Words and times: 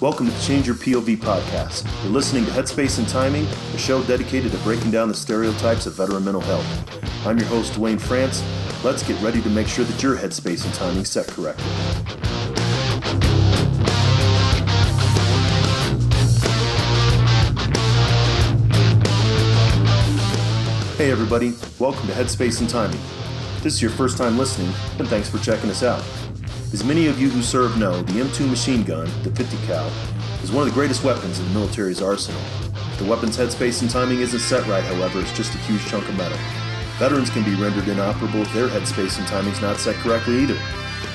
Welcome 0.00 0.26
to 0.26 0.32
the 0.32 0.42
Change 0.42 0.64
Your 0.64 0.76
POV 0.76 1.16
podcast. 1.16 1.84
You're 2.04 2.12
listening 2.12 2.44
to 2.44 2.52
Headspace 2.52 3.00
and 3.00 3.08
Timing, 3.08 3.46
a 3.46 3.78
show 3.78 4.00
dedicated 4.04 4.52
to 4.52 4.58
breaking 4.58 4.92
down 4.92 5.08
the 5.08 5.14
stereotypes 5.14 5.86
of 5.86 5.94
veteran 5.94 6.24
mental 6.24 6.40
health. 6.40 7.26
I'm 7.26 7.36
your 7.36 7.48
host, 7.48 7.72
Dwayne 7.72 8.00
France. 8.00 8.44
Let's 8.84 9.02
get 9.02 9.20
ready 9.20 9.42
to 9.42 9.50
make 9.50 9.66
sure 9.66 9.84
that 9.84 10.00
your 10.00 10.16
headspace 10.16 10.64
and 10.64 10.72
timing 10.72 11.04
set 11.04 11.26
correctly. 11.26 11.64
Hey, 20.96 21.10
everybody. 21.10 21.54
Welcome 21.80 22.06
to 22.06 22.12
Headspace 22.12 22.60
and 22.60 22.70
Timing. 22.70 23.00
If 23.56 23.64
this 23.64 23.74
is 23.74 23.82
your 23.82 23.90
first 23.90 24.16
time 24.16 24.38
listening, 24.38 24.72
and 25.00 25.08
thanks 25.08 25.28
for 25.28 25.38
checking 25.38 25.70
us 25.70 25.82
out. 25.82 26.04
As 26.70 26.84
many 26.84 27.06
of 27.06 27.18
you 27.18 27.30
who 27.30 27.40
serve 27.40 27.78
know, 27.78 28.02
the 28.02 28.20
M2 28.20 28.46
machine 28.46 28.82
gun, 28.84 29.06
the 29.22 29.30
50 29.30 29.56
cal, 29.66 29.90
is 30.42 30.52
one 30.52 30.62
of 30.62 30.68
the 30.68 30.78
greatest 30.78 31.02
weapons 31.02 31.40
in 31.40 31.46
the 31.46 31.58
military's 31.58 32.02
arsenal. 32.02 32.42
If 32.74 32.98
the 32.98 33.06
weapon's 33.06 33.38
headspace 33.38 33.80
and 33.80 33.90
timing 33.90 34.20
isn't 34.20 34.38
set 34.38 34.66
right, 34.66 34.84
however, 34.84 35.18
it's 35.18 35.34
just 35.34 35.54
a 35.54 35.58
huge 35.64 35.82
chunk 35.86 36.06
of 36.06 36.16
metal. 36.18 36.36
Veterans 36.98 37.30
can 37.30 37.42
be 37.42 37.54
rendered 37.54 37.88
inoperable 37.88 38.42
if 38.42 38.52
their 38.52 38.68
headspace 38.68 39.18
and 39.18 39.26
timing's 39.26 39.62
not 39.62 39.78
set 39.78 39.96
correctly 39.96 40.40
either. 40.40 40.58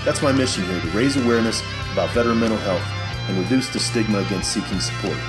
That's 0.03 0.23
my 0.23 0.31
mission 0.31 0.63
here 0.63 0.81
to 0.81 0.97
raise 0.97 1.17
awareness 1.17 1.61
about 1.91 2.09
veteran 2.15 2.39
mental 2.39 2.57
health 2.57 2.83
and 3.29 3.37
reduce 3.37 3.69
the 3.69 3.79
stigma 3.79 4.21
against 4.25 4.51
seeking 4.51 4.79
support. 4.79 5.19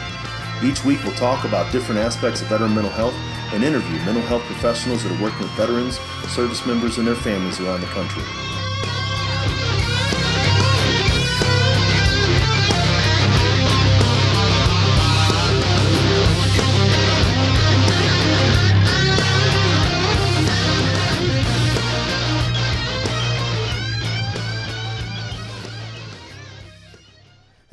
Each 0.62 0.82
week, 0.86 1.04
we'll 1.04 1.12
talk 1.16 1.44
about 1.44 1.70
different 1.70 2.00
aspects 2.00 2.40
of 2.40 2.48
veteran 2.48 2.74
mental 2.74 2.92
health 2.92 3.14
and 3.52 3.62
interview 3.62 3.98
mental 4.06 4.22
health 4.22 4.42
professionals 4.44 5.02
that 5.02 5.12
are 5.12 5.22
working 5.22 5.40
with 5.40 5.50
veterans, 5.50 5.98
service 6.32 6.64
members, 6.64 6.96
and 6.96 7.06
their 7.06 7.14
families 7.14 7.60
around 7.60 7.82
the 7.82 7.86
country. 7.88 8.22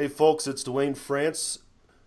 Hey, 0.02 0.08
folks, 0.08 0.48
it's 0.48 0.64
Dwayne 0.64 0.98
France, 0.98 1.60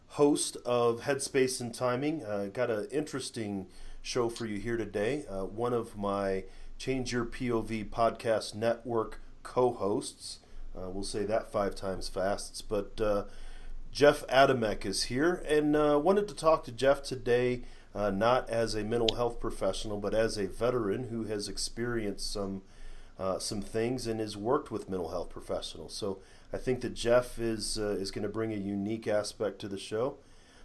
host 0.09 0.57
of 0.67 1.03
Headspace 1.03 1.61
and 1.61 1.73
Timing. 1.73 2.25
Uh, 2.25 2.47
got 2.53 2.69
an 2.69 2.89
interesting 2.91 3.69
show 4.03 4.29
for 4.29 4.47
you 4.47 4.59
here 4.59 4.77
today. 4.77 5.25
Uh, 5.31 5.45
one 5.45 5.73
of 5.73 5.97
my 5.97 6.43
Change 6.77 7.13
Your 7.13 7.25
POV 7.25 7.89
podcast 7.91 8.53
network 8.57 9.21
co 9.45 9.73
hosts, 9.75 10.41
uh, 10.77 10.91
we'll 10.91 11.05
say 11.05 11.23
that 11.23 11.53
five 11.53 11.77
times 11.77 12.09
fast, 12.09 12.69
but 12.69 13.01
uh, 13.01 13.27
Jeff 13.93 14.27
Adamek 14.27 14.85
is 14.85 15.05
here 15.05 15.45
and 15.49 15.77
uh, 15.77 15.97
wanted 16.03 16.27
to 16.27 16.35
talk 16.35 16.65
to 16.65 16.73
Jeff 16.73 17.01
today. 17.01 17.63
Uh, 17.95 18.11
not 18.11 18.51
as 18.51 18.75
a 18.75 18.83
mental 18.83 19.15
health 19.15 19.39
professional, 19.39 19.99
but 19.99 20.15
as 20.15 20.37
a 20.37 20.49
veteran 20.49 21.11
who 21.11 21.27
has 21.27 21.49
experienced 21.49 22.33
some 22.33 22.63
some 23.39 23.63
things 23.63 24.09
and 24.09 24.19
has 24.19 24.37
worked 24.37 24.73
with 24.73 24.91
mental 24.91 25.11
health 25.11 25.31
professionals. 25.31 25.95
So, 25.95 26.19
I 26.55 26.57
think 26.57 26.83
that 26.83 26.95
Jeff 26.95 27.41
is 27.41 27.79
uh, 27.79 27.97
is 27.99 28.13
going 28.13 28.23
to 28.23 28.29
bring 28.29 28.53
a 28.53 28.57
unique 28.57 29.09
aspect 29.09 29.59
to 29.61 29.69
the 29.69 29.77
show. 29.77 30.19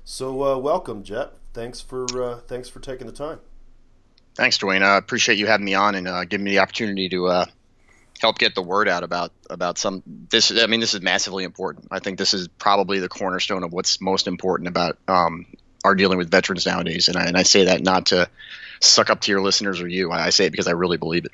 So 0.04 0.44
uh, 0.44 0.58
welcome, 0.60 1.04
Jeff. 1.04 1.30
Thanks 1.52 1.82
for 1.82 2.06
uh, 2.22 2.38
thanks 2.42 2.70
for 2.70 2.80
taking 2.80 3.08
the 3.08 3.14
time. 3.14 3.40
Thanks, 4.36 4.60
Dwayne. 4.60 4.84
I 4.84 4.98
appreciate 4.98 5.40
you 5.40 5.48
having 5.48 5.66
me 5.66 5.74
on 5.74 5.96
and 5.96 6.08
uh, 6.08 6.26
giving 6.26 6.44
me 6.44 6.52
the 6.52 6.60
opportunity 6.60 7.10
to 7.10 7.26
uh, 7.26 7.46
help 8.20 8.38
get 8.38 8.54
the 8.54 8.62
word 8.62 8.88
out 8.88 9.04
about 9.04 9.32
about 9.50 9.80
some 9.80 10.04
this. 10.06 10.52
I 10.52 10.68
mean, 10.68 10.80
this 10.80 10.94
is 10.94 11.02
massively 11.02 11.44
important. 11.44 11.88
I 11.90 11.98
think 11.98 12.20
this 12.20 12.36
is 12.36 12.48
probably 12.48 13.00
the 13.00 13.10
cornerstone 13.10 13.64
of 13.64 13.74
what's 13.74 14.00
most 14.00 14.28
important 14.28 14.68
about 14.68 15.00
um, 15.08 15.48
our 15.84 15.96
dealing 15.96 16.20
with 16.20 16.30
veterans 16.30 16.68
nowadays. 16.68 17.08
And 17.08 17.18
I, 17.18 17.26
and 17.26 17.36
I 17.36 17.44
say 17.44 17.66
that 17.66 17.82
not 17.82 18.08
to 18.08 18.30
suck 18.80 19.10
up 19.10 19.22
to 19.22 19.32
your 19.32 19.42
listeners 19.42 19.82
or 19.82 19.88
you. 19.88 20.12
I 20.12 20.30
say 20.30 20.46
it 20.46 20.52
because 20.52 20.68
I 20.68 20.74
really 20.74 20.98
believe 20.98 21.26
it. 21.26 21.32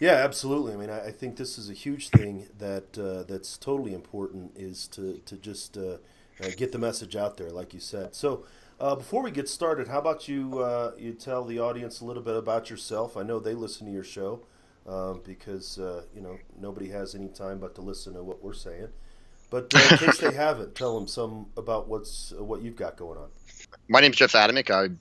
Yeah, 0.00 0.12
absolutely. 0.12 0.74
I 0.74 0.76
mean, 0.76 0.90
I, 0.90 1.06
I, 1.06 1.10
think 1.10 1.36
this 1.36 1.58
is 1.58 1.68
a 1.68 1.72
huge 1.72 2.10
thing 2.10 2.46
that 2.58 2.96
uh, 2.96 3.24
that's 3.24 3.58
totally 3.58 3.94
important 3.94 4.52
is 4.56 4.86
to 4.88 5.20
to 5.26 5.36
just 5.36 5.76
uh, 5.76 5.96
uh, 6.40 6.50
get 6.56 6.70
the 6.70 6.78
message 6.78 7.16
out 7.16 7.36
there, 7.36 7.50
like 7.50 7.74
you 7.74 7.80
said. 7.80 8.14
So, 8.14 8.44
uh, 8.78 8.94
before 8.94 9.22
we 9.22 9.32
get 9.32 9.48
started, 9.48 9.88
how 9.88 9.98
about 9.98 10.28
you 10.28 10.60
uh, 10.60 10.92
you 10.96 11.14
tell 11.14 11.44
the 11.44 11.58
audience 11.58 12.00
a 12.00 12.04
little 12.04 12.22
bit 12.22 12.36
about 12.36 12.70
yourself? 12.70 13.16
I 13.16 13.24
know 13.24 13.40
they 13.40 13.54
listen 13.54 13.86
to 13.86 13.92
your 13.92 14.04
show 14.04 14.42
um, 14.86 15.20
because 15.24 15.80
uh, 15.80 16.04
you 16.14 16.20
know 16.20 16.38
nobody 16.56 16.90
has 16.90 17.16
any 17.16 17.28
time 17.28 17.58
but 17.58 17.74
to 17.74 17.80
listen 17.80 18.14
to 18.14 18.22
what 18.22 18.42
we're 18.42 18.54
saying. 18.54 18.88
But 19.50 19.72
in 19.74 19.98
case 19.98 20.18
they 20.18 20.32
haven't, 20.34 20.74
tell 20.74 20.94
them 20.94 21.08
some 21.08 21.46
about 21.56 21.88
what's 21.88 22.32
what 22.38 22.62
you've 22.62 22.76
got 22.76 22.96
going 22.96 23.18
on. 23.18 23.30
My 23.88 24.00
name's 24.00 24.16
Jeff 24.16 24.32
Adamick. 24.32 24.70
I 24.70 24.94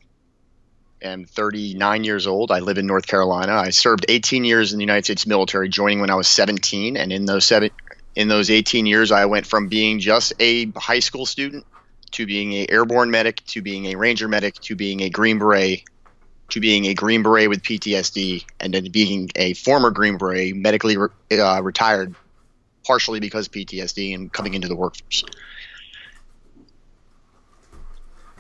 am 1.02 1.26
39 1.26 2.04
years 2.04 2.28
old. 2.28 2.52
I 2.52 2.60
live 2.60 2.78
in 2.78 2.88
North 2.88 3.08
Carolina. 3.08 3.54
I 3.54 3.70
served 3.70 4.06
18 4.10 4.44
years 4.44 4.74
in 4.74 4.80
the 4.80 4.84
United 4.84 5.06
States 5.06 5.28
military, 5.28 5.70
joining 5.70 6.02
when 6.02 6.10
I 6.10 6.16
was 6.16 6.28
17. 6.28 6.98
And 6.98 7.12
in 7.12 7.26
those 7.26 7.46
seven, 7.46 7.72
in 8.16 8.28
those 8.28 8.50
18 8.50 8.86
years, 8.86 9.12
I 9.12 9.26
went 9.26 9.46
from 9.46 9.68
being 9.68 10.00
just 10.00 10.34
a 10.40 10.72
high 10.72 11.00
school 11.00 11.26
student 11.26 11.66
to 12.12 12.26
being 12.26 12.54
a 12.54 12.68
airborne 12.70 13.12
medic 13.12 13.44
to 13.48 13.62
being 13.62 13.86
a 13.88 13.96
ranger 13.96 14.28
medic 14.28 14.56
to 14.56 14.76
being 14.76 15.02
a 15.02 15.10
Green 15.10 15.40
Beret 15.40 15.84
to 16.50 16.60
being 16.60 16.86
a 16.86 16.94
Green 16.94 17.24
Beret 17.24 17.50
with 17.50 17.62
PTSD 17.62 18.46
and 18.60 18.74
then 18.74 18.90
being 18.92 19.30
a 19.36 19.54
former 19.54 19.92
Green 19.92 20.18
Beret, 20.18 20.56
medically 20.56 20.98
re- 20.98 21.10
uh, 21.32 21.62
retired, 21.62 22.16
partially 22.86 23.20
because 23.20 23.50
PTSD 23.50 24.16
and 24.16 24.32
coming 24.32 24.54
into 24.54 24.68
the 24.68 24.76
workforce. 24.76 25.26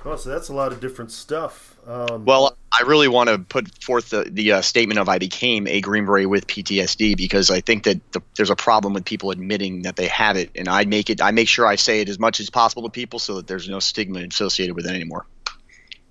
Oh, 0.06 0.16
so 0.16 0.30
that's 0.30 0.50
a 0.50 0.53
lot 0.53 0.72
of 0.72 0.80
different 0.80 1.12
stuff. 1.12 1.75
Um, 1.85 2.25
well, 2.25 2.58
I 2.72 2.84
really 2.84 3.08
want 3.08 3.30
to 3.30 3.40
put 3.40 3.84
forth 3.84 4.09
the, 4.09 4.24
the 4.24 4.53
uh, 4.53 4.62
statement 4.62 5.00
of 5.00 5.09
I 5.09 5.18
became 5.18 5.68
a 5.68 5.81
Green 5.81 6.06
Beret 6.06 6.30
with 6.30 6.47
PTSD 6.47 7.18
because 7.18 7.50
I 7.50 7.62
think 7.62 7.84
that 7.84 8.12
the, 8.12 8.22
there's 8.36 8.50
a 8.50 8.56
problem 8.56 8.94
with 8.94 9.06
people 9.06 9.31
admitting 9.31 9.84
that 9.84 9.96
they 9.96 10.07
have 10.07 10.38
it, 10.38 10.52
and 10.56 10.68
I 10.68 10.86
make 10.86 11.09
it 11.09 11.22
I 11.22 11.31
make 11.31 11.47
sure 11.47 11.66
I 11.66 11.75
say 11.75 12.02
it 12.02 12.09
as 12.09 12.19
much 12.19 12.40
as 12.40 12.50
possible 12.50 12.84
to 12.84 12.90
people 12.90 13.19
so 13.19 13.36
that 13.36 13.47
there's 13.47 13.68
no 13.68 13.80
stigma 13.80 14.19
associated 14.19 14.75
with 14.75 14.86
it 14.86 14.94
anymore. 14.94 15.25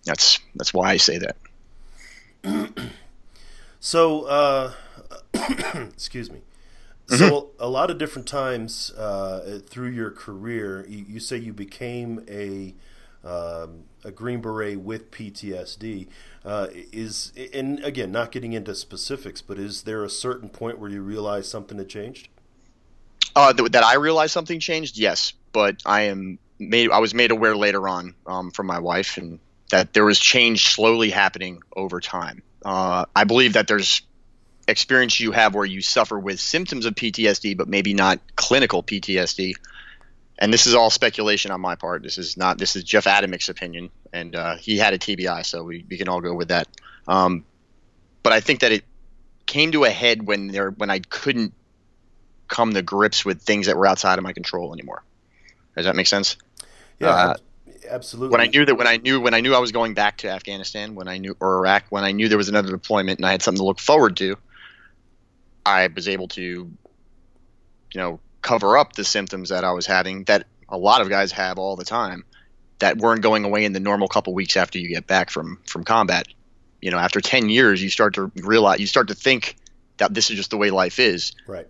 That's 0.04 0.41
that's 0.54 0.75
why 0.75 0.91
I 0.91 0.96
say 0.96 1.19
that. 1.19 1.36
so, 3.80 4.22
uh, 4.25 4.72
excuse 5.75 6.30
me. 6.30 6.41
Mm-hmm. 7.08 7.16
So 7.16 7.50
a 7.60 7.69
lot 7.69 7.91
of 7.91 7.98
different 7.98 8.26
times 8.26 8.92
uh, 8.92 9.60
through 9.64 9.91
your 9.91 10.10
career, 10.10 10.84
you, 10.88 11.04
you 11.08 11.20
say 11.20 11.37
you 11.37 11.52
became 11.52 12.25
a 12.28 12.75
um, 13.26 13.84
a 14.05 14.11
Green 14.11 14.40
Beret 14.40 14.81
with 14.81 15.11
PTSD. 15.11 16.06
Uh, 16.44 16.69
is 16.73 17.32
and 17.52 17.82
again, 17.84 18.12
not 18.12 18.31
getting 18.31 18.52
into 18.52 18.75
specifics, 18.75 19.43
but 19.43 19.58
is 19.58 19.82
there 19.82 20.05
a 20.05 20.11
certain 20.11 20.49
point 20.49 20.78
where 20.78 20.88
you 20.88 21.02
realize 21.02 21.49
something 21.49 21.76
had 21.78 21.88
changed? 21.88 22.28
Uh, 23.34 23.52
th- 23.52 23.73
that 23.73 23.84
I 23.84 23.96
realized 23.96 24.32
something 24.32 24.61
changed, 24.61 24.96
yes, 24.96 25.32
but 25.52 25.82
I 25.84 26.02
am 26.02 26.38
made. 26.58 26.90
I 26.90 27.00
was 27.00 27.14
made 27.14 27.32
aware 27.32 27.56
later 27.56 27.88
on 27.88 28.14
um, 28.26 28.50
from 28.50 28.67
my 28.67 28.78
wife, 28.78 29.17
and 29.17 29.40
that 29.70 29.93
there 29.93 30.05
was 30.05 30.19
change 30.19 30.69
slowly 30.69 31.11
happening 31.11 31.62
over 31.75 32.00
time. 32.00 32.43
Uh, 32.64 33.06
I 33.14 33.25
believe 33.25 33.55
that 33.55 33.67
there's 33.67 34.02
experience 34.69 35.20
you 35.20 35.32
have 35.32 35.55
where 35.55 35.64
you 35.64 35.81
suffer 35.81 36.19
with 36.19 36.40
symptoms 36.40 36.87
of 36.87 36.94
PTSD, 36.94 37.56
but 37.56 37.69
maybe 37.69 37.94
not 37.94 38.20
clinical 38.37 38.82
PTSD 38.82 39.55
and 40.38 40.53
this 40.53 40.67
is 40.67 40.75
all 40.75 40.91
speculation 40.91 41.50
on 41.50 41.61
my 41.61 41.77
part. 41.77 42.03
This 42.03 42.19
is 42.19 42.37
not. 42.37 42.59
This 42.59 42.77
is 42.77 42.85
Jeff 42.85 43.06
Adamick's 43.06 43.49
opinion, 43.49 43.91
and 44.12 44.35
uh, 44.37 44.56
he 44.56 44.77
had 44.77 44.93
a 44.93 44.99
TBI, 44.99 45.44
so 45.44 45.62
we, 45.62 45.85
we 45.88 45.97
can 45.97 46.09
all 46.09 46.21
go 46.21 46.35
with 46.35 46.49
that. 46.49 46.69
Um, 47.09 47.44
but 48.23 48.33
I 48.33 48.41
think 48.41 48.61
that 48.61 48.73
it 48.73 48.85
came 49.47 49.73
to 49.73 49.85
a 49.85 49.91
head 49.91 50.27
when 50.27 50.49
there 50.49 50.71
when 50.71 50.91
I 50.91 50.99
couldn't 50.99 51.55
come 52.49 52.75
to 52.75 52.83
grips 52.83 53.25
with 53.25 53.43
things 53.43 53.67
that 53.67 53.77
were 53.77 53.87
outside 53.87 54.19
of 54.19 54.25
my 54.25 54.33
control 54.33 54.73
anymore. 54.73 55.03
Does 55.77 55.87
that 55.87 55.97
make 55.97 56.06
sense? 56.06 56.37
Yeah, 57.00 57.09
uh, 57.09 57.35
absolutely. 57.88 58.33
When 58.33 58.41
I 58.41 58.47
knew 58.47 58.65
that, 58.65 58.75
when 58.75 58.87
I 58.87 58.99
knew 58.99 59.21
when 59.21 59.35
I 59.35 59.41
knew 59.41 59.55
I 59.55 59.59
was 59.59 59.73
going 59.73 59.94
back 59.94 60.19
to 60.19 60.29
Afghanistan, 60.29 60.94
when 60.94 61.09
I 61.09 61.19
knew 61.19 61.37
or 61.41 61.59
Iraq, 61.59 61.85
when 61.88 62.05
I 62.05 62.12
knew 62.12 62.29
there 62.29 62.38
was 62.38 62.49
another 62.49 62.71
deployment 62.71 63.19
and 63.19 63.27
I 63.27 63.31
had 63.31 63.43
something 63.43 63.61
to 63.61 63.65
look 63.65 63.81
forward 63.81 64.17
to, 64.19 64.37
I 65.65 65.87
was 65.88 66.09
able 66.09 66.29
to, 66.29 66.43
you 66.43 66.71
know, 67.94 68.21
cover 68.46 68.78
up 68.78 68.93
the 68.93 69.02
symptoms 69.02 69.48
that 69.48 69.64
I 69.64 69.72
was 69.72 69.87
having 69.87 70.22
that 70.25 70.46
a 70.69 70.78
lot 70.78 71.00
of 71.00 71.08
guys 71.08 71.32
have 71.32 71.58
all 71.58 71.75
the 71.75 71.84
time 71.84 72.25
that 72.78 72.96
weren't 72.96 73.20
going 73.20 73.44
away 73.44 73.64
in 73.64 73.72
the 73.72 73.81
normal 73.81 74.06
couple 74.06 74.34
weeks 74.34 74.56
after 74.56 74.78
you 74.78 74.88
get 74.88 75.06
back 75.06 75.31
from 75.31 75.58
from 75.66 75.82
combat. 75.82 76.28
You 76.81 76.93
know, 76.93 76.98
after 76.98 77.20
10 77.20 77.48
years, 77.48 77.82
you 77.82 77.90
start 77.90 78.14
to 78.14 78.31
realize, 78.37 78.78
you 78.78 78.87
start 78.87 79.08
to 79.08 79.16
think 79.16 79.56
that 79.96 80.14
this 80.14 80.31
is 80.31 80.37
just 80.37 80.50
the 80.50 80.56
way 80.56 80.70
life 80.70 81.00
is. 81.00 81.32
Right. 81.48 81.66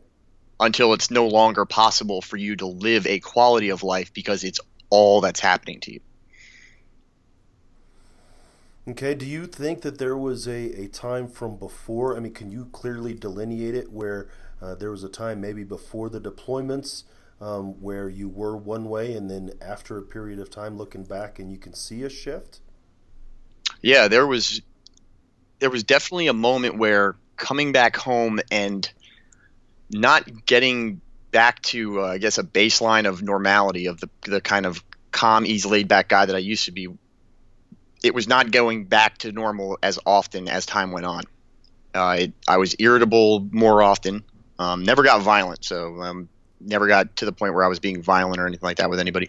Until 0.61 0.93
it's 0.93 1.11
no 1.11 1.28
longer 1.28 1.64
possible 1.64 2.20
for 2.20 2.37
you 2.37 2.56
to 2.56 2.67
live 2.67 3.06
a 3.06 3.20
quality 3.20 3.70
of 3.70 3.82
life 3.82 4.12
because 4.12 4.44
it's 4.44 4.61
all 4.90 5.22
that's 5.22 5.40
happening 5.40 5.81
to 5.81 5.94
you. 5.94 6.00
Okay, 8.88 9.14
do 9.14 9.25
you 9.25 9.46
think 9.46 9.81
that 9.82 9.99
there 9.99 10.17
was 10.17 10.46
a, 10.46 10.84
a 10.84 10.88
time 10.88 11.29
from 11.29 11.56
before? 11.56 12.17
I 12.17 12.20
mean, 12.20 12.34
can 12.34 12.50
you 12.50 12.67
clearly 12.72 13.14
delineate 13.14 13.75
it 13.75 13.90
where 13.90 14.29
uh, 14.61 14.75
there 14.75 14.91
was 14.91 15.05
a 15.05 15.08
time 15.08 15.41
maybe 15.41 15.64
before 15.64 16.08
the 16.08 16.20
deployments 16.20 17.05
um, 17.41 17.81
where 17.82 18.08
you 18.08 18.29
were 18.29 18.56
one 18.56 18.88
way, 18.88 19.12
and 19.12 19.31
then 19.31 19.53
after 19.61 19.99
a 19.99 20.03
period 20.03 20.38
of 20.38 20.50
time 20.50 20.79
looking 20.79 21.05
back, 21.05 21.38
and 21.38 21.50
you 21.50 21.58
can 21.58 21.75
see 21.75 22.03
a 22.03 22.08
shift? 22.08 22.61
Yeah, 23.82 24.08
there 24.08 24.26
was 24.26 24.62
there 25.58 25.70
was 25.70 25.85
definitely 25.85 26.29
a 26.29 26.32
moment 26.32 26.79
where 26.79 27.17
coming 27.37 27.73
back 27.73 27.97
home 27.97 28.41
and 28.50 28.91
not 29.91 30.47
getting 30.47 31.00
back 31.31 31.61
to 31.62 32.00
uh, 32.00 32.06
I 32.06 32.19
guess 32.19 32.38
a 32.38 32.43
baseline 32.43 33.06
of 33.06 33.23
normality 33.23 33.87
of 33.87 34.00
the 34.00 34.08
the 34.23 34.41
kind 34.41 34.64
of 34.64 34.82
calm, 35.12 35.47
easy, 35.47 35.69
laid 35.69 35.88
back 35.88 36.08
guy 36.08 36.26
that 36.26 36.35
I 36.37 36.41
used 36.41 36.67
to 36.67 36.73
be. 36.73 36.88
It 38.03 38.14
was 38.14 38.29
not 38.29 38.50
going 38.50 38.85
back 38.85 39.19
to 39.19 39.32
normal 39.32 39.79
as 39.82 39.99
often 40.06 40.49
as 40.49 40.64
time 40.67 40.93
went 40.93 41.06
on. 41.06 41.23
Uh, 41.94 42.17
it, 42.20 42.32
I 42.47 42.58
was 42.58 42.76
irritable 42.79 43.47
more 43.50 43.82
often. 43.82 44.25
Um, 44.58 44.85
never 44.85 45.03
got 45.03 45.23
violent, 45.23 45.64
so 45.64 46.00
um, 46.00 46.29
never 46.61 46.87
got 46.87 47.17
to 47.17 47.25
the 47.25 47.32
point 47.32 47.55
where 47.55 47.64
I 47.64 47.69
was 47.69 47.79
being 47.79 48.03
violent 48.03 48.41
or 48.41 48.47
anything 48.47 48.67
like 48.67 48.79
that 48.79 48.91
with 48.91 49.00
anybody. 49.00 49.29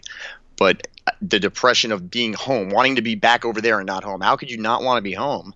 But 0.56 0.88
the 1.22 1.38
depression 1.38 1.92
of 1.92 2.10
being 2.10 2.32
home, 2.32 2.70
wanting 2.70 2.96
to 2.96 3.02
be 3.02 3.14
back 3.14 3.44
over 3.44 3.60
there 3.60 3.78
and 3.78 3.86
not 3.86 4.04
home. 4.04 4.20
How 4.20 4.36
could 4.36 4.50
you 4.50 4.58
not 4.58 4.82
want 4.82 4.98
to 4.98 5.02
be 5.02 5.12
home? 5.12 5.54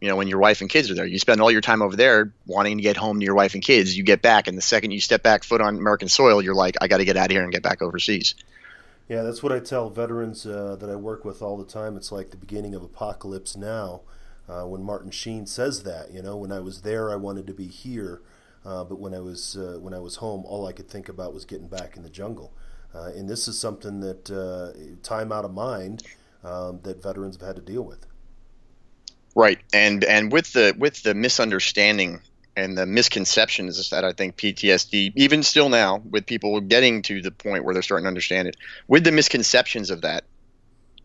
You 0.00 0.08
know, 0.08 0.16
when 0.16 0.28
your 0.28 0.38
wife 0.38 0.62
and 0.62 0.70
kids 0.70 0.90
are 0.90 0.94
there, 0.94 1.06
you 1.06 1.18
spend 1.18 1.40
all 1.40 1.50
your 1.50 1.60
time 1.60 1.82
over 1.82 1.94
there 1.94 2.32
wanting 2.46 2.78
to 2.78 2.82
get 2.82 2.96
home 2.96 3.20
to 3.20 3.24
your 3.24 3.34
wife 3.34 3.54
and 3.54 3.62
kids. 3.62 3.96
You 3.96 4.02
get 4.02 4.22
back, 4.22 4.48
and 4.48 4.56
the 4.56 4.62
second 4.62 4.92
you 4.92 5.00
step 5.00 5.22
back 5.22 5.44
foot 5.44 5.60
on 5.60 5.76
American 5.76 6.08
soil, 6.08 6.40
you're 6.40 6.54
like, 6.54 6.76
I 6.80 6.88
got 6.88 6.98
to 6.98 7.04
get 7.04 7.16
out 7.16 7.26
of 7.26 7.32
here 7.32 7.42
and 7.42 7.52
get 7.52 7.62
back 7.62 7.82
overseas. 7.82 8.34
Yeah, 9.08 9.22
that's 9.22 9.42
what 9.42 9.52
I 9.52 9.58
tell 9.58 9.90
veterans 9.90 10.46
uh, 10.46 10.76
that 10.80 10.88
I 10.88 10.96
work 10.96 11.24
with 11.24 11.42
all 11.42 11.58
the 11.58 11.64
time. 11.64 11.96
It's 11.96 12.12
like 12.12 12.30
the 12.30 12.36
beginning 12.36 12.74
of 12.74 12.82
apocalypse 12.82 13.56
now. 13.56 14.02
Uh, 14.48 14.64
when 14.64 14.82
Martin 14.82 15.10
Sheen 15.10 15.46
says 15.46 15.82
that, 15.82 16.12
you 16.12 16.22
know, 16.22 16.36
when 16.36 16.50
I 16.50 16.60
was 16.60 16.82
there, 16.82 17.12
I 17.12 17.16
wanted 17.16 17.46
to 17.46 17.52
be 17.52 17.66
here. 17.66 18.20
Uh, 18.64 18.84
but 18.84 18.98
when 18.98 19.14
I 19.14 19.20
was 19.20 19.56
uh, 19.56 19.78
when 19.80 19.94
I 19.94 19.98
was 19.98 20.16
home, 20.16 20.44
all 20.44 20.66
I 20.66 20.72
could 20.72 20.88
think 20.88 21.08
about 21.08 21.32
was 21.32 21.44
getting 21.44 21.68
back 21.68 21.96
in 21.96 22.02
the 22.02 22.10
jungle. 22.10 22.52
Uh, 22.94 23.10
and 23.16 23.28
this 23.28 23.48
is 23.48 23.58
something 23.58 24.00
that 24.00 24.30
uh, 24.30 24.72
time 25.02 25.32
out 25.32 25.44
of 25.44 25.52
mind 25.52 26.02
um, 26.44 26.80
that 26.82 27.02
veterans 27.02 27.36
have 27.36 27.46
had 27.46 27.56
to 27.56 27.62
deal 27.62 27.82
with. 27.82 28.06
Right, 29.34 29.60
and 29.72 30.04
and 30.04 30.32
with 30.32 30.52
the 30.52 30.74
with 30.76 31.02
the 31.02 31.14
misunderstanding 31.14 32.20
and 32.56 32.76
the 32.76 32.84
misconceptions 32.84 33.90
that 33.90 34.04
I 34.04 34.12
think 34.12 34.36
PTSD, 34.36 35.12
even 35.16 35.42
still 35.42 35.68
now, 35.68 35.98
with 35.98 36.26
people 36.26 36.60
getting 36.60 37.02
to 37.02 37.22
the 37.22 37.30
point 37.30 37.64
where 37.64 37.72
they're 37.72 37.82
starting 37.82 38.04
to 38.04 38.08
understand 38.08 38.48
it, 38.48 38.56
with 38.88 39.04
the 39.04 39.12
misconceptions 39.12 39.90
of 39.90 40.02
that, 40.02 40.24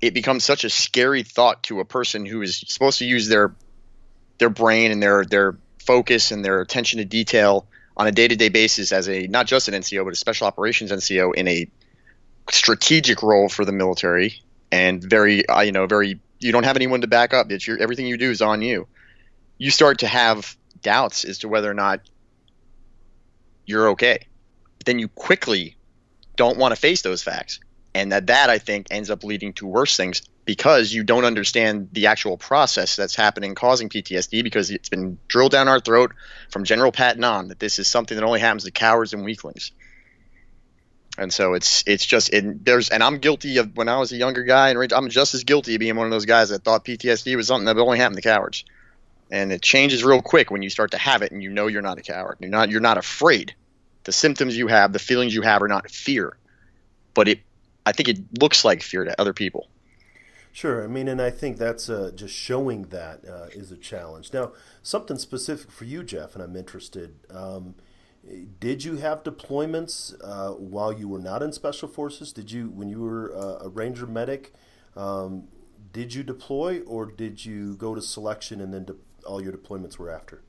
it 0.01 0.13
becomes 0.13 0.43
such 0.43 0.63
a 0.63 0.69
scary 0.69 1.23
thought 1.23 1.63
to 1.63 1.79
a 1.79 1.85
person 1.85 2.25
who 2.25 2.41
is 2.41 2.63
supposed 2.67 2.99
to 2.99 3.05
use 3.05 3.27
their 3.27 3.55
their 4.39 4.49
brain 4.49 4.91
and 4.91 5.01
their 5.01 5.23
their 5.23 5.57
focus 5.85 6.31
and 6.31 6.43
their 6.43 6.61
attention 6.61 6.99
to 6.99 7.05
detail 7.05 7.67
on 7.97 8.07
a 8.07 8.11
day-to-day 8.11 8.49
basis 8.49 8.91
as 8.91 9.07
a 9.07 9.27
not 9.27 9.47
just 9.47 9.67
an 9.67 9.73
NCO 9.73 10.03
but 10.03 10.13
a 10.13 10.15
special 10.15 10.47
operations 10.47 10.91
NCO 10.91 11.33
in 11.35 11.47
a 11.47 11.67
strategic 12.51 13.23
role 13.23 13.49
for 13.49 13.65
the 13.65 13.71
military 13.71 14.41
and 14.71 15.03
very 15.03 15.47
uh, 15.47 15.61
you 15.61 15.71
know 15.71 15.87
very 15.87 16.19
you 16.39 16.51
don't 16.51 16.65
have 16.65 16.75
anyone 16.75 17.01
to 17.01 17.07
back 17.07 17.33
up. 17.33 17.51
It's 17.51 17.65
your 17.65 17.81
everything 17.81 18.07
you 18.07 18.17
do 18.17 18.29
is 18.29 18.41
on 18.41 18.61
you. 18.61 18.87
You 19.57 19.71
start 19.71 19.99
to 19.99 20.07
have 20.07 20.55
doubts 20.81 21.23
as 21.25 21.39
to 21.39 21.47
whether 21.47 21.69
or 21.69 21.73
not 21.73 22.01
you're 23.65 23.89
okay. 23.89 24.27
But 24.77 24.85
then 24.85 24.99
you 24.99 25.07
quickly 25.07 25.77
don't 26.35 26.57
want 26.57 26.73
to 26.73 26.79
face 26.79 27.01
those 27.01 27.23
facts. 27.23 27.59
And 27.93 28.11
that 28.11 28.27
that 28.27 28.49
I 28.49 28.57
think 28.57 28.87
ends 28.91 29.09
up 29.09 29.23
leading 29.23 29.53
to 29.53 29.65
worse 29.65 29.95
things 29.95 30.21
because 30.45 30.93
you 30.93 31.03
don't 31.03 31.25
understand 31.25 31.89
the 31.91 32.07
actual 32.07 32.37
process 32.37 32.95
that's 32.95 33.15
happening 33.15 33.55
causing 33.55 33.89
PTSD 33.89 34.43
because 34.43 34.69
it's 34.69 34.89
been 34.89 35.17
drilled 35.27 35.51
down 35.51 35.67
our 35.67 35.79
throat 35.79 36.13
from 36.51 36.63
General 36.63 36.91
Patton 36.91 37.23
on 37.23 37.47
that 37.47 37.59
this 37.59 37.79
is 37.79 37.87
something 37.87 38.15
that 38.15 38.23
only 38.23 38.39
happens 38.39 38.63
to 38.63 38.71
cowards 38.71 39.13
and 39.13 39.25
weaklings. 39.25 39.71
And 41.17 41.33
so 41.33 41.53
it's 41.53 41.83
it's 41.87 42.05
just 42.05 42.29
there's 42.33 42.89
and 42.89 43.01
I'm 43.01 43.19
guilty 43.19 43.57
of 43.57 43.75
when 43.75 43.89
I 43.89 43.97
was 43.97 44.11
a 44.11 44.17
younger 44.17 44.43
guy 44.43 44.69
and 44.69 44.93
I'm 44.93 45.09
just 45.09 45.33
as 45.33 45.43
guilty 45.43 45.75
of 45.75 45.79
being 45.79 45.95
one 45.95 46.05
of 46.05 46.11
those 46.11 46.25
guys 46.25 46.49
that 46.49 46.63
thought 46.63 46.85
PTSD 46.85 47.35
was 47.35 47.47
something 47.47 47.65
that 47.65 47.77
only 47.77 47.97
happened 47.97 48.17
to 48.17 48.21
cowards. 48.21 48.65
And 49.31 49.51
it 49.51 49.61
changes 49.61 50.03
real 50.03 50.21
quick 50.21 50.51
when 50.51 50.61
you 50.61 50.69
start 50.69 50.91
to 50.91 50.97
have 50.97 51.21
it 51.23 51.31
and 51.31 51.41
you 51.41 51.49
know 51.49 51.67
you're 51.67 51.81
not 51.81 51.97
a 51.97 52.01
coward. 52.01 52.37
You're 52.41 52.49
not 52.49 52.69
you're 52.69 52.81
not 52.81 52.97
afraid. 52.97 53.55
The 54.03 54.11
symptoms 54.11 54.55
you 54.55 54.67
have, 54.67 54.93
the 54.93 54.99
feelings 54.99 55.33
you 55.33 55.41
have 55.41 55.63
are 55.63 55.67
not 55.67 55.89
fear. 55.89 56.37
But 57.13 57.29
it 57.29 57.39
I 57.85 57.93
think 57.93 58.09
it 58.09 58.41
looks 58.41 58.65
like 58.65 58.83
fear 58.83 59.05
to 59.05 59.19
other 59.19 59.33
people. 59.33 59.69
Sure. 60.55 60.85
I 60.85 60.87
mean, 60.87 61.09
and 61.09 61.21
I 61.21 61.31
think 61.31 61.57
that's 61.57 61.89
uh, 61.89 62.11
just 62.15 62.33
showing 62.33 62.83
that 62.83 63.27
uh, 63.27 63.47
is 63.51 63.73
a 63.73 63.75
challenge. 63.75 64.31
Now, 64.31 64.53
something 64.81 65.17
specific 65.17 65.69
for 65.69 65.83
you, 65.83 66.01
Jeff, 66.01 66.33
and 66.33 66.41
I'm 66.41 66.55
interested. 66.55 67.13
Um, 67.29 67.75
did 68.61 68.85
you 68.85 68.95
have 68.95 69.21
deployments 69.21 70.15
uh, 70.23 70.51
while 70.51 70.93
you 70.93 71.09
were 71.09 71.19
not 71.19 71.43
in 71.43 71.51
special 71.51 71.89
forces? 71.89 72.31
Did 72.31 72.53
you, 72.53 72.69
when 72.69 72.87
you 72.87 73.01
were 73.01 73.35
uh, 73.35 73.65
a 73.65 73.67
ranger 73.69 74.07
medic, 74.07 74.53
um, 74.95 75.49
did 75.91 76.13
you 76.13 76.23
deploy, 76.23 76.79
or 76.83 77.05
did 77.05 77.43
you 77.43 77.75
go 77.75 77.93
to 77.93 78.01
selection 78.01 78.61
and 78.61 78.73
then 78.73 78.85
de- 78.85 78.95
all 79.27 79.43
your 79.43 79.51
deployments 79.51 79.97
were 79.97 80.09
after? 80.09 80.41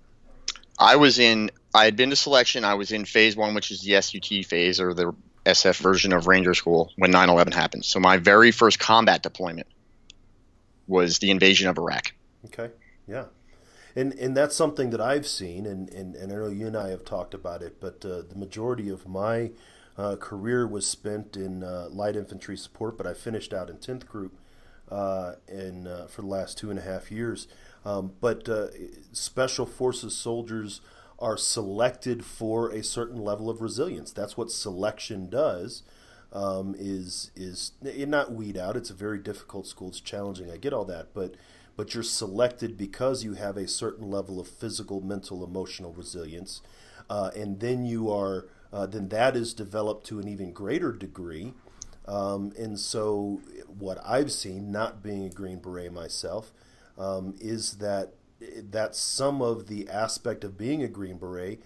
I 0.79 0.94
was 0.94 1.19
in. 1.19 1.50
I 1.75 1.85
had 1.85 1.97
been 1.97 2.11
to 2.11 2.17
selection. 2.17 2.64
I 2.64 2.75
was 2.75 2.93
in 2.93 3.06
phase 3.06 3.35
one, 3.35 3.55
which 3.55 3.73
is 3.73 3.81
the 3.81 4.00
SUT 4.00 4.47
phase 4.47 4.79
or 4.79 4.94
the 4.94 5.12
SF 5.44 5.81
version 5.81 6.12
of 6.12 6.29
Ranger 6.29 6.55
School 6.55 6.93
when 6.94 7.11
9 7.11 7.29
11 7.29 7.52
happened. 7.52 7.85
So 7.85 7.99
my 7.99 8.19
very 8.19 8.52
first 8.52 8.78
combat 8.78 9.25
deployment 9.25 9.66
was 10.87 11.19
the 11.19 11.31
invasion 11.31 11.69
of 11.69 11.78
Iraq. 11.78 12.12
Okay, 12.47 12.71
yeah. 13.07 13.26
And, 13.95 14.12
and 14.14 14.37
that's 14.37 14.55
something 14.55 14.90
that 14.90 15.00
I've 15.00 15.26
seen, 15.26 15.64
and, 15.64 15.88
and, 15.88 16.14
and 16.14 16.31
I 16.31 16.37
know 16.37 16.49
you 16.49 16.66
and 16.66 16.76
I 16.76 16.90
have 16.90 17.05
talked 17.05 17.33
about 17.33 17.62
it, 17.62 17.81
but 17.81 18.05
uh, 18.05 18.23
the 18.28 18.37
majority 18.37 18.90
of 18.90 19.09
my 19.09 19.52
uh, 19.97 20.16
career 20.16 20.66
was 20.66 20.87
spent 20.87 21.37
in 21.37 21.64
uh, 21.64 21.88
light 21.90 22.14
infantry 22.14 22.57
support, 22.57 22.99
but 22.99 23.07
I 23.07 23.14
finished 23.14 23.55
out 23.55 23.71
in 23.71 23.76
10th 23.76 24.07
Group 24.07 24.38
uh, 24.90 25.35
in, 25.49 25.87
uh, 25.87 26.07
for 26.07 26.23
the 26.23 26.28
last 26.28 26.59
two 26.59 26.71
and 26.71 26.78
a 26.78 26.83
half 26.83 27.11
years. 27.11 27.49
Um, 27.85 28.12
but 28.21 28.49
uh, 28.49 28.69
special 29.12 29.64
forces 29.64 30.14
soldiers 30.14 30.81
are 31.19 31.37
selected 31.37 32.25
for 32.25 32.71
a 32.71 32.83
certain 32.83 33.23
level 33.23 33.49
of 33.49 33.62
resilience. 33.62 34.12
That's 34.12 34.37
what 34.37 34.50
selection 34.50 35.31
does. 35.31 35.83
Um, 36.33 36.75
is 36.78 37.30
is 37.37 37.73
not 37.83 38.33
weed 38.33 38.56
out. 38.56 38.76
It's 38.76 38.90
a 38.90 38.95
very 38.95 39.18
difficult 39.18 39.66
school. 39.66 39.88
It's 39.88 40.00
challenging. 40.00 40.50
I 40.50 40.56
get 40.56 40.73
all 40.73 40.85
that, 40.87 41.14
but 41.14 41.35
but 41.76 41.95
you're 41.95 42.02
selected 42.02 42.76
because 42.76 43.23
you 43.23 43.35
have 43.35 43.56
a 43.56 43.68
certain 43.68 44.11
level 44.11 44.40
of 44.40 44.49
physical, 44.49 45.00
mental, 45.00 45.45
emotional 45.45 45.92
resilience, 45.92 46.62
uh, 47.09 47.30
and 47.37 47.61
then 47.61 47.85
you 47.85 48.11
are 48.11 48.47
uh, 48.73 48.87
then 48.87 49.09
that 49.09 49.37
is 49.37 49.54
developed 49.54 50.06
to 50.06 50.18
an 50.18 50.28
even 50.28 50.52
greater 50.52 50.92
degree. 50.92 51.54
Um, 52.06 52.52
and 52.59 52.78
so, 52.78 53.40
what 53.66 53.99
I've 54.04 54.33
seen, 54.33 54.71
not 54.71 55.02
being 55.02 55.25
a 55.25 55.30
Green 55.30 55.59
Beret 55.59 55.92
myself, 55.92 56.52
um, 56.99 57.35
is 57.40 57.78
that 57.78 58.14
that 58.38 58.95
some 58.95 59.40
of 59.40 59.66
the 59.66 59.88
aspect 59.88 60.45
of 60.45 60.59
being 60.59 60.83
a 60.83 60.88
Green 60.88 61.16
Beret 61.16 61.62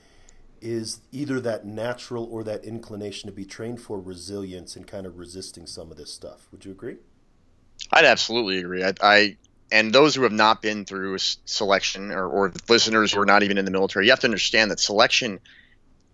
is 0.60 1.00
either 1.12 1.40
that 1.40 1.64
natural 1.64 2.28
or 2.30 2.44
that 2.44 2.64
inclination 2.64 3.28
to 3.28 3.34
be 3.34 3.44
trained 3.44 3.80
for 3.80 3.98
resilience 4.00 4.76
and 4.76 4.86
kind 4.86 5.06
of 5.06 5.18
resisting 5.18 5.66
some 5.66 5.90
of 5.90 5.96
this 5.96 6.12
stuff. 6.12 6.48
Would 6.52 6.64
you 6.64 6.72
agree? 6.72 6.96
I'd 7.92 8.04
absolutely 8.04 8.58
agree. 8.58 8.84
I, 8.84 8.92
I 9.02 9.36
and 9.72 9.92
those 9.92 10.14
who 10.14 10.22
have 10.22 10.32
not 10.32 10.62
been 10.62 10.84
through 10.84 11.18
selection 11.18 12.10
or, 12.10 12.26
or 12.26 12.52
listeners 12.68 13.12
who 13.12 13.20
are 13.20 13.26
not 13.26 13.42
even 13.42 13.58
in 13.58 13.64
the 13.64 13.70
military, 13.70 14.06
you 14.06 14.12
have 14.12 14.20
to 14.20 14.26
understand 14.26 14.70
that 14.70 14.80
selection 14.80 15.40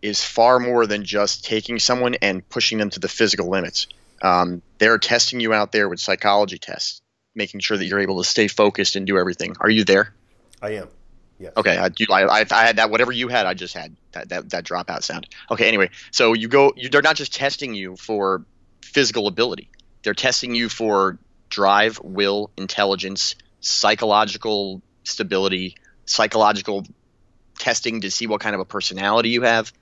is 0.02 0.22
far 0.22 0.60
more 0.60 0.86
than 0.86 1.04
just 1.04 1.44
taking 1.44 1.78
someone 1.78 2.14
and 2.20 2.46
pushing 2.48 2.78
them 2.78 2.90
to 2.90 3.00
the 3.00 3.08
physical 3.08 3.48
limits. 3.48 3.86
Um, 4.22 4.62
they're 4.78 4.98
testing 4.98 5.40
you 5.40 5.52
out 5.52 5.72
there 5.72 5.88
with 5.88 6.00
psychology 6.00 6.58
tests, 6.58 7.00
making 7.34 7.60
sure 7.60 7.76
that 7.76 7.84
you're 7.84 8.00
able 8.00 8.22
to 8.22 8.28
stay 8.28 8.48
focused 8.48 8.96
and 8.96 9.06
do 9.06 9.18
everything. 9.18 9.56
Are 9.60 9.70
you 9.70 9.84
there? 9.84 10.12
I 10.60 10.74
am. 10.74 10.88
Yes. 11.38 11.52
Okay. 11.56 11.76
I, 11.76 11.88
do, 11.88 12.06
I, 12.10 12.44
I, 12.50 12.64
had 12.64 12.76
that. 12.76 12.90
Whatever 12.90 13.12
you 13.12 13.28
had, 13.28 13.46
I 13.46 13.54
just 13.54 13.74
had 13.74 13.94
that, 14.12 14.30
that, 14.30 14.50
that 14.50 14.64
dropout 14.64 15.02
sound. 15.02 15.26
Okay. 15.50 15.68
Anyway, 15.68 15.90
so 16.10 16.32
you 16.32 16.48
go. 16.48 16.72
You, 16.76 16.88
they're 16.88 17.02
not 17.02 17.16
just 17.16 17.34
testing 17.34 17.74
you 17.74 17.96
for 17.96 18.44
physical 18.82 19.26
ability. 19.26 19.68
They're 20.02 20.14
testing 20.14 20.54
you 20.54 20.68
for 20.68 21.18
drive, 21.50 22.00
will, 22.02 22.50
intelligence, 22.56 23.34
psychological 23.60 24.80
stability, 25.04 25.76
psychological 26.04 26.86
testing 27.58 28.02
to 28.02 28.10
see 28.10 28.26
what 28.26 28.40
kind 28.40 28.54
of 28.54 28.60
a 28.60 28.64
personality 28.64 29.30
you 29.30 29.42
have. 29.42 29.72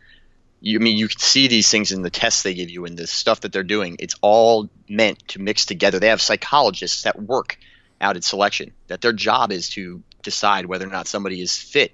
You, 0.60 0.78
I 0.78 0.82
mean, 0.82 0.96
you 0.96 1.08
can 1.08 1.18
see 1.18 1.48
these 1.48 1.70
things 1.70 1.92
in 1.92 2.02
the 2.02 2.10
tests 2.10 2.42
they 2.42 2.54
give 2.54 2.70
you 2.70 2.86
and 2.86 2.96
the 2.96 3.06
stuff 3.06 3.42
that 3.42 3.52
they're 3.52 3.62
doing. 3.62 3.96
It's 3.98 4.14
all 4.22 4.70
meant 4.88 5.28
to 5.28 5.40
mix 5.40 5.66
together. 5.66 5.98
They 5.98 6.08
have 6.08 6.22
psychologists 6.22 7.02
that 7.02 7.20
work 7.20 7.58
out 8.00 8.16
at 8.16 8.24
selection 8.24 8.72
that 8.88 9.00
their 9.00 9.12
job 9.12 9.52
is 9.52 9.68
to 9.70 10.02
decide 10.24 10.66
whether 10.66 10.86
or 10.86 10.90
not 10.90 11.06
somebody 11.06 11.40
is 11.40 11.56
fit. 11.56 11.92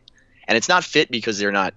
And 0.48 0.56
it's 0.56 0.68
not 0.68 0.84
fit 0.84 1.10
because 1.10 1.38
they're 1.38 1.52
not 1.52 1.74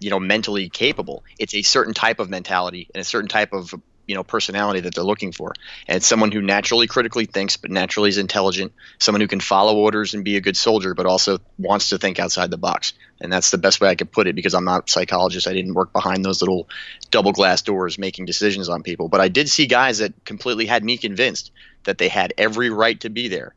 you 0.00 0.10
know 0.10 0.20
mentally 0.20 0.68
capable. 0.68 1.24
It's 1.38 1.54
a 1.54 1.62
certain 1.62 1.94
type 1.94 2.18
of 2.18 2.30
mentality 2.30 2.88
and 2.94 3.00
a 3.00 3.04
certain 3.04 3.28
type 3.28 3.52
of 3.52 3.74
you 4.06 4.14
know 4.14 4.22
personality 4.22 4.80
that 4.80 4.94
they're 4.94 5.04
looking 5.04 5.32
for. 5.32 5.52
And 5.86 5.96
it's 5.96 6.06
someone 6.06 6.32
who 6.32 6.40
naturally 6.40 6.86
critically 6.86 7.26
thinks 7.26 7.56
but 7.56 7.70
naturally 7.70 8.08
is 8.08 8.18
intelligent. 8.18 8.72
Someone 8.98 9.20
who 9.20 9.28
can 9.28 9.40
follow 9.40 9.76
orders 9.76 10.14
and 10.14 10.24
be 10.24 10.36
a 10.36 10.40
good 10.40 10.56
soldier 10.56 10.94
but 10.94 11.06
also 11.06 11.38
wants 11.58 11.90
to 11.90 11.98
think 11.98 12.18
outside 12.18 12.50
the 12.50 12.56
box. 12.56 12.92
And 13.20 13.32
that's 13.32 13.50
the 13.50 13.58
best 13.58 13.80
way 13.80 13.88
i 13.88 13.94
could 13.94 14.12
put 14.12 14.26
it 14.26 14.34
because 14.34 14.54
i'm 14.54 14.64
not 14.64 14.88
a 14.88 14.90
psychologist. 14.90 15.48
I 15.48 15.52
didn't 15.52 15.74
work 15.74 15.92
behind 15.92 16.24
those 16.24 16.40
little 16.40 16.68
double 17.10 17.32
glass 17.32 17.62
doors 17.62 17.98
making 17.98 18.26
decisions 18.26 18.68
on 18.68 18.82
people. 18.82 19.08
But 19.08 19.20
i 19.20 19.28
did 19.28 19.48
see 19.48 19.66
guys 19.66 19.98
that 19.98 20.24
completely 20.24 20.66
had 20.66 20.84
me 20.84 20.96
convinced 20.96 21.50
that 21.84 21.98
they 21.98 22.08
had 22.08 22.34
every 22.38 22.70
right 22.70 22.98
to 23.00 23.10
be 23.10 23.28
there 23.28 23.54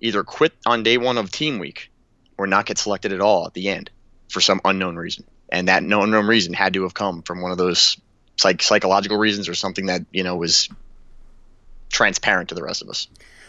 either 0.00 0.24
quit 0.24 0.52
on 0.66 0.82
day 0.82 0.98
one 0.98 1.18
of 1.18 1.30
team 1.30 1.58
week 1.58 1.90
or 2.38 2.46
not 2.46 2.66
get 2.66 2.78
selected 2.78 3.12
at 3.12 3.20
all 3.20 3.46
at 3.46 3.54
the 3.54 3.68
end 3.68 3.90
for 4.28 4.40
some 4.40 4.60
unknown 4.64 4.96
reason 4.96 5.24
and 5.50 5.68
that 5.68 5.82
unknown 5.82 6.26
reason 6.26 6.52
had 6.52 6.74
to 6.74 6.82
have 6.82 6.94
come 6.94 7.22
from 7.22 7.40
one 7.40 7.52
of 7.52 7.58
those 7.58 8.00
psych- 8.36 8.62
psychological 8.62 9.18
reasons 9.18 9.48
or 9.48 9.54
something 9.54 9.86
that 9.86 10.02
you 10.10 10.22
know 10.22 10.36
was 10.36 10.68
transparent 11.90 12.48
to 12.48 12.54
the 12.54 12.62
rest 12.62 12.82
of 12.82 12.88
us. 12.88 13.08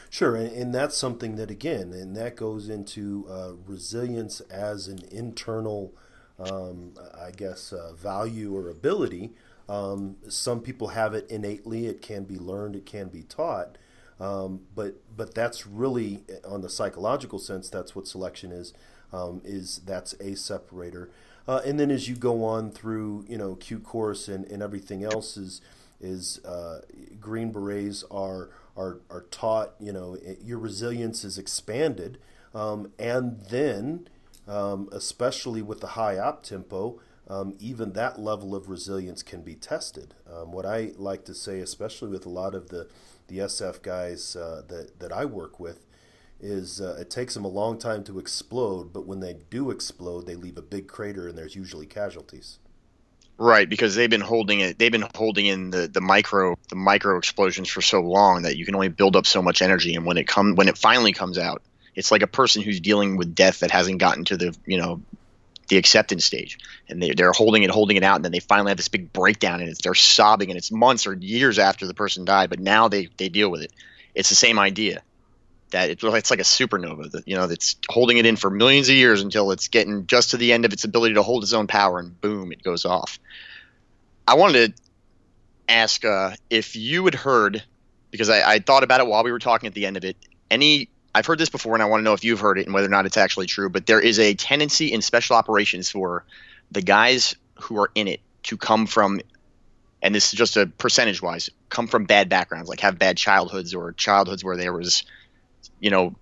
Sure, 0.10 0.36
and, 0.36 0.76
that's 0.76 0.98
something 0.98 1.38
that 1.38 1.50
again, 1.50 1.94
and 1.94 2.18
that 2.18 2.36
goes 2.36 2.68
into 2.68 3.26
uh, 3.30 3.54
resilience 3.66 4.42
as 4.42 4.90
an 4.90 5.00
internal, 5.10 5.94
um, 6.38 6.96
I 7.18 7.32
guess, 7.32 7.72
uh, 7.72 7.94
value 7.94 8.54
or 8.54 8.70
ability. 8.70 9.32
Um, 9.70 10.18
some 10.28 10.60
people 10.60 10.90
have 10.90 11.14
it 11.14 11.30
innately; 11.30 11.86
it 11.86 12.02
can 12.02 12.26
be 12.26 12.38
learned, 12.38 12.76
it 12.76 12.86
can 12.86 13.08
be 13.08 13.24
taught. 13.24 13.78
Um, 14.22 14.62
but 14.76 15.02
but 15.18 15.34
that's 15.34 15.66
really 15.66 16.24
on 16.46 16.62
the 16.62 16.70
psychological 16.70 17.40
sense. 17.40 17.70
That's 17.70 17.96
what 17.96 18.08
selection 18.08 18.52
is. 18.52 18.74
Um, 19.12 19.42
is 19.44 19.82
that's 19.86 20.14
a 20.22 20.36
separator. 20.36 21.10
Uh, 21.48 21.60
and 21.66 21.80
then 21.80 21.92
as 21.92 22.08
you 22.08 22.16
go 22.16 22.46
on 22.46 22.72
through, 22.72 23.26
you 23.28 23.38
know, 23.38 23.56
Q 23.56 23.80
course 23.80 24.28
and, 24.28 24.46
and 24.46 24.62
everything 24.62 25.04
else 25.04 25.38
is 25.38 25.60
is 26.00 26.40
uh, 26.46 26.82
Green 27.20 27.52
Berets 27.52 28.04
are 28.12 28.52
are 28.78 29.00
are 29.10 29.26
taught. 29.32 29.74
You 29.80 29.92
know, 29.92 30.18
your 30.44 30.60
resilience 30.60 31.24
is 31.24 31.40
expanded, 31.40 32.20
um, 32.54 32.92
and 33.00 33.42
then 33.50 34.08
um, 34.48 34.88
especially 34.92 35.64
with 35.64 35.82
the 35.82 35.88
high 35.88 36.20
op 36.20 36.44
tempo. 36.44 37.00
Um, 37.28 37.56
even 37.60 37.94
that 37.94 38.20
level 38.20 38.54
of 38.54 38.68
resilience 38.68 39.24
can 39.24 39.42
be 39.42 39.56
tested. 39.56 40.16
Um, 40.30 40.52
what 40.52 40.66
I 40.66 40.92
like 40.98 41.24
to 41.26 41.34
say, 41.34 41.60
especially 41.60 42.10
with 42.10 42.26
a 42.26 42.30
lot 42.30 42.54
of 42.54 42.70
the, 42.70 42.90
the 43.32 43.40
SF 43.40 43.82
guys 43.82 44.36
uh, 44.36 44.62
that, 44.68 45.00
that 45.00 45.12
I 45.12 45.26
work 45.26 45.60
with, 45.60 45.86
is 46.40 46.82
uh, 46.82 46.98
it 47.00 47.10
takes 47.10 47.34
them 47.34 47.46
a 47.46 47.50
long 47.50 47.78
time 47.78 48.04
to 48.06 48.20
explode, 48.20 48.92
but 48.92 49.06
when 49.06 49.20
they 49.20 49.38
do 49.50 49.72
explode, 49.72 50.26
they 50.26 50.36
leave 50.36 50.58
a 50.58 50.62
big 50.62 50.88
crater, 50.88 51.28
and 51.28 51.38
there's 51.38 51.56
usually 51.56 51.86
casualties. 51.86 52.60
Right, 53.38 53.70
because 53.70 53.96
they've 53.96 54.10
been 54.10 54.22
holding 54.22 54.60
it. 54.60 54.78
They've 54.78 54.92
been 54.92 55.08
holding 55.16 55.46
in 55.46 55.72
the, 55.72 55.88
the 55.88 56.02
micro 56.02 56.58
the 56.70 56.76
micro 56.76 57.18
explosions 57.18 57.70
for 57.70 57.82
so 57.82 58.02
long 58.02 58.44
that 58.44 58.58
you 58.58 58.66
can 58.66 58.76
only 58.76 58.90
build 58.90 59.16
up 59.16 59.26
so 59.26 59.42
much 59.42 59.62
energy, 59.62 59.96
and 59.96 60.06
when 60.06 60.18
it 60.18 60.28
come 60.28 60.56
when 60.56 60.68
it 60.68 60.78
finally 60.78 61.14
comes 61.14 61.38
out, 61.38 61.62
it's 61.96 62.12
like 62.12 62.22
a 62.22 62.28
person 62.28 62.62
who's 62.62 62.80
dealing 62.80 63.18
with 63.18 63.34
death 63.34 63.60
that 63.60 63.72
hasn't 63.72 64.00
gotten 64.00 64.26
to 64.26 64.38
the 64.38 64.56
you 64.66 64.78
know 64.78 65.02
the 65.72 65.78
acceptance 65.78 66.26
stage, 66.26 66.60
and 66.90 67.02
they 67.02 67.14
they're 67.14 67.32
holding 67.32 67.64
it, 67.64 67.70
holding 67.70 67.96
it 67.96 68.04
out, 68.04 68.18
and 68.18 68.26
then 68.26 68.34
they 68.34 68.42
finally 68.42 68.72
have 68.72 68.78
this 68.78 68.90
big 68.90 69.14
breakdown, 69.14 69.62
and 69.62 69.70
it's, 69.70 69.82
they're 69.82 69.96
sobbing, 69.96 70.50
and 70.50 70.58
it's 70.58 70.70
months 70.70 71.08
or 71.08 71.14
years 71.14 71.60
after 71.60 71.88
the 71.88 71.94
person 71.94 72.26
died, 72.26 72.50
but 72.50 72.60
now 72.60 72.90
they 72.90 73.08
they 73.18 73.30
deal 73.30 73.50
with 73.50 73.62
it. 73.62 73.72
It's 74.14 74.28
the 74.28 74.36
same 74.36 74.60
idea 74.60 75.02
that 75.72 75.90
it's 75.90 76.04
like 76.04 76.42
a 76.42 76.44
supernova 76.44 77.10
that 77.12 77.26
you 77.26 77.36
know 77.36 77.48
that's 77.48 77.78
holding 77.88 78.18
it 78.18 78.26
in 78.26 78.36
for 78.36 78.50
millions 78.50 78.90
of 78.90 78.96
years 78.96 79.22
until 79.22 79.52
it's 79.52 79.70
getting 79.70 80.08
just 80.08 80.32
to 80.32 80.38
the 80.38 80.52
end 80.52 80.66
of 80.66 80.74
its 80.74 80.84
ability 80.84 81.14
to 81.14 81.24
hold 81.24 81.44
its 81.44 81.54
own 81.54 81.68
power 81.68 82.00
and 82.00 82.20
boom 82.20 82.52
it 82.52 82.62
goes 82.62 82.84
off. 82.84 83.18
I 84.28 84.36
wanted 84.36 84.76
to 84.76 84.82
ask 85.70 86.04
uh, 86.04 86.32
if 86.50 86.76
you 86.76 87.06
had 87.06 87.16
heard 87.16 87.64
because 88.12 88.30
I, 88.30 88.56
I, 88.56 88.60
thought 88.60 88.84
about 88.84 89.00
it 89.00 89.08
while 89.08 89.24
we 89.24 89.32
were 89.32 89.40
talking 89.40 89.68
at 89.68 89.74
the 89.74 89.86
end 89.86 89.96
of 89.96 90.04
it 90.04 90.18
any 90.50 90.90
i've 91.14 91.26
heard 91.26 91.40
this 91.40 91.50
before 91.50 91.74
and 91.74 91.84
i 91.84 91.86
want 91.86 92.02
to 92.02 92.04
know 92.04 92.14
if 92.14 92.24
you've 92.24 92.40
heard 92.40 92.58
it 92.58 92.66
and 92.66 92.74
whether 92.74 92.88
or 92.88 92.92
not 92.92 93.06
it's 93.06 93.18
actually 93.18 93.46
true 93.46 93.70
but 93.70 93.86
there 93.86 94.00
is 94.00 94.20
a 94.20 94.34
tendency 94.34 94.92
in 94.92 95.02
special 95.02 95.36
operations 95.36 95.90
for 95.90 96.26
the 96.72 96.82
guys 96.82 97.36
who 97.56 97.78
are 97.78 97.92
in 97.96 98.08
it 98.08 98.22
to 98.44 98.58
come 98.58 98.88
from 98.88 99.22
and 100.02 100.16
this 100.16 100.34
is 100.34 100.38
just 100.38 100.58
a 100.58 100.66
percentage 100.66 101.22
wise 101.22 101.50
come 101.70 101.88
from 101.88 102.06
bad 102.06 102.30
backgrounds 102.30 102.70
like 102.70 102.80
have 102.80 102.98
bad 102.98 103.18
childhoods 103.18 103.74
or 103.74 103.92
childhoods 103.92 104.44
where 104.44 104.58
there 104.58 104.74
was 104.74 105.04
you 105.82 105.90
know, 105.90 106.16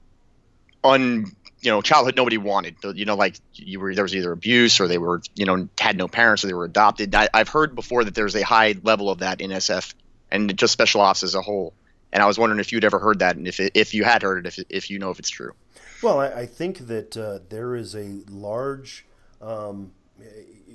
un 0.83 1.31
you 1.61 1.69
know 1.69 1.81
childhood 1.81 2.15
nobody 2.15 2.37
wanted. 2.37 2.75
You 2.95 3.05
know, 3.05 3.15
like 3.15 3.35
you 3.53 3.79
were 3.79 3.93
there 3.93 4.03
was 4.03 4.15
either 4.15 4.31
abuse 4.31 4.79
or 4.79 4.87
they 4.87 4.97
were 4.97 5.21
you 5.35 5.45
know 5.45 5.69
had 5.79 5.97
no 5.97 6.07
parents 6.07 6.43
or 6.43 6.47
they 6.47 6.53
were 6.53 6.65
adopted. 6.65 7.13
I, 7.13 7.29
have 7.33 7.49
heard 7.49 7.75
before 7.75 8.03
that 8.05 8.15
there's 8.15 8.35
a 8.35 8.43
high 8.43 8.75
level 8.81 9.11
of 9.11 9.19
that 9.19 9.41
in 9.41 9.51
SF 9.51 9.93
and 10.31 10.57
just 10.57 10.73
special 10.73 11.01
ops 11.01 11.21
as 11.21 11.35
a 11.35 11.41
whole. 11.41 11.73
And 12.11 12.23
I 12.23 12.25
was 12.25 12.39
wondering 12.39 12.59
if 12.59 12.71
you'd 12.71 12.83
ever 12.83 12.99
heard 12.99 13.19
that, 13.19 13.35
and 13.35 13.47
if 13.47 13.59
it, 13.59 13.71
if 13.75 13.93
you 13.93 14.03
had 14.03 14.23
heard 14.23 14.45
it, 14.45 14.47
if 14.47 14.65
if 14.69 14.89
you 14.89 14.97
know 14.99 15.11
if 15.11 15.19
it's 15.19 15.29
true. 15.29 15.53
Well, 16.01 16.19
I, 16.19 16.27
I 16.29 16.45
think 16.45 16.87
that 16.87 17.15
uh, 17.15 17.39
there 17.49 17.75
is 17.75 17.95
a 17.95 18.21
large. 18.29 19.05
Um, 19.41 19.91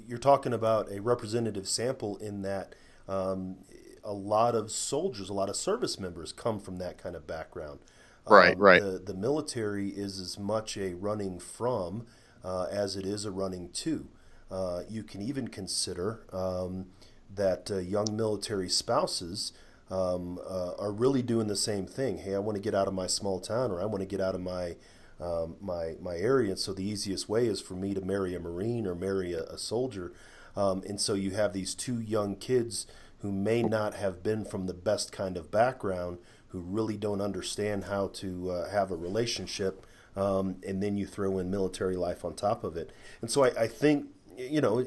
you're 0.07 0.19
talking 0.19 0.53
about 0.53 0.91
a 0.91 1.01
representative 1.01 1.69
sample 1.69 2.17
in 2.19 2.43
that 2.43 2.75
um, 3.09 3.57
a 4.03 4.13
lot 4.13 4.55
of 4.55 4.71
soldiers, 4.71 5.29
a 5.29 5.35
lot 5.35 5.49
of 5.49 5.57
service 5.57 5.99
members 5.99 6.33
come 6.33 6.61
from 6.61 6.77
that 6.79 6.99
kind 6.99 7.17
of 7.17 7.27
background. 7.27 7.81
Right, 8.27 8.55
um, 8.55 8.61
right. 8.61 8.83
The, 8.83 8.99
the 8.99 9.15
military 9.15 9.89
is 9.89 10.19
as 10.19 10.39
much 10.39 10.77
a 10.77 10.95
running 10.95 11.39
from 11.39 12.07
uh, 12.45 12.67
as 12.71 12.97
it 12.97 13.07
is 13.07 13.25
a 13.25 13.31
running 13.31 13.71
to. 13.71 14.09
Uh, 14.51 14.83
you 14.89 15.03
can 15.03 15.21
even 15.23 15.49
consider 15.49 16.21
um, 16.33 16.87
that 17.35 17.71
uh, 17.71 17.79
young 17.79 18.07
military 18.17 18.69
spouses 18.69 19.53
um, 19.91 20.39
uh, 20.49 20.73
are 20.79 20.93
really 20.93 21.23
doing 21.23 21.47
the 21.47 21.57
same 21.57 21.87
thing. 21.87 22.19
Hey, 22.19 22.35
I 22.35 22.39
want 22.39 22.57
to 22.57 22.63
get 22.63 22.75
out 22.75 22.89
of 22.89 22.95
my 22.95 23.07
small 23.07 23.41
town, 23.41 23.71
or 23.71 23.81
I 23.81 23.85
want 23.85 24.01
to 24.01 24.07
get 24.07 24.21
out 24.21 24.35
of 24.35 24.41
my 24.41 24.77
um, 25.21 25.57
my 25.61 25.97
my 26.01 26.17
area. 26.17 26.51
And 26.51 26.59
so 26.59 26.73
the 26.73 26.85
easiest 26.85 27.29
way 27.29 27.47
is 27.47 27.61
for 27.61 27.75
me 27.75 27.95
to 27.95 28.01
marry 28.01 28.35
a 28.35 28.41
Marine 28.41 28.87
or 28.87 28.95
marry 28.95 29.33
a, 29.33 29.45
a 29.45 29.59
soldier. 29.59 30.13
Um, 30.57 30.83
and 30.89 31.01
so 31.01 31.15
you 31.15 31.33
have 31.33 31.53
these 31.53 31.75
two 31.75 32.01
young 32.01 32.37
kids 32.37 32.87
who 33.19 33.33
may 33.33 33.63
not 33.63 33.95
have 33.95 34.23
been 34.23 34.45
from 34.45 34.67
the 34.67 34.75
best 34.75 35.11
kind 35.11 35.37
of 35.37 35.51
background 35.51 36.19
who 36.49 36.61
really 36.61 36.97
don't 36.97 37.21
understand 37.21 37.85
how 37.85 38.09
to 38.09 38.51
uh, 38.51 38.71
have 38.71 38.93
a 38.93 38.97
relationship, 38.97 39.87
um, 40.15 40.57
and 40.67 40.83
then 40.83 40.97
you 40.97 41.07
throw 41.07 41.39
in 41.39 41.51
military 41.51 41.97
life 41.97 42.25
on 42.25 42.35
top 42.35 42.63
of 42.63 42.77
it. 42.77 42.93
And 43.21 43.31
so 43.31 43.45
I, 43.45 43.63
I 43.63 43.67
think, 43.67 44.07
you 44.37 44.61
know, 44.61 44.85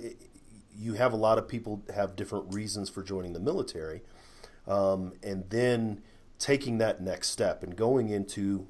you 0.78 0.94
have 0.94 1.12
a 1.12 1.18
lot 1.18 1.38
of 1.38 1.48
people 1.48 1.82
have 1.94 2.16
different 2.16 2.54
reasons 2.54 2.90
for 2.90 3.04
joining 3.04 3.34
the 3.34 3.40
military, 3.40 4.02
um, 4.68 5.14
and 5.24 5.50
then 5.50 6.02
taking 6.40 6.78
that 6.78 7.02
next 7.02 7.30
step 7.30 7.64
and 7.64 7.76
going 7.76 8.10
into 8.10 8.68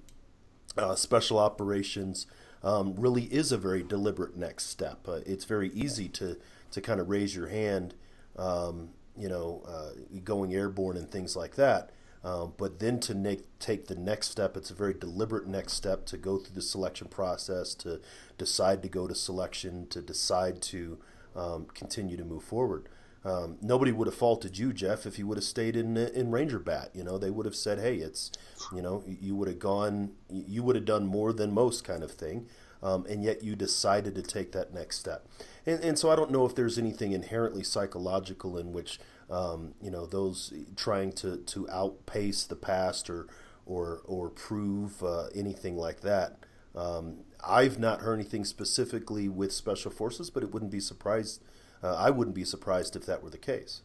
uh, 0.78 0.96
special 0.96 1.38
operations 1.38 2.28
um, 2.64 2.96
really 2.98 3.24
is 3.24 3.52
a 3.52 3.58
very 3.58 3.84
deliberate 3.84 4.36
next 4.36 4.68
step. 4.68 5.08
Uh, 5.08 5.20
it's 5.26 5.46
very 5.46 5.70
easy 5.70 6.08
to 6.10 6.38
to 6.70 6.82
kind 6.82 7.00
of 7.00 7.10
raise 7.10 7.34
your 7.34 7.48
hand, 7.48 7.94
um, 8.38 8.90
you 9.18 9.30
know, 9.30 9.64
uh, 9.66 9.92
going 10.24 10.54
airborne 10.54 10.98
and 10.98 11.10
things 11.10 11.36
like 11.36 11.56
that. 11.56 11.92
Um, 12.24 12.54
but 12.58 12.80
then 12.80 13.00
to 13.02 13.38
take 13.60 13.88
the 13.88 13.96
next 13.96 14.30
step, 14.32 14.58
it's 14.58 14.70
a 14.70 14.74
very 14.74 14.94
deliberate 14.94 15.48
next 15.48 15.74
step 15.74 16.06
to 16.08 16.18
go 16.18 16.38
through 16.38 16.56
the 16.56 16.62
selection 16.62 17.08
process, 17.08 17.74
to 17.76 18.02
decide 18.38 18.82
to 18.84 18.90
go 18.90 19.08
to 19.08 19.16
selection, 19.16 19.88
to 19.88 20.02
decide 20.02 20.62
to 20.64 20.98
um, 21.36 21.68
continue 21.74 22.18
to 22.18 22.26
move 22.26 22.44
forward. 22.44 22.90
Um, 23.26 23.58
nobody 23.62 23.92
would 23.92 24.08
have 24.08 24.16
faulted 24.16 24.58
you, 24.58 24.72
Jeff, 24.72 25.06
if 25.06 25.20
you 25.20 25.28
would 25.28 25.38
have 25.38 25.44
stayed 25.44 25.76
in 25.76 25.98
in 25.98 26.32
Ranger 26.32 26.60
Bat. 26.60 26.92
You 26.94 27.04
know, 27.04 27.18
they 27.18 27.30
would 27.30 27.46
have 27.46 27.56
said, 27.56 27.80
"Hey, 27.80 27.96
it's 27.98 28.32
you 28.74 28.82
know, 28.82 29.04
you 29.08 29.36
would 29.36 29.48
have 29.48 29.60
gone, 29.60 30.12
you 30.30 30.64
would 30.64 30.76
have 30.76 30.86
done 30.86 31.06
more 31.06 31.34
than 31.34 31.54
most, 31.54 31.84
kind 31.84 32.04
of 32.04 32.12
thing." 32.12 32.48
Um, 32.84 33.06
and 33.10 33.24
yet 33.24 33.44
you 33.44 33.56
decided 33.56 34.14
to 34.16 34.22
take 34.22 34.52
that 34.52 34.72
next 34.74 35.00
step. 35.00 35.26
And, 35.66 35.84
and 35.84 35.98
so 36.00 36.12
I 36.12 36.16
don't 36.16 36.30
know 36.30 36.46
if 36.46 36.54
there's 36.54 36.78
anything 36.78 37.12
inherently 37.12 37.64
psychological 37.64 38.56
in 38.58 38.72
which 38.72 39.00
um, 39.30 39.74
you 39.82 39.92
know 39.92 40.06
those 40.06 40.54
trying 40.76 41.12
to, 41.14 41.38
to 41.38 41.70
outpace 41.70 42.46
the 42.46 42.56
past 42.56 43.10
or 43.10 43.28
or 43.66 44.02
or 44.06 44.30
prove 44.30 45.04
uh, 45.04 45.28
anything 45.36 45.76
like 45.76 46.02
that. 46.02 46.38
Um, 46.76 47.18
I've 47.46 47.80
not 47.80 48.02
heard 48.02 48.16
anything 48.20 48.46
specifically 48.46 49.28
with 49.28 49.52
special 49.52 49.92
forces, 49.92 50.30
but 50.30 50.44
it 50.44 50.54
wouldn't 50.54 50.72
be 50.72 50.80
surprised. 50.80 51.42
Uh, 51.88 51.96
I 51.96 52.10
wouldn't 52.10 52.36
be 52.36 52.44
surprised 52.44 52.98
if 52.98 53.06
that 53.06 53.24
were 53.24 53.30
the 53.30 53.38
case. 53.38 53.82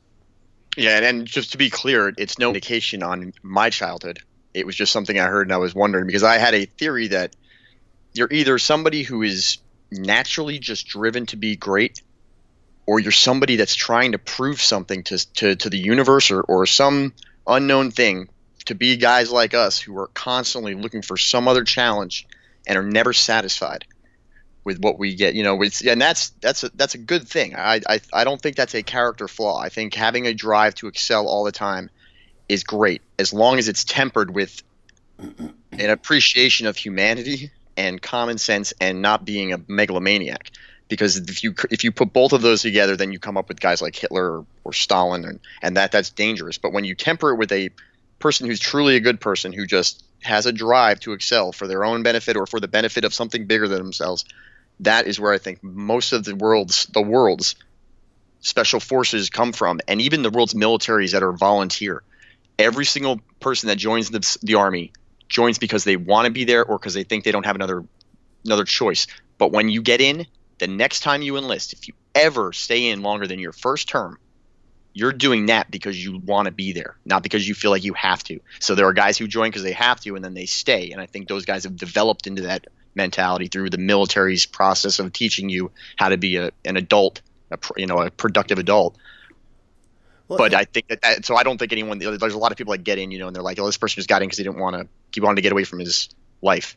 Yeah, 0.77 0.99
and 0.99 1.25
just 1.25 1.53
to 1.53 1.59
be 1.59 1.71
clear, 1.71 2.13
it's 2.19 2.39
no 2.39 2.49
indication 2.49 3.03
on 3.03 3.33
my 3.43 3.71
childhood. 3.71 4.19
It 4.55 4.67
was 4.67 4.75
just 4.75 4.93
something 4.93 5.19
I 5.19 5.27
heard 5.27 5.47
and 5.47 5.55
I 5.55 5.59
was 5.59 5.75
wondering 5.75 6.07
because 6.07 6.25
I 6.25 6.39
had 6.39 6.55
a 6.55 6.65
theory 6.65 7.09
that 7.09 7.37
you're 8.13 8.33
either 8.33 8.59
somebody 8.59 9.03
who 9.03 9.23
is 9.23 9.59
naturally 9.93 10.59
just 10.59 10.89
driven 10.89 11.27
to 11.27 11.37
be 11.37 11.55
great 11.55 12.03
or 12.87 12.99
you're 12.99 13.13
somebody 13.13 13.57
that's 13.57 13.75
trying 13.75 14.13
to 14.13 14.19
prove 14.19 14.61
something 14.61 15.05
to, 15.05 15.33
to, 15.35 15.55
to 15.55 15.71
the 15.71 15.79
universe 15.79 16.31
or, 16.31 16.41
or 16.41 16.67
some 16.67 17.13
unknown 17.47 17.93
thing 17.93 18.29
to 18.65 18.75
be 18.75 18.97
guys 18.97 19.31
like 19.31 19.55
us 19.55 19.79
who 19.79 19.97
are 19.97 20.09
constantly 20.09 20.75
looking 20.75 21.03
for 21.03 21.17
some 21.17 21.47
other 21.47 21.63
challenge 21.63 22.27
and 22.67 22.77
are 22.77 22.83
never 22.83 23.13
satisfied 23.13 23.85
with 24.65 24.79
what 24.79 24.99
we 24.99 25.15
get 25.15 25.35
you 25.35 25.43
know 25.43 25.61
and 25.61 26.01
that's 26.01 26.31
that's 26.41 26.63
a, 26.65 26.71
that's 26.75 26.95
a 26.95 26.99
good 26.99 27.27
thing. 27.27 27.57
I, 27.57 27.81
I 27.89 28.01
i 28.13 28.25
don't 28.25 28.41
think 28.41 28.57
that's 28.57 28.75
a 28.75 28.83
character 28.83 29.29
flaw. 29.29 29.59
I 29.59 29.69
think 29.69 29.95
having 29.95 30.27
a 30.27 30.35
drive 30.35 30.75
to 30.77 30.87
excel 30.87 31.27
all 31.27 31.45
the 31.45 31.53
time 31.53 31.91
is 32.49 32.65
great 32.65 33.03
as 33.19 33.33
long 33.33 33.59
as 33.59 33.69
it's 33.69 33.85
tempered 33.85 34.35
with 34.35 34.63
an 35.19 35.91
appreciation 35.91 36.67
of 36.67 36.77
humanity 36.77 37.51
and 37.77 38.01
common 38.01 38.39
sense 38.39 38.73
and 38.81 39.03
not 39.03 39.25
being 39.25 39.53
a 39.53 39.61
megalomaniac. 39.69 40.51
Because 40.89 41.17
if 41.17 41.43
you 41.43 41.55
if 41.71 41.85
you 41.85 41.93
put 41.93 42.13
both 42.13 42.33
of 42.33 42.43
those 42.43 42.63
together, 42.63 42.97
then 42.97 43.13
you 43.13 43.19
come 43.19 43.39
up 43.39 43.49
with 43.49 43.61
guys 43.61 43.81
like 43.81 43.97
Hitler 43.97 44.41
or, 44.41 44.47
or 44.65 44.73
Stalin, 44.75 45.25
and, 45.25 45.41
and 45.63 45.77
that 45.79 45.91
that's 45.91 46.11
dangerous. 46.11 46.59
But 46.59 46.73
when 46.73 46.85
you 46.85 46.95
temper 46.95 47.31
it 47.31 47.37
with 47.37 47.51
a 47.53 47.71
person 48.19 48.47
who's 48.47 48.61
truly 48.61 48.97
a 48.97 49.01
good 49.01 49.21
person 49.21 49.53
who 49.53 49.67
just 49.67 50.05
has 50.23 50.45
a 50.45 50.53
drive 50.53 51.01
to 51.01 51.13
excel 51.13 51.51
for 51.51 51.67
their 51.67 51.85
own 51.85 52.03
benefit 52.03 52.37
or 52.37 52.47
for 52.47 52.61
the 52.61 52.69
benefit 52.69 53.05
of 53.05 53.15
something 53.15 53.47
bigger 53.47 53.69
than 53.69 53.79
themselves, 53.79 54.27
that 54.81 55.07
is 55.07 55.21
where 55.21 55.33
I 55.33 55.39
think 55.39 55.63
most 55.63 56.13
of 56.13 56.25
the 56.25 56.35
world's 56.35 56.87
the 56.87 57.03
world's 57.03 57.55
special 58.41 58.81
forces 58.81 59.31
come 59.31 59.53
from, 59.53 59.81
and 59.89 60.01
even 60.01 60.23
the 60.23 60.31
world's 60.31 60.55
militaries 60.55 61.13
that 61.13 61.23
are 61.23 61.33
volunteer. 61.33 62.03
Every 62.59 62.85
single 62.85 63.21
person 63.41 63.69
that 63.69 63.77
joins 63.77 64.11
the, 64.11 64.39
the 64.43 64.57
army 64.57 64.93
joins 65.29 65.59
because 65.59 65.85
they 65.85 65.97
want 65.97 66.27
to 66.27 66.33
be 66.33 66.45
there 66.45 66.65
or 66.65 66.79
because 66.79 66.95
they 66.95 67.05
think 67.05 67.25
they 67.25 67.33
don't 67.33 67.47
have 67.47 67.57
another 67.57 67.85
another 68.45 68.65
choice. 68.65 69.07
But 69.39 69.53
when 69.53 69.69
you 69.69 69.83
get 69.83 70.01
in, 70.01 70.27
the 70.59 70.67
next 70.67 71.01
time 71.01 71.23
you 71.23 71.37
enlist, 71.37 71.73
if 71.73 71.89
you 71.89 71.95
ever 72.15 72.53
stay 72.53 72.89
in 72.89 73.03
longer 73.03 73.27
than 73.27 73.39
your 73.39 73.53
first 73.53 73.89
term, 73.89 74.19
you're 74.95 75.13
doing 75.13 75.47
that 75.47 75.71
because 75.71 76.03
you 76.03 76.19
want 76.19 76.47
to 76.47 76.53
be 76.53 76.73
there, 76.73 76.97
not 77.05 77.23
because 77.23 77.49
you 77.49 77.55
feel 77.55 77.71
like 77.71 77.85
you 77.85 77.95
have 77.95 78.23
to. 78.25 78.41
So 78.61 78.75
there 78.75 78.87
are 78.87 78.93
guys 78.93 79.17
who 79.17 79.27
join 79.27 79.49
because 79.49 79.63
they 79.63 79.73
have 79.73 80.01
to 80.01 80.15
and 80.15 80.25
then 80.25 80.35
they 80.35 80.47
stay. 80.47 80.91
And 80.91 81.01
I 81.01 81.07
think 81.07 81.29
those 81.29 81.47
guys 81.47 81.65
have 81.65 81.77
developed 81.77 82.27
into 82.27 82.43
that 82.43 82.67
mentality 82.95 83.49
through 83.49 83.71
the 83.71 83.79
military's 83.79 84.47
process 84.47 84.99
of 84.99 85.13
teaching 85.13 85.49
you 85.49 85.71
how 85.97 86.09
to 86.09 86.17
be 86.17 86.37
a, 86.37 86.51
an 86.65 86.77
adult, 86.77 87.23
a, 87.51 87.59
you 87.77 87.87
know, 87.87 87.99
a 87.99 88.11
productive 88.11 88.59
adult. 88.59 88.97
Well, 90.29 90.39
but 90.39 90.55
I 90.55 90.65
think 90.65 90.89
that, 90.89 91.03
that, 91.03 91.25
so 91.25 91.37
I 91.37 91.43
don't 91.43 91.59
think 91.59 91.73
anyone 91.73 91.99
there's 91.99 92.35
a 92.35 92.39
lot 92.39 92.53
of 92.53 92.59
people 92.59 92.73
that 92.73 92.85
get 92.85 92.99
in, 92.99 93.11
you 93.11 93.19
know, 93.19 93.27
and 93.27 93.37
they're 93.37 93.43
like, 93.43 93.59
oh, 93.59 93.67
this 93.67 93.77
person 93.77 93.97
just 93.97 94.09
got 94.09 94.23
in 94.23 94.29
because 94.29 94.39
he 94.39 94.45
didn't 94.45 94.59
want 94.59 94.77
to 94.77 94.89
he 95.13 95.21
wanted 95.21 95.37
to 95.37 95.43
get 95.43 95.53
away 95.53 95.65
from 95.65 95.79
his 95.79 96.09
life. 96.41 96.77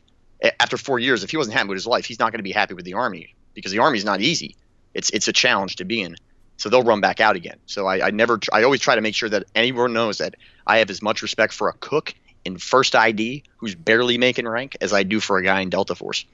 After 0.60 0.76
four 0.76 0.98
years, 0.98 1.24
if 1.24 1.30
he 1.30 1.36
wasn't 1.36 1.56
happy 1.56 1.68
with 1.68 1.76
his 1.76 1.86
life, 1.86 2.04
he's 2.04 2.18
not 2.18 2.32
going 2.32 2.40
to 2.40 2.44
be 2.44 2.52
happy 2.52 2.74
with 2.74 2.84
the 2.84 2.94
army 2.94 3.34
because 3.54 3.72
the 3.72 3.78
army's 3.78 4.04
not 4.04 4.20
easy. 4.20 4.56
It's 4.92 5.10
it's 5.10 5.28
a 5.28 5.32
challenge 5.32 5.76
to 5.76 5.84
be 5.84 6.02
in. 6.02 6.16
So 6.58 6.68
they'll 6.68 6.82
run 6.82 7.00
back 7.00 7.20
out 7.20 7.36
again. 7.36 7.58
So 7.66 7.86
I, 7.86 8.06
I 8.06 8.10
never 8.10 8.40
I 8.52 8.62
always 8.62 8.80
try 8.80 8.94
to 8.94 9.00
make 9.00 9.14
sure 9.14 9.28
that 9.28 9.44
anyone 9.54 9.92
knows 9.92 10.18
that 10.18 10.34
I 10.66 10.78
have 10.78 10.90
as 10.90 11.02
much 11.02 11.22
respect 11.22 11.52
for 11.52 11.68
a 11.68 11.72
cook 11.74 12.14
in 12.46 12.58
first 12.58 12.94
ID 12.94 13.42
who's 13.56 13.74
barely 13.74 14.16
making 14.18 14.46
rank 14.48 14.76
as 14.80 14.92
I 14.92 15.02
do 15.02 15.20
for 15.20 15.38
a 15.38 15.42
guy 15.42 15.60
in 15.60 15.70
Delta 15.70 15.94
Force. 15.94 16.24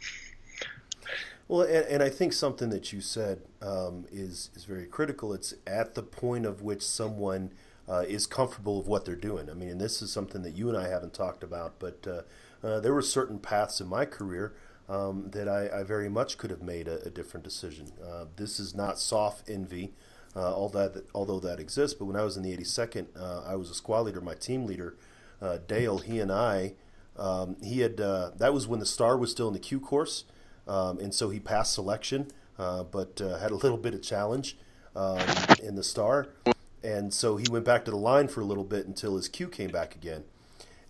Well, 1.48 1.62
and, 1.62 1.84
and 1.86 2.02
I 2.02 2.08
think 2.08 2.32
something 2.32 2.70
that 2.70 2.92
you 2.92 3.00
said 3.00 3.40
um, 3.60 4.06
is 4.12 4.50
is 4.54 4.64
very 4.64 4.86
critical. 4.86 5.32
It's 5.32 5.54
at 5.66 5.94
the 5.94 6.02
point 6.02 6.46
of 6.46 6.62
which 6.62 6.82
someone 6.82 7.52
uh, 7.88 8.04
is 8.06 8.26
comfortable 8.26 8.78
with 8.78 8.86
what 8.86 9.04
they're 9.04 9.16
doing. 9.16 9.50
I 9.50 9.54
mean, 9.54 9.68
and 9.68 9.80
this 9.80 10.00
is 10.02 10.12
something 10.12 10.42
that 10.42 10.52
you 10.52 10.68
and 10.68 10.78
I 10.78 10.88
haven't 10.88 11.14
talked 11.14 11.42
about, 11.42 11.78
but 11.78 12.06
uh, 12.06 12.66
uh, 12.66 12.80
there 12.80 12.94
were 12.94 13.02
certain 13.02 13.38
paths 13.38 13.80
in 13.80 13.88
my 13.88 14.04
career 14.04 14.54
um, 14.88 15.30
that 15.30 15.48
I, 15.48 15.80
I, 15.80 15.82
very 15.82 16.08
much 16.08 16.38
could 16.38 16.50
have 16.50 16.62
made 16.62 16.88
a, 16.88 17.02
a 17.04 17.10
different 17.10 17.44
decision. 17.44 17.92
Uh, 18.02 18.26
this 18.36 18.60
is 18.60 18.74
not 18.74 18.98
SOF 18.98 19.42
envy, 19.48 19.92
uh, 20.34 20.54
all 20.54 20.68
that, 20.70 21.04
although 21.14 21.40
that 21.40 21.60
exists. 21.60 21.96
But 21.98 22.06
when 22.06 22.16
I 22.16 22.24
was 22.24 22.36
in 22.36 22.42
the 22.42 22.56
82nd, 22.56 23.06
uh, 23.18 23.42
I 23.42 23.56
was 23.56 23.70
a 23.70 23.74
squad 23.74 24.02
leader. 24.02 24.20
My 24.20 24.34
team 24.34 24.66
leader, 24.66 24.96
uh, 25.42 25.58
Dale, 25.66 25.98
he 25.98 26.20
and 26.20 26.30
I, 26.30 26.74
um, 27.18 27.56
he 27.62 27.80
had 27.80 28.00
uh, 28.00 28.30
that 28.36 28.54
was 28.54 28.66
when 28.66 28.80
the 28.80 28.86
star 28.86 29.18
was 29.18 29.30
still 29.30 29.48
in 29.48 29.52
the 29.52 29.60
Q 29.60 29.80
course, 29.80 30.24
um, 30.66 30.98
and 30.98 31.14
so 31.14 31.30
he 31.30 31.40
passed 31.40 31.74
selection, 31.74 32.28
uh, 32.58 32.84
but 32.84 33.18
had 33.18 33.50
a 33.50 33.56
little 33.56 33.76
bit 33.76 33.94
of 33.94 34.02
challenge 34.02 34.56
um, 34.96 35.20
in 35.62 35.74
the 35.74 35.82
star, 35.82 36.28
and 36.82 37.12
so 37.12 37.36
he 37.36 37.44
went 37.50 37.64
back 37.64 37.84
to 37.84 37.90
the 37.90 37.96
line 37.96 38.28
for 38.28 38.40
a 38.40 38.44
little 38.44 38.64
bit 38.64 38.86
until 38.86 39.16
his 39.16 39.28
Q 39.28 39.48
came 39.48 39.70
back 39.70 39.94
again. 39.94 40.24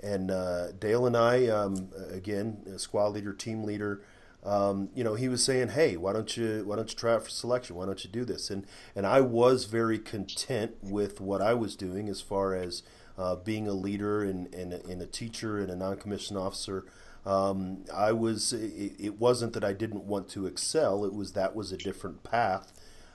And 0.01 0.31
uh, 0.31 0.73
Dale 0.73 1.07
and 1.07 1.17
I, 1.17 1.47
um, 1.47 1.89
again, 2.11 2.79
squad 2.79 3.09
leader, 3.09 3.33
team 3.33 3.63
leader, 3.63 4.03
um, 4.45 4.89
you 4.95 5.05
know, 5.05 5.15
he 5.15 5.29
was 5.29 5.45
saying, 5.45 5.69
"Hey, 5.69 5.97
why 5.97 6.13
don't 6.13 6.37
you 6.37 6.65
why 6.67 6.77
don't 6.77 6.89
you 6.91 6.97
try 6.97 7.15
out 7.15 7.25
for 7.25 7.31
selection? 7.31 7.77
Why 7.77 7.87
don't 7.87 8.03
you 8.03 8.11
do 8.11 8.25
this?" 8.25 8.51
And 8.51 8.67
and 8.97 9.07
I 9.07 9.21
was 9.21 9.67
very 9.67 9.99
content 9.99 10.77
with 10.83 11.21
what 11.21 11.41
I 11.41 11.55
was 11.55 11.77
doing 11.77 12.09
as 12.09 12.21
far 12.21 12.55
as 12.55 12.83
uh, 13.19 13.37
being 13.37 13.69
a 13.69 13.73
leader 13.73 14.23
and, 14.23 14.53
and, 14.55 14.73
and, 14.73 15.03
a 15.03 15.07
teacher 15.07 15.59
and 15.59 15.71
a 15.71 15.77
non-commissioned 15.77 16.39
officer. 16.39 16.85
Um, 17.25 17.85
I 17.93 18.13
was. 18.13 18.53
It, 18.53 18.95
it, 18.99 19.21
wasn't 19.21 19.53
that 19.53 19.63
I 19.63 19.73
didn't 19.73 20.05
want 20.05 20.29
to 20.31 20.47
excel. 20.47 21.05
It 21.05 21.13
was 21.13 21.33
that 21.33 21.55
was 21.55 21.71
a 21.71 21.77
different 21.77 22.23
path. 22.25 22.73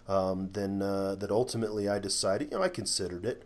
Um, 0.07 0.51
than 0.53 0.81
uh, 0.81 1.15
that 1.15 1.31
ultimately 1.31 1.89
I 1.89 1.99
decided. 1.99 2.51
You 2.51 2.59
know, 2.59 2.63
I 2.63 2.69
considered 2.69 3.25
it 3.25 3.43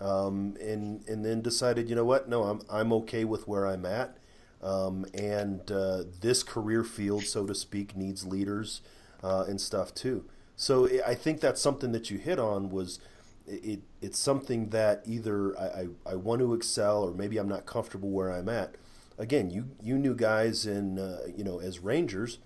um, 0.00 0.56
and 0.60 1.06
and 1.06 1.24
then 1.24 1.42
decided, 1.42 1.88
you 1.88 1.94
know 1.94 2.04
what? 2.04 2.28
No, 2.28 2.44
I'm 2.44 2.62
I'm 2.70 2.92
okay 2.94 3.24
with 3.24 3.46
where 3.46 3.66
I'm 3.66 3.84
at, 3.84 4.16
um, 4.62 5.04
and 5.12 5.70
uh, 5.70 6.04
this 6.20 6.42
career 6.42 6.82
field, 6.84 7.24
so 7.24 7.46
to 7.46 7.54
speak, 7.54 7.96
needs 7.96 8.26
leaders 8.26 8.80
uh, 9.22 9.44
and 9.46 9.60
stuff 9.60 9.94
too. 9.94 10.24
So 10.56 10.88
I 11.06 11.14
think 11.14 11.40
that's 11.40 11.60
something 11.60 11.92
that 11.92 12.10
you 12.10 12.18
hit 12.18 12.38
on 12.38 12.70
was 12.70 12.98
it, 13.50 13.80
it's 14.00 14.18
something 14.18 14.70
that 14.70 15.02
either 15.06 15.58
I, 15.58 15.64
I, 15.64 16.12
I, 16.12 16.14
want 16.16 16.40
to 16.40 16.54
excel 16.54 17.02
or 17.02 17.12
maybe 17.12 17.38
I'm 17.38 17.48
not 17.48 17.66
comfortable 17.66 18.10
where 18.10 18.30
I'm 18.30 18.48
at. 18.48 18.76
Again, 19.18 19.50
you 19.50 19.70
you 19.82 19.98
knew 19.98 20.14
guys 20.14 20.66
in 20.66 20.98
uh, 20.98 21.20
you 21.36 21.44
know 21.44 21.60
as 21.60 21.80
Rangers, 21.80 22.38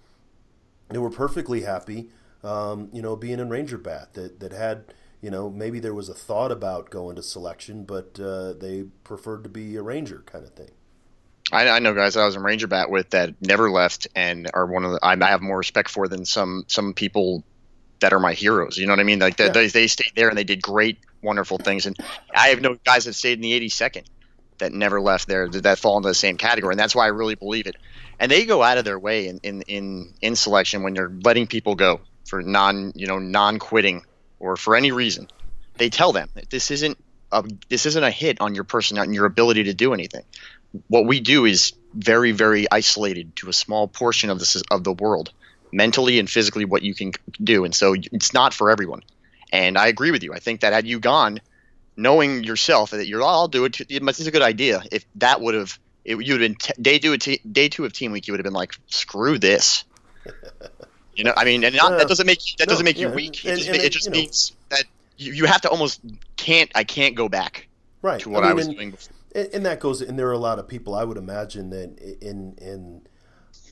they 0.89 0.99
were 0.99 1.11
perfectly 1.11 1.63
happy, 1.63 2.09
um, 2.43 2.89
you 2.93 3.03
know, 3.03 3.17
being 3.17 3.39
in 3.39 3.49
Ranger 3.49 3.79
Bat 3.79 4.15
that 4.15 4.41
that 4.41 4.53
had 4.53 4.85
you 5.25 5.31
know, 5.31 5.49
maybe 5.49 5.81
there 5.81 5.95
was 5.95 6.11
a 6.11 6.15
thought 6.15 6.53
about 6.53 6.91
going 6.91 7.17
to 7.17 7.23
selection, 7.23 7.85
but 7.85 8.21
uh, 8.21 8.53
they 8.53 8.85
preferred 9.05 9.43
to 9.45 9.49
be 9.49 9.75
a 9.77 9.83
ranger 9.83 10.23
kind 10.27 10.45
of 10.45 10.51
thing. 10.51 10.69
I, 11.51 11.67
I, 11.67 11.79
know 11.79 11.95
guys 11.95 12.15
I 12.15 12.27
was 12.27 12.37
in 12.37 12.43
ranger 12.43 12.67
bat 12.67 12.91
with 12.91 13.09
that 13.11 13.35
never 13.41 13.71
left 13.71 14.07
and 14.15 14.51
are 14.53 14.67
one 14.67 14.85
of 14.85 14.93
the 14.93 14.99
I 15.03 15.17
have 15.17 15.41
more 15.41 15.57
respect 15.57 15.89
for 15.89 16.09
than 16.09 16.27
some 16.27 16.65
some 16.67 16.93
people 16.93 17.43
that 18.01 18.13
are 18.13 18.21
my 18.21 18.35
heroes. 18.35 18.77
You 18.77 18.87
know 18.87 18.93
what 18.93 19.01
I 19.01 19.05
mean? 19.05 19.19
Like 19.19 19.37
they, 19.37 19.47
yeah. 19.47 19.53
they, 19.53 19.67
they 19.69 19.87
stayed 19.87 20.13
there 20.15 20.29
and 20.29 20.37
they 20.37 20.45
did 20.45 20.63
great, 20.63 20.99
wonderful 21.23 21.59
things. 21.59 21.87
And 21.87 21.97
I 22.35 22.49
have 22.49 22.61
no 22.61 22.77
guys 22.85 23.05
that 23.05 23.15
stayed 23.15 23.35
in 23.35 23.41
the 23.41 23.59
82nd 23.61 24.05
that 24.59 24.73
never 24.73 25.01
left 25.01 25.29
there 25.29 25.49
that 25.49 25.79
fall 25.79 25.97
into 25.97 26.09
the 26.09 26.15
same 26.15 26.37
category, 26.37 26.73
and 26.73 26.81
that's 26.81 26.95
why 26.95 27.05
I 27.05 27.09
really 27.09 27.35
believe 27.35 27.67
it. 27.67 27.77
And 28.19 28.31
they 28.31 28.45
go 28.45 28.63
out 28.63 28.79
of 28.79 28.85
their 28.85 28.99
way 28.99 29.29
in 29.29 29.41
in 29.43 29.63
in, 29.63 30.15
in 30.21 30.37
selection 30.37 30.83
when 30.83 30.95
you're 30.95 31.13
letting 31.23 31.47
people 31.47 31.75
go 31.75 32.01
for 32.27 32.43
non 32.43 32.93
you 32.95 33.07
know 33.07 33.19
non 33.19 33.59
quitting 33.59 34.05
or 34.39 34.57
for 34.57 34.77
any 34.77 34.93
reason, 34.93 35.29
they 35.77 35.91
tell 35.91 36.13
them 36.13 36.29
that 36.35 36.51
this 36.51 36.71
isn't 36.71 36.99
a, 37.33 37.45
this 37.69 37.87
isn't 37.87 38.05
a 38.05 38.11
hit 38.11 38.41
on 38.41 38.55
your 38.55 38.65
person 38.65 38.99
and 38.99 39.15
your 39.15 39.27
ability 39.27 39.65
to 39.65 39.75
do 39.75 39.93
anything. 39.93 40.23
What 40.89 41.07
we 41.07 41.21
do 41.21 41.45
is 41.45 41.73
very 41.93 42.33
very 42.33 42.71
isolated 42.71 43.37
to 43.37 43.49
a 43.49 43.53
small 43.53 43.89
portion 43.89 44.31
of 44.31 44.39
this 44.39 44.57
of 44.71 44.85
the 44.85 44.93
world, 44.93 45.33
mentally 45.75 46.19
and 46.19 46.31
physically 46.31 46.65
what 46.65 46.83
you 46.83 46.95
can 46.95 47.13
do, 47.43 47.65
and 47.65 47.75
so 47.75 47.95
it's 47.95 48.33
not 48.33 48.55
for 48.55 48.71
everyone. 48.71 49.03
And 49.53 49.77
I 49.77 49.89
agree 49.89 50.11
with 50.11 50.23
you. 50.23 50.33
I 50.33 50.39
think 50.39 50.61
that 50.61 50.73
had 50.73 50.87
you 50.87 50.99
gone, 50.99 51.41
knowing 51.97 52.45
yourself 52.45 52.91
that 52.91 53.07
you're, 53.07 53.23
oh, 53.23 53.27
I'll 53.27 53.49
do 53.49 53.65
it. 53.65 53.81
It's 53.89 54.27
a 54.27 54.31
good 54.31 54.43
idea. 54.43 54.83
If 54.91 55.05
that 55.17 55.41
would 55.41 55.55
have, 55.55 55.79
you'd 56.05 56.29
have 56.29 56.39
been 56.39 56.55
t- 56.57 56.73
day 56.81 56.99
two, 56.99 57.17
t- 57.19 57.41
day 57.51 57.69
two 57.69 57.85
of 57.85 57.93
team 57.93 58.13
week. 58.13 58.27
You 58.27 58.33
would 58.33 58.41
have 58.41 58.45
been 58.45 58.53
like, 58.53 58.75
screw 58.87 59.39
this. 59.39 59.85
You 61.15 61.25
know, 61.25 61.33
I 61.37 61.45
mean, 61.45 61.63
and 61.63 61.77
not, 61.77 61.93
uh, 61.93 61.99
that 61.99 62.09
doesn't 62.09 62.27
make 62.27 62.41
that 62.59 62.67
no, 62.67 62.73
doesn't 62.73 62.85
make 62.85 62.99
yeah, 62.99 63.09
you 63.09 63.15
weak. 63.15 63.45
It 63.45 63.49
and, 63.51 63.59
just, 63.59 63.71
and, 63.71 63.79
it 63.79 63.93
just 63.93 64.11
means 64.11 64.53
know. 64.71 64.77
that 64.77 64.85
you, 65.17 65.33
you 65.33 65.45
have 65.45 65.61
to 65.61 65.69
almost 65.69 66.01
can't. 66.37 66.73
I 66.75 66.83
can't 66.83 67.15
go 67.15 67.29
back 67.29 67.69
right 68.03 68.21
to 68.21 68.31
what 68.31 68.43
I, 68.43 68.49
mean, 68.49 68.51
I 68.51 68.55
was 68.55 68.69
doing 68.69 68.91
before. 68.91 69.15
And 69.53 69.65
that 69.67 69.79
goes, 69.79 70.01
and 70.01 70.19
there 70.19 70.27
are 70.27 70.33
a 70.33 70.39
lot 70.39 70.59
of 70.59 70.67
people. 70.67 70.95
I 70.95 71.05
would 71.05 71.17
imagine 71.17 71.71
that 71.71 72.19
in 72.21 72.57
in. 72.61 73.07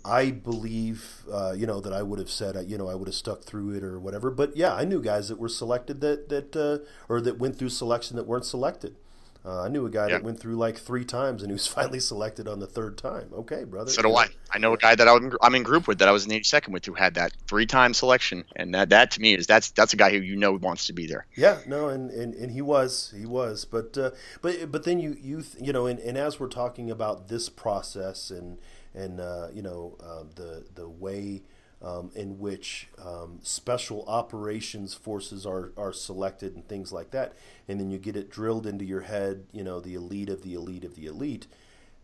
I 0.04 0.30
believe, 0.30 1.22
uh, 1.30 1.52
you 1.56 1.66
know, 1.66 1.80
that 1.80 1.92
I 1.92 2.02
would 2.02 2.18
have 2.18 2.30
said, 2.30 2.56
uh, 2.56 2.60
you 2.60 2.76
know, 2.76 2.88
I 2.88 2.94
would 2.94 3.08
have 3.08 3.14
stuck 3.14 3.42
through 3.42 3.74
it 3.74 3.84
or 3.84 4.00
whatever. 4.00 4.30
But 4.30 4.56
yeah, 4.56 4.74
I 4.74 4.84
knew 4.84 5.00
guys 5.00 5.28
that 5.28 5.38
were 5.38 5.48
selected 5.48 6.00
that 6.00 6.28
that 6.28 6.56
uh, 6.56 6.78
or 7.08 7.20
that 7.20 7.38
went 7.38 7.58
through 7.58 7.68
selection 7.68 8.16
that 8.16 8.26
weren't 8.26 8.44
selected. 8.44 8.96
Uh, 9.44 9.62
I 9.62 9.68
knew 9.68 9.84
a 9.86 9.90
guy 9.90 10.06
yeah. 10.06 10.14
that 10.14 10.22
went 10.22 10.38
through 10.38 10.54
like 10.54 10.78
three 10.78 11.04
times 11.04 11.42
and 11.42 11.50
he 11.50 11.52
was 11.52 11.66
finally 11.78 11.98
selected 11.98 12.46
on 12.46 12.60
the 12.60 12.66
third 12.66 12.96
time. 12.96 13.28
Okay, 13.32 13.64
brother. 13.64 13.90
So 13.90 14.02
do 14.02 14.14
I. 14.14 14.28
I 14.50 14.58
know 14.58 14.74
a 14.74 14.76
guy 14.76 14.94
that 14.94 15.08
I'm 15.40 15.54
in 15.54 15.62
group 15.62 15.88
with 15.88 15.98
that 15.98 16.08
I 16.08 16.12
was 16.12 16.26
in 16.26 16.30
82nd 16.30 16.68
with 16.68 16.84
who 16.84 16.94
had 16.94 17.14
that 17.14 17.32
three 17.46 17.66
time 17.66 17.94
selection, 17.94 18.44
and 18.54 18.74
that 18.74 18.90
that 18.90 19.12
to 19.12 19.20
me 19.20 19.34
is 19.34 19.46
that's 19.46 19.70
that's 19.70 19.94
a 19.94 19.96
guy 19.96 20.10
who 20.10 20.18
you 20.18 20.36
know 20.36 20.52
wants 20.52 20.86
to 20.88 20.92
be 20.92 21.06
there. 21.06 21.26
Yeah, 21.34 21.58
no, 21.66 21.88
and, 21.88 22.10
and, 22.10 22.34
and 22.34 22.52
he 22.52 22.60
was 22.60 23.14
he 23.16 23.24
was, 23.24 23.64
but 23.64 23.96
uh, 23.96 24.10
but 24.42 24.70
but 24.70 24.84
then 24.84 25.00
you 25.00 25.16
you 25.20 25.42
you 25.58 25.72
know, 25.72 25.86
and, 25.86 25.98
and 26.00 26.18
as 26.18 26.38
we're 26.38 26.48
talking 26.48 26.90
about 26.90 27.28
this 27.28 27.48
process 27.48 28.30
and 28.30 28.58
and 28.94 29.20
uh, 29.20 29.48
you 29.52 29.62
know 29.62 29.96
uh, 30.02 30.24
the 30.34 30.64
the 30.74 30.88
way 30.88 31.42
um, 31.82 32.10
in 32.14 32.38
which 32.38 32.88
um, 33.04 33.40
special 33.42 34.04
operations 34.06 34.94
forces 34.94 35.44
are, 35.44 35.72
are 35.76 35.92
selected 35.92 36.54
and 36.54 36.66
things 36.68 36.92
like 36.92 37.10
that. 37.10 37.34
And 37.66 37.80
then 37.80 37.90
you 37.90 37.98
get 37.98 38.16
it 38.16 38.30
drilled 38.30 38.66
into 38.66 38.84
your 38.84 39.00
head, 39.00 39.46
you 39.52 39.64
know, 39.64 39.80
the 39.80 39.94
elite 39.94 40.28
of 40.28 40.42
the 40.42 40.54
elite 40.54 40.84
of 40.84 40.94
the 40.94 41.06
elite. 41.06 41.48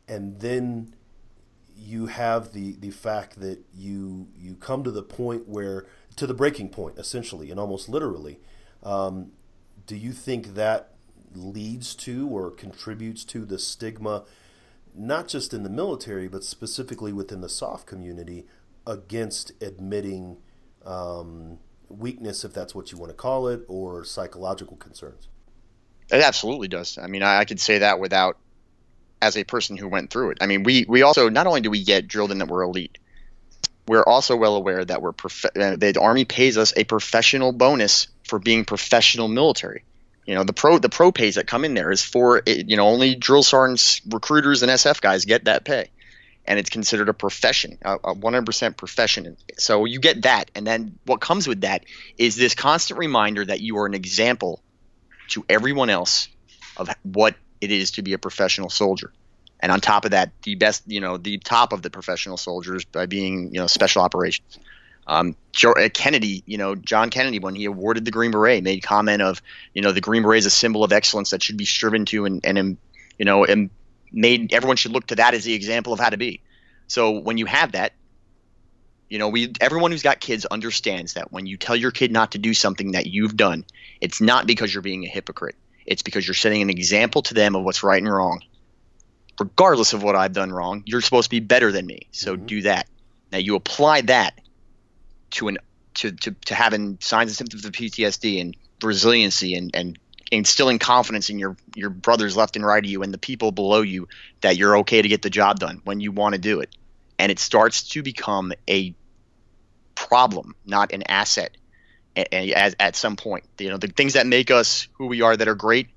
And 0.09 0.40
then 0.40 0.94
you 1.77 2.07
have 2.07 2.53
the, 2.53 2.72
the 2.72 2.90
fact 2.90 3.40
that 3.40 3.61
you 3.72 4.27
you 4.37 4.57
come 4.57 4.83
to 4.83 4.90
the 4.90 5.03
point 5.03 5.48
where 5.48 5.87
to 6.16 6.27
the 6.27 6.35
breaking 6.35 6.70
point 6.70 6.98
essentially 6.98 7.51
and 7.51 7.61
almost 7.61 7.88
literally. 7.88 8.40
Um, 8.83 9.33
do 9.87 9.96
you 9.96 10.12
think 10.12 10.55
that 10.55 10.94
leads 11.35 11.94
to 11.94 12.29
or 12.29 12.51
contributes 12.51 13.24
to 13.27 13.44
the 13.44 13.59
stigma, 13.59 14.24
not 14.98 15.28
just 15.28 15.54
in 15.54 15.62
the 15.62 15.70
military 15.70 16.28
but 16.28 16.44
specifically 16.44 17.12
within 17.12 17.40
the 17.40 17.48
SOF 17.48 17.87
community 17.87 18.46
against 18.87 19.52
admitting 19.62 20.38
um, 20.84 21.58
weakness, 21.88 22.44
if 22.44 22.52
that's 22.52 22.74
what 22.74 22.90
you 22.92 22.98
want 22.98 23.11
to 23.11 23.16
call 23.16 23.48
it, 23.48 23.62
or 23.68 24.04
psychological 24.04 24.76
concerns. 24.76 25.28
It 26.11 26.22
absolutely 26.22 26.68
does. 26.68 26.98
I 26.98 27.06
mean, 27.06 27.22
I, 27.22 27.38
I 27.38 27.44
could 27.44 27.61
say 27.61 27.78
that 27.78 28.00
without, 28.00 28.38
as 29.20 29.37
a 29.37 29.44
person 29.44 29.76
who 29.76 29.88
went 29.88 30.11
through 30.11 30.30
it. 30.30 30.38
I 30.40 30.46
mean, 30.46 30.62
we 30.62 30.87
we 30.88 31.02
also 31.02 31.28
not 31.28 31.46
only 31.46 31.61
do 31.61 31.70
we 31.70 31.84
get 31.84 32.06
drilled 32.06 32.30
in 32.30 32.38
that 32.38 32.48
we're 32.48 32.62
elite, 32.62 32.98
we're 33.88 34.04
also 34.04 34.37
well 34.37 34.54
aware 34.54 34.84
that 34.84 35.02
we're 35.02 35.12
prof- 35.12 35.44
uh, 35.56 35.76
the 35.76 35.98
army 36.00 36.24
pays 36.24 36.56
us 36.56 36.72
a 36.76 36.84
professional 36.84 37.52
bonus 37.52 38.08
for 38.24 38.38
being 38.38 38.64
professional 38.64 39.28
military. 39.28 39.82
You 40.28 40.34
know, 40.34 40.44
the 40.44 40.52
pro 40.52 40.78
the 40.78 40.90
pro 40.90 41.10
pays 41.10 41.36
that 41.36 41.46
come 41.46 41.64
in 41.64 41.72
there 41.72 41.90
is 41.90 42.04
for 42.04 42.42
you 42.46 42.76
know 42.76 42.86
only 42.86 43.14
drill 43.14 43.42
sergeants, 43.42 44.02
recruiters, 44.06 44.62
and 44.62 44.70
SF 44.70 45.00
guys 45.00 45.24
get 45.24 45.46
that 45.46 45.64
pay 45.64 45.88
and 46.46 46.58
it's 46.58 46.70
considered 46.70 47.10
a 47.10 47.14
profession, 47.14 47.76
a, 47.82 47.98
100% 47.98 48.76
profession. 48.78 49.36
So 49.58 49.84
you 49.84 50.00
get 50.00 50.22
that, 50.22 50.50
and 50.54 50.66
then 50.66 50.98
what 51.04 51.20
comes 51.20 51.46
with 51.46 51.60
that 51.60 51.84
is 52.16 52.36
this 52.36 52.54
constant 52.54 52.98
reminder 52.98 53.44
that 53.44 53.60
you 53.60 53.76
are 53.78 53.86
an 53.86 53.92
example 53.92 54.62
to 55.28 55.44
everyone 55.48 55.90
else 55.90 56.28
of 56.78 56.88
what 57.02 57.34
it 57.60 57.70
is 57.70 57.92
to 57.92 58.02
be 58.02 58.14
a 58.14 58.18
professional 58.18 58.70
soldier. 58.70 59.12
And 59.60 59.70
on 59.70 59.80
top 59.80 60.06
of 60.06 60.12
that, 60.12 60.30
the 60.42 60.54
best, 60.54 60.84
you 60.86 61.00
know, 61.00 61.18
the 61.18 61.36
top 61.36 61.74
of 61.74 61.82
the 61.82 61.90
professional 61.90 62.38
soldiers 62.38 62.84
by 62.86 63.04
being, 63.04 63.52
you 63.52 63.60
know, 63.60 63.66
special 63.66 64.00
operations. 64.02 64.58
Um, 65.09 65.37
uh, 65.64 65.88
Kennedy, 65.92 66.42
you 66.47 66.59
know, 66.59 66.75
John 66.75 67.09
Kennedy, 67.09 67.38
when 67.38 67.55
he 67.55 67.64
awarded 67.64 68.05
the 68.05 68.11
Green 68.11 68.31
Beret, 68.31 68.62
made 68.62 68.83
comment 68.83 69.23
of, 69.23 69.40
you 69.73 69.81
know, 69.81 69.90
the 69.90 70.03
Green 70.03 70.23
Beret 70.23 70.40
is 70.40 70.47
a 70.47 70.51
symbol 70.51 70.85
of 70.85 70.92
excellence 70.92 71.31
that 71.31 71.42
should 71.42 71.57
be 71.57 71.64
striven 71.64 72.05
to 72.07 72.27
and, 72.27 72.44
and 72.44 72.77
you 73.18 73.25
know, 73.25 73.44
and 73.44 73.71
made 74.12 74.53
everyone 74.53 74.77
should 74.77 74.92
look 74.92 75.07
to 75.07 75.16
that 75.16 75.35
as 75.35 75.44
the 75.44 75.55
example 75.55 75.94
of 75.94 75.99
how 75.99 76.11
to 76.11 76.18
be. 76.18 76.42
So 76.87 77.18
when 77.18 77.38
you 77.38 77.47
have 77.47 77.73
that, 77.73 77.94
you 79.09 79.18
know, 79.18 79.31
we 79.31 79.53
everyone 79.62 79.90
who's 79.92 80.03
got 80.03 80.21
kids 80.21 80.44
understands 80.44 81.14
that 81.14 81.33
when 81.33 81.47
you 81.47 81.57
tell 81.57 81.75
your 81.75 81.90
kid 81.90 82.12
not 82.12 82.33
to 82.33 82.38
do 82.38 82.53
something 82.53 82.92
that 82.92 83.07
you've 83.07 83.37
done, 83.37 83.64
it's 84.03 84.21
not 84.21 84.47
because 84.47 84.73
you're 84.73 84.83
being 84.83 85.05
a 85.05 85.09
hypocrite. 85.09 85.57
It's 85.87 86.03
because 86.03 86.27
you're 86.27 86.35
setting 86.35 86.61
an 86.61 86.68
example 86.68 87.23
to 87.23 87.35
them 87.35 87.57
of 87.57 87.64
what's 87.64 87.83
right 87.83 88.03
and 88.03 88.12
wrong. 88.12 88.42
Regardless 89.40 89.94
of 89.94 90.03
what 90.03 90.16
I've 90.16 90.35
done 90.35 90.53
wrong, 90.53 90.83
you're 90.85 91.01
supposed 91.01 91.25
to 91.25 91.31
be 91.31 91.40
better 91.40 91.73
than 91.73 91.87
me. 91.87 92.09
So 92.11 92.37
mm-hmm. 92.37 92.47
do 92.47 92.62
that. 92.62 92.87
Now 93.33 93.38
you 93.38 93.57
apply 93.57 94.03
that 94.03 94.38
to 95.30 95.48
an 95.48 95.58
to, 95.94 96.12
to, 96.12 96.30
to 96.30 96.54
having 96.54 96.98
signs 97.00 97.30
and 97.30 97.36
symptoms 97.36 97.64
of 97.64 97.72
PTSD 97.72 98.40
and 98.40 98.56
resiliency 98.82 99.54
and, 99.54 99.74
and 99.74 99.98
instilling 100.30 100.78
confidence 100.78 101.30
in 101.30 101.38
your 101.38 101.56
your 101.74 101.90
brothers 101.90 102.36
left 102.36 102.56
and 102.56 102.64
right 102.64 102.84
of 102.84 102.90
you 102.90 103.02
and 103.02 103.12
the 103.12 103.18
people 103.18 103.50
below 103.50 103.80
you 103.80 104.08
that 104.40 104.56
you're 104.56 104.78
okay 104.78 105.02
to 105.02 105.08
get 105.08 105.22
the 105.22 105.30
job 105.30 105.58
done 105.58 105.80
when 105.84 106.00
you 106.00 106.12
want 106.12 106.34
to 106.34 106.40
do 106.40 106.60
it. 106.60 106.74
And 107.18 107.32
it 107.32 107.38
starts 107.38 107.88
to 107.90 108.02
become 108.02 108.52
a 108.70 108.94
problem 109.94 110.54
not 110.64 110.92
an 110.92 111.02
asset 111.08 111.56
at, 112.16 112.74
at 112.78 112.96
some 112.96 113.16
point. 113.16 113.44
You 113.58 113.70
know 113.70 113.78
the 113.78 113.88
things 113.88 114.12
that 114.12 114.26
make 114.26 114.50
us 114.50 114.86
who 114.94 115.06
we 115.06 115.22
are 115.22 115.36
that 115.36 115.48
are 115.48 115.54
great 115.54 115.88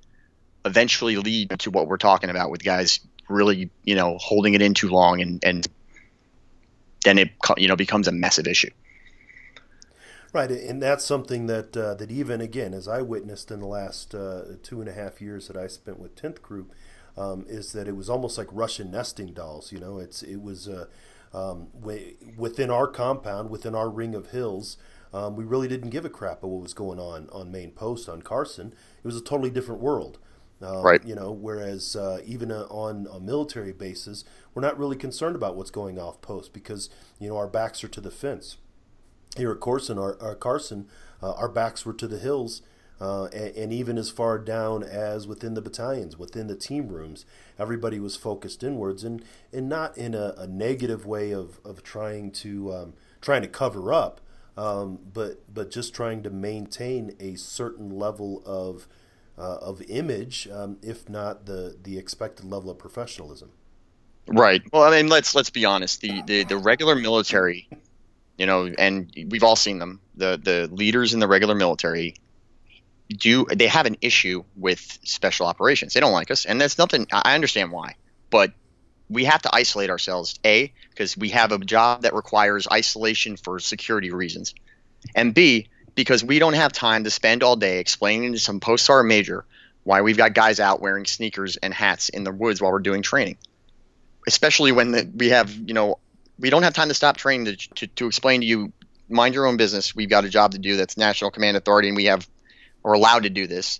eventually 0.66 1.18
lead 1.18 1.60
to 1.60 1.72
what 1.72 1.88
we're 1.88 1.98
talking 1.98 2.30
about 2.30 2.52
with 2.52 2.64
guys 2.64 3.00
really 3.28 3.70
you 3.84 3.96
know 3.96 4.18
holding 4.20 4.54
it 4.54 4.62
in 4.62 4.74
too 4.74 4.90
long 4.90 5.22
and 5.22 5.44
and 5.44 5.68
then 7.04 7.18
it 7.18 7.30
you 7.58 7.68
know 7.68 7.76
becomes 7.76 8.08
a 8.08 8.12
massive 8.12 8.48
issue 8.48 8.70
Right, 10.34 10.50
and 10.50 10.82
that's 10.82 11.04
something 11.04 11.48
that 11.48 11.76
uh, 11.76 11.94
that 11.96 12.10
even 12.10 12.40
again, 12.40 12.74
as 12.74 12.88
I 12.88 13.02
witnessed 13.02 13.52
in 13.52 13.60
the 13.60 13.66
last 13.66 14.16
uh, 14.16 14.44
two 14.64 14.80
and 14.80 14.90
a 14.90 14.94
half 14.94 15.20
years 15.22 15.48
that 15.48 15.58
I 15.58 15.68
spent 15.68 16.00
with 16.00 16.16
Tenth 16.16 16.42
Group, 16.42 16.72
um, 17.18 17.46
is 17.50 17.74
that 17.74 17.88
it 17.88 17.98
was 17.98 18.10
almost 18.10 18.38
like 18.38 18.48
Russian 18.50 18.92
nesting 18.92 19.34
dolls. 19.34 19.74
You 19.74 19.80
know, 19.80 20.00
it's 20.00 20.24
it 20.24 20.42
was 20.42 20.70
uh, 20.70 20.86
um, 21.34 21.68
within 22.38 22.70
our 22.72 22.88
compound, 22.88 23.50
within 23.50 23.76
our 23.76 23.90
ring 23.90 24.16
of 24.16 24.32
hills. 24.32 24.78
Um, 25.14 25.36
we 25.36 25.44
really 25.44 25.68
didn't 25.68 25.90
give 25.90 26.06
a 26.06 26.10
crap 26.10 26.40
about 26.40 26.52
what 26.52 26.62
was 26.62 26.74
going 26.74 26.98
on 26.98 27.28
on 27.34 27.52
main 27.52 27.72
post 27.72 28.08
on 28.08 28.22
Carson. 28.22 28.68
It 29.04 29.06
was 29.06 29.18
a 29.18 29.22
totally 29.22 29.50
different 29.50 29.82
world. 29.82 30.18
Um, 30.62 30.84
right. 30.84 31.04
You 31.04 31.16
know, 31.16 31.32
whereas 31.32 31.98
uh, 31.98 32.22
even 32.26 32.52
uh, 32.52 32.68
on 32.70 33.06
a 33.12 33.20
military 33.20 33.74
basis, 33.74 34.24
we're 34.54 34.62
not 34.62 34.78
really 34.80 34.96
concerned 34.96 35.36
about 35.36 35.58
what's 35.58 35.72
going 35.72 36.00
off 36.00 36.22
post 36.22 36.54
because 36.54 36.90
you 37.20 37.28
know 37.28 37.36
our 37.36 37.48
backs 37.48 37.84
are 37.84 37.90
to 37.90 38.00
the 38.00 38.12
fence 38.12 38.56
here 39.38 39.52
at 39.52 39.60
Carson, 39.60 39.98
our, 39.98 40.22
our 40.22 40.36
Carson, 40.36 40.88
uh, 41.22 41.34
our 41.34 41.50
backs 41.50 41.86
were 41.86 41.94
to 41.94 42.08
the 42.08 42.20
hills, 42.20 42.62
uh, 43.00 43.26
and, 43.34 43.56
and, 43.56 43.74
even 43.74 43.98
as 43.98 44.12
far 44.12 44.38
down 44.38 44.84
as 44.84 45.26
within 45.26 45.56
the 45.56 45.62
battalions, 45.62 46.18
within 46.18 46.46
the 46.46 46.56
team 46.56 46.88
rooms, 46.88 47.26
everybody 47.58 48.00
was 48.00 48.16
focused 48.16 48.64
inwards, 48.64 49.04
and 49.04 49.24
and 49.52 49.68
not 49.68 49.98
in 49.98 50.14
a, 50.14 50.36
a 50.38 50.46
negative 50.46 51.06
way 51.06 51.32
of, 51.32 51.60
of 51.66 51.82
trying 51.82 52.32
to 52.32 52.72
um, 52.72 52.94
trying 53.20 53.42
to 53.42 53.48
cover 53.48 53.92
up, 53.92 54.22
um, 54.56 55.00
but 55.14 55.52
but 55.52 55.72
just 55.72 55.96
trying 55.96 56.22
to 56.22 56.30
maintain 56.30 57.16
a 57.20 57.36
certain 57.36 57.90
level 57.90 58.44
of 58.46 58.88
uh, 59.36 59.58
of 59.58 59.82
image, 59.90 60.48
um, 60.52 60.78
if 60.84 61.10
not 61.10 61.48
the 61.48 61.76
the 61.82 61.98
expected 61.98 62.46
level 62.46 62.70
of 62.70 62.78
professionalism. 62.78 63.50
Right. 64.28 64.62
Well, 64.72 64.84
I 64.84 64.92
mean, 64.92 65.08
let's 65.08 65.34
let's 65.34 65.50
be 65.50 65.66
honest. 65.66 66.02
The 66.02 66.22
the, 66.22 66.44
the 66.44 66.58
regular 66.58 66.96
military 66.96 67.68
you 68.38 68.46
know, 68.46 68.66
and 68.66 69.12
we've 69.30 69.44
all 69.44 69.56
seen 69.56 69.80
them. 69.80 70.00
The 70.16 70.40
the 70.42 70.70
leaders 70.72 71.14
in 71.14 71.20
the 71.20 71.28
regular 71.28 71.56
military 71.56 72.16
do 73.10 73.46
they 73.46 73.68
have 73.68 73.86
an 73.86 73.98
issue 74.02 74.44
with 74.56 75.00
special 75.04 75.46
operations. 75.46 75.94
They 75.94 76.00
don't 76.00 76.14
like 76.14 76.32
us, 76.32 76.46
and 76.46 76.60
that's 76.60 76.78
nothing. 76.78 77.08
I 77.12 77.36
understand 77.36 77.72
why, 77.72 77.96
but 78.30 78.54
we 79.10 79.26
have 79.26 79.42
to 79.42 79.50
isolate 79.54 79.90
ourselves. 79.90 80.40
A 80.46 80.72
because 80.90 81.18
we 81.18 81.30
have 81.30 81.52
a 81.52 81.58
job 81.60 82.04
that 82.04 82.14
requires 82.14 82.68
isolation 82.72 83.38
for 83.38 83.60
security 83.60 84.12
reasons, 84.12 84.54
and 85.16 85.34
B 85.34 85.68
because 85.94 86.24
we 86.24 86.40
don't 86.40 86.54
have 86.54 86.72
time 86.72 87.04
to 87.04 87.12
spend 87.12 87.44
all 87.44 87.56
day 87.56 87.80
explaining 87.80 88.32
to 88.34 88.40
some 88.40 88.60
post 88.60 88.86
sergeant 88.86 89.10
major 89.10 89.46
why 89.84 90.02
we've 90.02 90.18
got 90.18 90.34
guys 90.34 90.60
out 90.60 90.80
wearing 90.80 91.06
sneakers 91.06 91.58
and 91.58 91.74
hats 91.74 92.10
in 92.10 92.24
the 92.24 92.32
woods 92.32 92.62
while 92.62 92.72
we're 92.72 92.80
doing 92.80 93.02
training 93.02 93.36
especially 94.28 94.72
when 94.72 94.92
the, 94.92 95.10
we 95.16 95.30
have 95.30 95.54
you 95.54 95.74
know 95.74 95.98
we 96.42 96.50
don't 96.50 96.64
have 96.64 96.74
time 96.74 96.88
to 96.88 96.94
stop 96.94 97.18
training 97.18 97.46
to, 97.46 97.70
to, 97.76 97.88
to 97.88 98.08
explain 98.08 98.42
to 98.42 98.48
you 98.48 98.74
mind 99.08 99.36
your 99.36 99.46
own 99.46 99.58
business. 99.58 99.96
We've 99.96 100.10
got 100.10 100.26
a 100.26 100.30
job 100.30 100.52
to 100.52 100.60
do 100.60 100.76
that's 100.76 100.98
national 100.98 101.32
command 101.32 101.56
authority, 101.56 101.88
and 101.88 101.96
we 101.96 102.06
have 102.06 102.28
we're 102.84 102.94
allowed 102.94 103.24
to 103.24 103.30
do 103.30 103.48
this. 103.48 103.80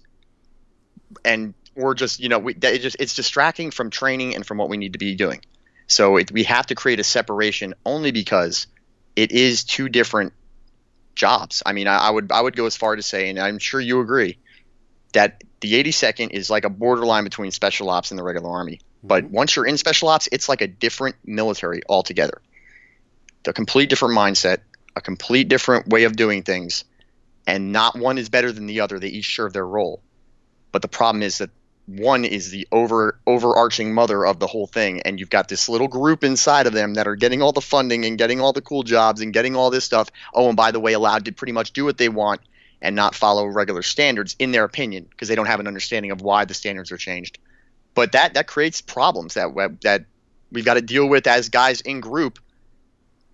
And 1.26 1.54
we're 1.76 1.96
just 1.96 2.20
you 2.20 2.30
know 2.30 2.40
we 2.40 2.54
it 2.54 2.80
just 2.80 2.98
it's 3.00 3.16
distracting 3.16 3.72
from 3.72 3.90
training 3.90 4.36
and 4.36 4.46
from 4.46 4.58
what 4.58 4.70
we 4.70 4.78
need 4.78 4.94
to 4.94 5.00
be 5.00 5.16
doing. 5.16 5.42
So 5.88 6.18
it, 6.18 6.32
we 6.32 6.44
have 6.44 6.68
to 6.68 6.76
create 6.76 7.00
a 7.00 7.04
separation 7.04 7.74
only 7.86 8.12
because 8.12 8.68
it 9.16 9.32
is 9.32 9.64
two 9.64 9.90
different 9.90 10.34
jobs. 11.16 11.64
I 11.66 11.74
mean, 11.74 11.88
I, 11.88 11.98
I 11.98 12.10
would 12.12 12.32
I 12.32 12.40
would 12.40 12.56
go 12.56 12.68
as 12.68 12.78
far 12.78 12.96
to 12.96 13.02
say, 13.02 13.30
and 13.30 13.40
I'm 13.40 13.58
sure 13.58 13.82
you 13.82 14.00
agree, 14.02 14.38
that 15.14 15.44
the 15.62 15.74
82nd 15.84 16.32
is 16.32 16.50
like 16.50 16.64
a 16.64 16.70
borderline 16.70 17.24
between 17.24 17.52
special 17.52 17.90
ops 17.90 18.12
and 18.12 18.20
the 18.20 18.24
regular 18.24 18.50
army. 18.50 18.82
But 19.04 19.26
mm-hmm. 19.26 19.34
once 19.34 19.56
you're 19.56 19.66
in 19.66 19.78
special 19.78 20.10
ops, 20.10 20.30
it's 20.32 20.48
like 20.48 20.62
a 20.62 20.68
different 20.68 21.16
military 21.26 21.82
altogether 21.90 22.42
a 23.48 23.54
complete 23.54 23.90
different 23.90 24.18
mindset, 24.18 24.60
a 24.96 25.02
complete 25.02 25.48
different 25.48 25.88
way 25.88 26.04
of 26.04 26.16
doing 26.16 26.44
things, 26.44 26.84
and 27.48 27.72
not 27.72 27.98
one 27.98 28.18
is 28.18 28.30
better 28.30 28.52
than 28.52 28.68
the 28.68 28.82
other. 28.82 29.00
They 29.00 29.08
each 29.08 29.36
serve 29.36 29.54
their 29.54 29.66
role. 29.66 30.02
But 30.72 30.82
the 30.82 30.88
problem 30.88 31.24
is 31.24 31.40
that 31.40 31.50
one 31.88 32.24
is 32.24 32.52
the 32.52 32.68
over 32.72 33.20
overarching 33.26 33.94
mother 33.94 34.26
of 34.26 34.40
the 34.40 34.48
whole 34.48 34.68
thing, 34.68 35.02
and 35.02 35.20
you've 35.20 35.30
got 35.30 35.50
this 35.50 35.68
little 35.68 35.88
group 35.88 36.24
inside 36.24 36.68
of 36.68 36.74
them 36.74 36.94
that 36.94 37.08
are 37.08 37.16
getting 37.16 37.42
all 37.42 37.52
the 37.52 37.62
funding 37.62 38.06
and 38.06 38.18
getting 38.18 38.40
all 38.40 38.54
the 38.54 38.62
cool 38.62 38.84
jobs 38.84 39.22
and 39.22 39.34
getting 39.34 39.56
all 39.56 39.70
this 39.70 39.84
stuff. 39.84 40.10
Oh, 40.34 40.48
and 40.48 40.58
by 40.58 40.72
the 40.72 40.80
way, 40.80 40.94
allowed 40.94 41.26
to 41.26 41.32
pretty 41.32 41.54
much 41.54 41.74
do 41.74 41.84
what 41.84 41.98
they 41.98 42.10
want 42.10 42.42
and 42.82 42.96
not 42.96 43.16
follow 43.16 43.46
regular 43.46 43.82
standards 43.82 44.36
in 44.40 44.52
their 44.52 44.64
opinion 44.64 45.06
because 45.10 45.28
they 45.28 45.36
don't 45.36 45.48
have 45.48 45.60
an 45.60 45.68
understanding 45.68 46.12
of 46.12 46.22
why 46.22 46.46
the 46.46 46.54
standards 46.54 46.92
are 46.92 46.98
changed. 46.98 47.38
but 47.94 48.14
that 48.14 48.36
that 48.36 48.48
creates 48.48 48.82
problems 48.82 49.34
that 49.34 49.50
that 49.82 50.06
we've 50.52 50.66
got 50.66 50.76
to 50.76 50.82
deal 50.82 51.08
with 51.08 51.28
as 51.28 51.50
guys 51.50 51.82
in 51.82 52.00
group 52.00 52.40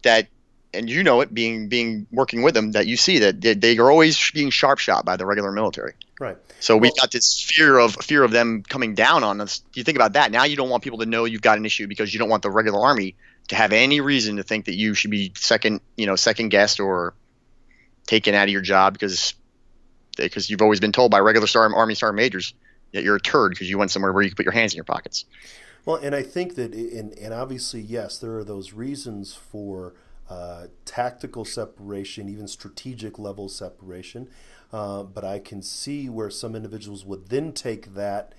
that 0.04 0.28
and 0.74 0.90
you 0.90 1.04
know 1.04 1.22
it 1.22 1.34
being 1.34 1.70
being 1.70 2.08
working 2.12 2.42
with 2.42 2.54
them 2.54 2.74
that 2.74 2.88
you 2.88 2.98
see 2.98 3.20
that 3.20 3.42
they, 3.42 3.54
they 3.54 3.78
are 3.78 3.90
always 3.90 4.32
being 4.32 4.50
sharp 4.50 4.80
shot 4.80 5.06
by 5.06 5.18
the 5.18 5.26
regular 5.26 5.52
military. 5.52 5.94
Right. 6.20 6.38
So 6.60 6.76
well, 6.76 6.82
we've 6.82 6.96
got 6.96 7.12
this 7.12 7.42
fear 7.42 7.78
of 7.78 7.96
fear 7.96 8.24
of 8.24 8.32
them 8.32 8.64
coming 8.68 8.96
down 8.96 9.24
on 9.24 9.42
us. 9.42 9.62
You 9.74 9.84
think 9.84 9.98
about 9.98 10.14
that. 10.14 10.32
Now 10.32 10.44
you 10.44 10.56
don't 10.56 10.70
want 10.70 10.84
people 10.84 11.00
to 11.00 11.06
know 11.06 11.26
you've 11.26 11.42
got 11.42 11.58
an 11.58 11.66
issue 11.66 11.88
because 11.88 12.14
you 12.14 12.20
don't 12.20 12.30
want 12.30 12.44
the 12.44 12.52
regular 12.52 12.80
army 12.80 13.16
to 13.50 13.56
have 13.56 13.72
any 13.72 14.02
reason 14.02 14.38
to 14.38 14.44
think 14.44 14.66
that 14.66 14.76
you 14.76 14.94
should 14.94 15.12
be 15.12 15.32
second 15.36 15.82
you 15.96 16.06
know 16.06 16.16
second 16.16 16.50
guessed 16.50 16.80
or 16.80 17.14
taken 18.06 18.34
out 18.36 18.44
of 18.44 18.50
your 18.50 18.62
job 18.62 18.94
because 18.94 19.34
because 20.16 20.50
you've 20.50 20.62
always 20.62 20.80
been 20.80 20.92
told 20.92 21.12
by 21.12 21.20
regular 21.20 21.48
star 21.48 21.74
army 21.74 21.96
star 21.96 22.12
majors 22.12 22.54
that 22.94 23.04
you're 23.04 23.18
a 23.18 23.22
turd 23.22 23.52
because 23.52 23.70
you 23.70 23.78
went 23.78 23.92
somewhere 23.92 24.12
where 24.12 24.24
you 24.24 24.30
can 24.30 24.36
put 24.36 24.46
your 24.46 24.54
hands 24.54 24.74
in 24.74 24.78
your 24.78 24.86
pockets 24.86 25.26
well 25.88 25.97
and 25.97 26.13
i 26.13 26.21
think 26.21 26.54
that 26.54 26.73
in, 26.76 27.13
and 27.19 27.34
obviously 27.34 27.82
yes 27.82 28.19
there 28.19 28.38
are 28.38 28.43
those 28.43 28.73
reasons 28.73 29.34
for 29.34 29.95
uh, 30.30 30.67
tactical 30.84 31.45
separation, 31.45 32.28
even 32.28 32.47
strategic 32.47 33.17
level 33.17 33.47
separation. 33.47 34.30
Uh, 34.73 35.04
but 35.04 35.23
I 35.23 35.39
can 35.39 35.62
see 35.62 36.10
where 36.10 36.30
some 36.30 36.56
individuals 36.56 37.06
would 37.06 37.30
then 37.30 37.54
take 37.54 37.93
that 37.93 38.34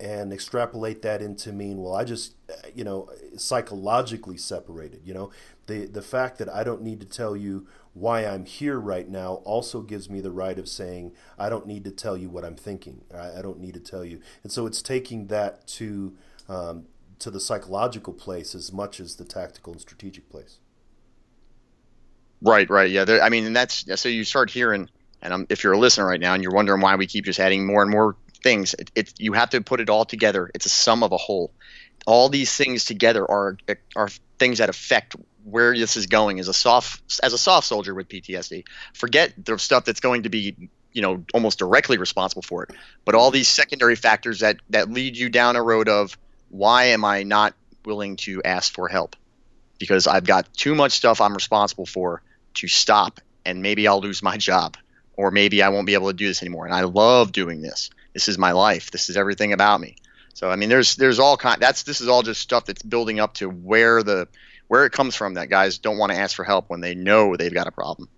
and 0.00 0.32
extrapolate 0.32 1.02
that 1.02 1.22
into 1.22 1.52
mean, 1.52 1.80
well, 1.80 1.94
I 1.94 2.04
just, 2.04 2.34
you 2.74 2.84
know, 2.84 3.08
psychologically 3.36 4.36
separated. 4.36 5.02
You 5.04 5.14
know, 5.14 5.30
the 5.66 5.86
the 5.86 6.02
fact 6.02 6.38
that 6.38 6.48
I 6.48 6.64
don't 6.64 6.82
need 6.82 7.00
to 7.00 7.06
tell 7.06 7.36
you 7.36 7.66
why 7.94 8.24
I'm 8.24 8.44
here 8.44 8.78
right 8.78 9.08
now 9.08 9.34
also 9.44 9.80
gives 9.82 10.08
me 10.08 10.20
the 10.20 10.30
right 10.30 10.58
of 10.58 10.68
saying 10.68 11.12
I 11.38 11.48
don't 11.48 11.66
need 11.66 11.84
to 11.84 11.90
tell 11.90 12.16
you 12.16 12.28
what 12.28 12.44
I'm 12.44 12.56
thinking. 12.56 13.02
I, 13.14 13.38
I 13.38 13.42
don't 13.42 13.60
need 13.60 13.74
to 13.74 13.80
tell 13.80 14.04
you, 14.04 14.20
and 14.42 14.50
so 14.50 14.66
it's 14.66 14.82
taking 14.82 15.28
that 15.28 15.66
to 15.68 16.16
um, 16.48 16.86
to 17.18 17.30
the 17.30 17.40
psychological 17.40 18.12
place 18.12 18.54
as 18.54 18.72
much 18.72 19.00
as 19.00 19.16
the 19.16 19.24
tactical 19.24 19.72
and 19.72 19.80
strategic 19.80 20.28
place. 20.30 20.58
Right, 22.40 22.68
right, 22.70 22.90
yeah. 22.90 23.04
There, 23.04 23.22
I 23.22 23.28
mean, 23.28 23.46
and 23.46 23.56
that's 23.56 23.84
so 24.00 24.08
you 24.08 24.24
start 24.24 24.50
hearing, 24.50 24.88
and 25.20 25.32
um, 25.32 25.46
if 25.48 25.64
you're 25.64 25.72
a 25.72 25.78
listener 25.78 26.06
right 26.06 26.20
now 26.20 26.34
and 26.34 26.42
you're 26.42 26.52
wondering 26.52 26.80
why 26.80 26.94
we 26.96 27.06
keep 27.06 27.24
just 27.24 27.40
adding 27.40 27.66
more 27.66 27.82
and 27.82 27.90
more 27.90 28.16
things, 28.42 28.74
it, 28.74 28.90
it, 28.94 29.14
you 29.18 29.32
have 29.32 29.50
to 29.50 29.60
put 29.60 29.80
it 29.80 29.90
all 29.90 30.04
together. 30.04 30.50
It's 30.54 30.66
a 30.66 30.70
sum 30.70 31.02
of 31.02 31.12
a 31.12 31.16
whole. 31.16 31.52
All 32.06 32.28
these 32.28 32.54
things 32.54 32.84
together 32.84 33.28
are 33.28 33.58
are 33.96 34.08
things 34.38 34.58
that 34.58 34.68
affect 34.68 35.16
where 35.44 35.76
this 35.76 35.96
is 35.96 36.06
going 36.06 36.38
as 36.38 36.48
a 36.48 36.54
SOF 36.54 37.02
as 37.22 37.32
a 37.32 37.38
SOF 37.38 37.64
soldier 37.64 37.94
with 37.94 38.08
PTSD. 38.08 38.64
Forget 38.94 39.32
the 39.44 39.58
stuff 39.58 39.84
that's 39.84 40.00
going 40.00 40.22
to 40.22 40.28
be 40.28 40.70
you 40.92 41.02
know 41.02 41.24
almost 41.34 41.58
directly 41.58 41.98
responsible 41.98 42.42
for 42.42 42.62
it, 42.62 42.70
but 43.04 43.16
all 43.16 43.32
these 43.32 43.48
secondary 43.48 43.96
factors 43.96 44.40
that 44.40 44.58
that 44.70 44.90
lead 44.90 45.16
you 45.16 45.28
down 45.28 45.56
a 45.56 45.62
road 45.62 45.88
of 45.88 46.16
why 46.50 46.86
am 46.86 47.04
I 47.04 47.22
not 47.22 47.54
willing 47.84 48.16
to 48.16 48.42
ask 48.42 48.72
for 48.72 48.88
help? 48.88 49.16
Because 49.78 50.06
I've 50.06 50.24
got 50.24 50.52
too 50.54 50.74
much 50.74 50.92
stuff 50.92 51.20
I'm 51.20 51.34
responsible 51.34 51.86
for 51.86 52.22
to 52.54 52.68
stop 52.68 53.20
and 53.44 53.62
maybe 53.62 53.86
I'll 53.86 54.00
lose 54.00 54.22
my 54.22 54.36
job 54.36 54.76
or 55.16 55.30
maybe 55.30 55.62
I 55.62 55.68
won't 55.68 55.86
be 55.86 55.94
able 55.94 56.08
to 56.08 56.16
do 56.16 56.26
this 56.26 56.42
anymore. 56.42 56.66
And 56.66 56.74
I 56.74 56.82
love 56.82 57.32
doing 57.32 57.60
this. 57.60 57.90
This 58.12 58.28
is 58.28 58.38
my 58.38 58.52
life. 58.52 58.90
This 58.90 59.08
is 59.08 59.16
everything 59.16 59.52
about 59.52 59.80
me. 59.80 59.96
So 60.34 60.48
I 60.48 60.56
mean, 60.56 60.68
there's 60.68 60.96
there's 60.96 61.18
all 61.18 61.36
kind. 61.36 61.60
That's 61.60 61.82
this 61.82 62.00
is 62.00 62.08
all 62.08 62.22
just 62.22 62.40
stuff 62.40 62.66
that's 62.66 62.82
building 62.82 63.18
up 63.18 63.34
to 63.34 63.48
where 63.48 64.02
the 64.02 64.28
where 64.68 64.84
it 64.84 64.92
comes 64.92 65.16
from 65.16 65.34
that 65.34 65.48
guys 65.48 65.78
don't 65.78 65.98
want 65.98 66.12
to 66.12 66.18
ask 66.18 66.36
for 66.36 66.44
help 66.44 66.70
when 66.70 66.80
they 66.80 66.94
know 66.94 67.36
they've 67.36 67.52
got 67.52 67.66
a 67.66 67.72
problem. 67.72 68.08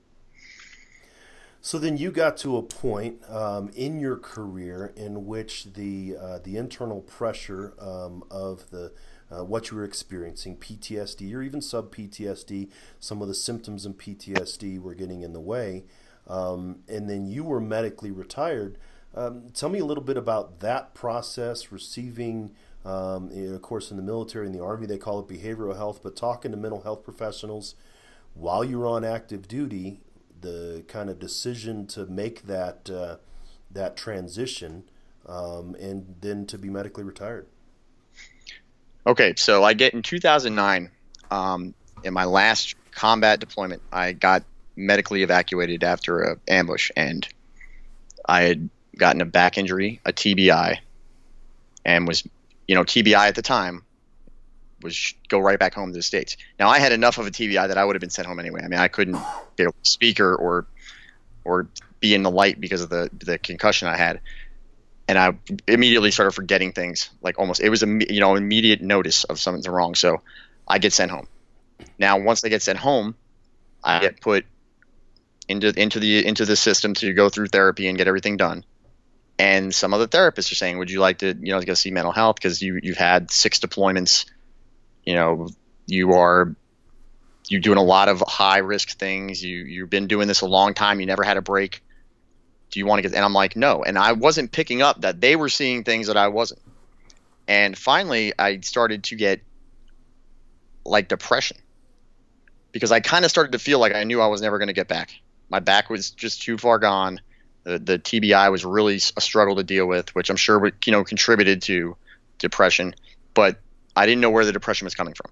So 1.63 1.79
then 1.79 1.99
you 1.99 2.11
got 2.11 2.39
to 2.39 2.57
a 2.57 2.63
point 2.63 3.21
um, 3.29 3.71
in 3.75 4.01
your 4.01 4.17
career 4.17 4.95
in 4.97 5.27
which 5.27 5.75
the 5.75 6.17
uh, 6.19 6.39
the 6.39 6.57
internal 6.57 7.03
pressure 7.03 7.75
um, 7.79 8.25
of 8.31 8.71
the 8.71 8.93
uh, 9.31 9.45
what 9.45 9.71
you 9.71 9.77
were 9.77 9.85
experiencing, 9.85 10.57
PTSD 10.57 11.35
or 11.35 11.43
even 11.43 11.61
sub 11.61 11.95
PTSD, 11.95 12.71
some 12.99 13.21
of 13.21 13.29
the 13.29 13.35
symptoms 13.35 13.85
in 13.85 13.95
PTSD 13.95 14.81
were 14.81 14.95
getting 14.95 15.23
in 15.23 15.35
the 15.35 15.41
way, 15.41 15.85
um, 16.27 16.79
and 16.89 17.09
then 17.11 17.27
you 17.27 17.45
were 17.45 17.61
medically 17.61 18.11
retired. 18.11 18.79
Um, 19.15 19.51
tell 19.53 19.69
me 19.69 19.81
a 19.81 19.85
little 19.85 20.05
bit 20.05 20.17
about 20.17 20.61
that 20.61 20.95
process, 20.95 21.71
receiving, 21.71 22.53
um, 22.85 23.31
of 23.31 23.61
course, 23.61 23.91
in 23.91 23.97
the 23.97 24.03
military 24.03 24.47
and 24.47 24.55
the 24.55 24.63
army, 24.63 24.87
they 24.87 24.99
call 24.99 25.21
it 25.21 25.29
behavioral 25.29 25.77
health, 25.77 26.01
but 26.03 26.17
talking 26.17 26.53
to 26.53 26.57
mental 26.57 26.83
health 26.83 27.05
professionals 27.05 27.75
while 28.35 28.65
you're 28.65 28.87
on 28.87 29.05
active 29.05 29.49
duty, 29.49 30.01
the 30.41 30.85
kind 30.89 31.11
of 31.11 31.19
decision 31.19 31.87
to 31.89 32.07
make 32.07 32.47
that 32.47 32.91
uh, 32.91 33.17
that 33.71 33.97
transition, 33.97 34.85
um, 35.27 35.75
and 35.81 36.17
then 36.21 36.47
to 36.47 36.59
be 36.59 36.69
medically 36.69 37.05
retired. 37.05 37.47
Okay, 39.07 39.35
so 39.37 39.65
I 39.65 39.75
get 39.75 39.95
in 39.95 40.03
2009, 40.03 40.91
um, 41.31 41.75
in 42.05 42.13
my 42.13 42.25
last 42.25 42.75
combat 42.91 43.41
deployment, 43.41 43.83
I 43.93 44.13
got 44.13 44.45
medically 44.77 45.23
evacuated 45.23 45.85
after 45.85 46.21
an 46.23 46.41
ambush, 46.49 46.91
and 46.97 47.27
I 48.27 48.43
had 48.43 48.69
gotten 48.97 49.21
a 49.21 49.25
back 49.25 49.57
injury, 49.57 50.01
a 50.05 50.13
TBI, 50.13 50.79
and 51.85 52.07
was, 52.07 52.27
you 52.67 52.75
know, 52.75 52.85
TBI 52.85 53.29
at 53.29 53.35
the 53.35 53.43
time 53.43 53.85
was 54.83 55.15
go 55.29 55.39
right 55.39 55.59
back 55.59 55.75
home 55.75 55.93
to 55.93 55.99
the 55.99 56.03
states. 56.03 56.37
Now 56.59 56.69
I 56.69 56.79
had 56.79 56.93
enough 56.93 57.19
of 57.19 57.27
a 57.27 57.31
TBI 57.31 57.69
that 57.69 57.79
I 57.79 57.85
would 57.85 57.97
have 57.97 58.01
been 58.01 58.11
sent 58.11 58.27
home 58.27 58.41
anyway. 58.41 58.63
I 58.65 58.69
mean, 58.69 58.81
I 58.81 58.89
couldn't 58.89 59.19
be 59.57 59.65
a 59.65 59.71
speaker 59.83 60.35
or 60.35 60.67
or 61.45 61.69
be 62.01 62.15
in 62.15 62.23
the 62.23 62.31
light 62.31 62.61
because 62.61 62.83
of 62.83 62.91
the 62.91 63.11
the 63.13 63.39
concussion 63.39 63.89
I 63.89 63.97
had 63.97 64.21
and 65.11 65.19
I 65.19 65.33
immediately 65.67 66.13
started 66.13 66.31
forgetting 66.31 66.71
things. 66.71 67.11
Like 67.21 67.37
almost, 67.37 67.61
it 67.61 67.69
was 67.69 67.83
a 67.83 67.87
you 67.89 68.21
know 68.21 68.37
immediate 68.37 68.81
notice 68.81 69.25
of 69.25 69.41
something's 69.41 69.67
wrong. 69.67 69.97
So 69.97 70.23
I 70.69 70.79
get 70.79 70.93
sent 70.93 71.11
home. 71.11 71.27
Now, 71.99 72.21
once 72.21 72.45
I 72.45 72.49
get 72.49 72.63
sent 72.63 72.79
home, 72.79 73.17
I 73.83 73.99
get 73.99 74.21
put 74.21 74.47
into 75.49 75.69
into 75.77 75.99
the 75.99 76.25
into 76.25 76.45
the 76.45 76.55
system 76.55 76.95
to 76.95 77.13
go 77.13 77.29
through 77.29 77.49
therapy 77.49 77.89
and 77.89 77.99
get 77.99 78.07
everything 78.07 78.37
done. 78.37 78.65
And 79.37 79.75
some 79.75 79.93
other 79.95 80.07
therapists 80.07 80.53
are 80.53 80.55
saying, 80.55 80.79
"Would 80.79 80.93
you 80.93 81.01
like 81.01 81.19
to 81.19 81.35
you 81.41 81.53
know 81.53 81.61
go 81.61 81.75
see 81.75 81.91
mental 81.91 82.13
health 82.13 82.37
because 82.37 82.63
you 82.63 82.79
you've 82.81 82.97
had 82.97 83.33
six 83.33 83.59
deployments, 83.59 84.27
you 85.05 85.15
know, 85.15 85.49
you 85.87 86.13
are." 86.13 86.55
You're 87.49 87.61
doing 87.61 87.79
a 87.79 87.83
lot 87.83 88.09
of 88.09 88.23
high 88.29 88.59
risk 88.59 88.97
things. 88.97 89.43
You 89.43 89.65
you've 89.65 89.91
been 89.91 90.07
doing 90.07 90.29
this 90.29 90.41
a 90.43 90.47
long 90.47 90.73
time. 90.73 91.01
You 91.01 91.07
never 91.07 91.25
had 91.25 91.37
a 91.37 91.43
break 91.43 91.83
do 92.71 92.79
you 92.79 92.87
want 92.87 92.99
to 92.99 93.09
get 93.09 93.15
and 93.15 93.25
i'm 93.25 93.33
like 93.33 93.57
no 93.57 93.83
and 93.83 93.99
i 93.99 94.13
wasn't 94.13 94.51
picking 94.51 94.83
up 94.83 95.01
that 95.01 95.21
they 95.21 95.37
were 95.37 95.49
seeing 95.49 95.85
things 95.85 96.07
that 96.07 96.17
i 96.17 96.29
wasn't 96.29 96.61
and 97.49 97.77
finally 97.77 98.33
i 98.39 98.61
started 98.61 99.05
to 99.05 99.17
get 99.17 99.41
like 100.85 101.09
depression 101.09 101.57
because 102.73 102.93
i 102.93 103.01
kind 103.01 103.25
of 103.25 103.31
started 103.31 103.53
to 103.53 103.59
feel 103.59 103.79
like 103.79 103.95
i 103.95 104.05
knew 104.05 104.21
i 104.21 104.27
was 104.27 104.41
never 104.41 104.59
going 104.59 104.69
to 104.69 104.75
get 104.75 104.89
back 104.89 105.13
my 105.49 105.61
back 105.61 105.91
was 105.91 106.11
just 106.11 106.43
too 106.43 106.57
far 106.57 106.79
gone 106.79 107.21
the, 107.65 107.79
the 107.79 107.99
tbi 107.99 108.51
was 108.51 108.65
really 108.65 108.97
a 108.97 109.21
struggle 109.21 109.57
to 109.57 109.65
deal 109.65 109.87
with 109.87 110.15
which 110.15 110.31
i'm 110.31 110.37
sure 110.37 110.59
would 110.59 110.75
you 110.87 110.93
know 110.93 111.05
contributed 111.05 111.63
to 111.63 111.97
depression 112.39 112.95
but 113.35 113.61
i 113.97 114.07
didn't 114.07 114.21
know 114.21 114.31
where 114.31 114.45
the 114.45 114.53
depression 114.53 114.87
was 114.87 114.95
coming 114.95 115.15
from. 115.15 115.31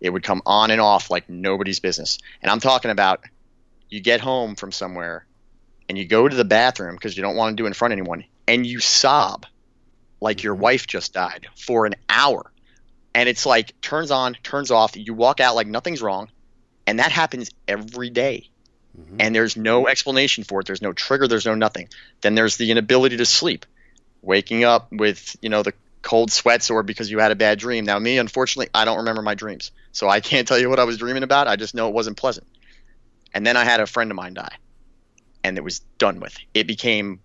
It 0.00 0.10
would 0.10 0.22
come 0.22 0.42
on 0.46 0.70
and 0.70 0.80
off 0.80 1.10
like 1.10 1.28
nobody's 1.28 1.80
business. 1.80 2.18
And 2.42 2.50
i'm 2.50 2.60
talking 2.60 2.90
about 2.90 3.24
you 3.88 4.00
get 4.00 4.20
home 4.20 4.54
from 4.54 4.72
somewhere 4.72 5.26
and 5.88 5.96
you 5.96 6.06
go 6.06 6.28
to 6.28 6.36
the 6.36 6.44
bathroom 6.44 6.94
because 6.94 7.16
you 7.16 7.22
don't 7.22 7.36
want 7.36 7.56
to 7.56 7.60
do 7.60 7.64
it 7.64 7.68
in 7.68 7.74
front 7.74 7.92
of 7.92 7.98
anyone 7.98 8.24
and 8.46 8.66
you 8.66 8.80
sob 8.80 9.46
like 10.20 10.42
your 10.42 10.54
mm-hmm. 10.54 10.62
wife 10.62 10.86
just 10.86 11.12
died 11.12 11.46
for 11.56 11.86
an 11.86 11.94
hour. 12.08 12.50
And 13.14 13.28
it's 13.28 13.46
like 13.46 13.80
turns 13.80 14.10
on 14.10 14.34
turns 14.42 14.70
off 14.70 14.96
you 14.96 15.14
walk 15.14 15.40
out 15.40 15.54
like 15.54 15.66
nothing's 15.66 16.02
wrong 16.02 16.30
and 16.86 16.98
that 16.98 17.12
happens 17.12 17.50
every 17.66 18.10
day. 18.10 18.50
Mm-hmm. 18.98 19.16
and 19.20 19.34
there's 19.34 19.56
no 19.56 19.86
explanation 19.86 20.42
for 20.42 20.60
it. 20.60 20.66
There's 20.66 20.82
no 20.82 20.92
trigger. 20.92 21.28
There's 21.28 21.46
no 21.46 21.54
nothing. 21.54 21.88
Then 22.20 22.34
there's 22.34 22.56
the 22.56 22.70
inability 22.72 23.18
to 23.18 23.26
sleep. 23.26 23.64
Waking 24.22 24.64
up 24.64 24.90
with 24.90 25.36
you 25.40 25.50
know 25.50 25.62
the 25.62 25.72
cold 26.02 26.30
sweats 26.30 26.70
or 26.70 26.82
because 26.82 27.10
you 27.10 27.18
had 27.18 27.32
a 27.32 27.36
bad 27.36 27.58
dream 27.58 27.84
now 27.84 27.98
me 27.98 28.18
unfortunately 28.18 28.70
i 28.72 28.84
don't 28.84 28.98
remember 28.98 29.22
my 29.22 29.34
dreams 29.34 29.72
so 29.92 30.08
i 30.08 30.20
can't 30.20 30.46
tell 30.46 30.58
you 30.58 30.68
what 30.68 30.78
i 30.78 30.84
was 30.84 30.98
dreaming 30.98 31.22
about 31.22 31.48
i 31.48 31.56
just 31.56 31.74
know 31.74 31.88
it 31.88 31.94
wasn't 31.94 32.16
pleasant 32.16 32.46
and 33.34 33.46
then 33.46 33.56
i 33.56 33.64
had 33.64 33.80
a 33.80 33.86
friend 33.86 34.10
of 34.10 34.16
mine 34.16 34.34
die 34.34 34.56
and 35.44 35.56
it 35.56 35.64
was 35.64 35.80
done 35.98 36.20
with. 36.20 36.36
It 36.54 36.66
became 36.66 37.20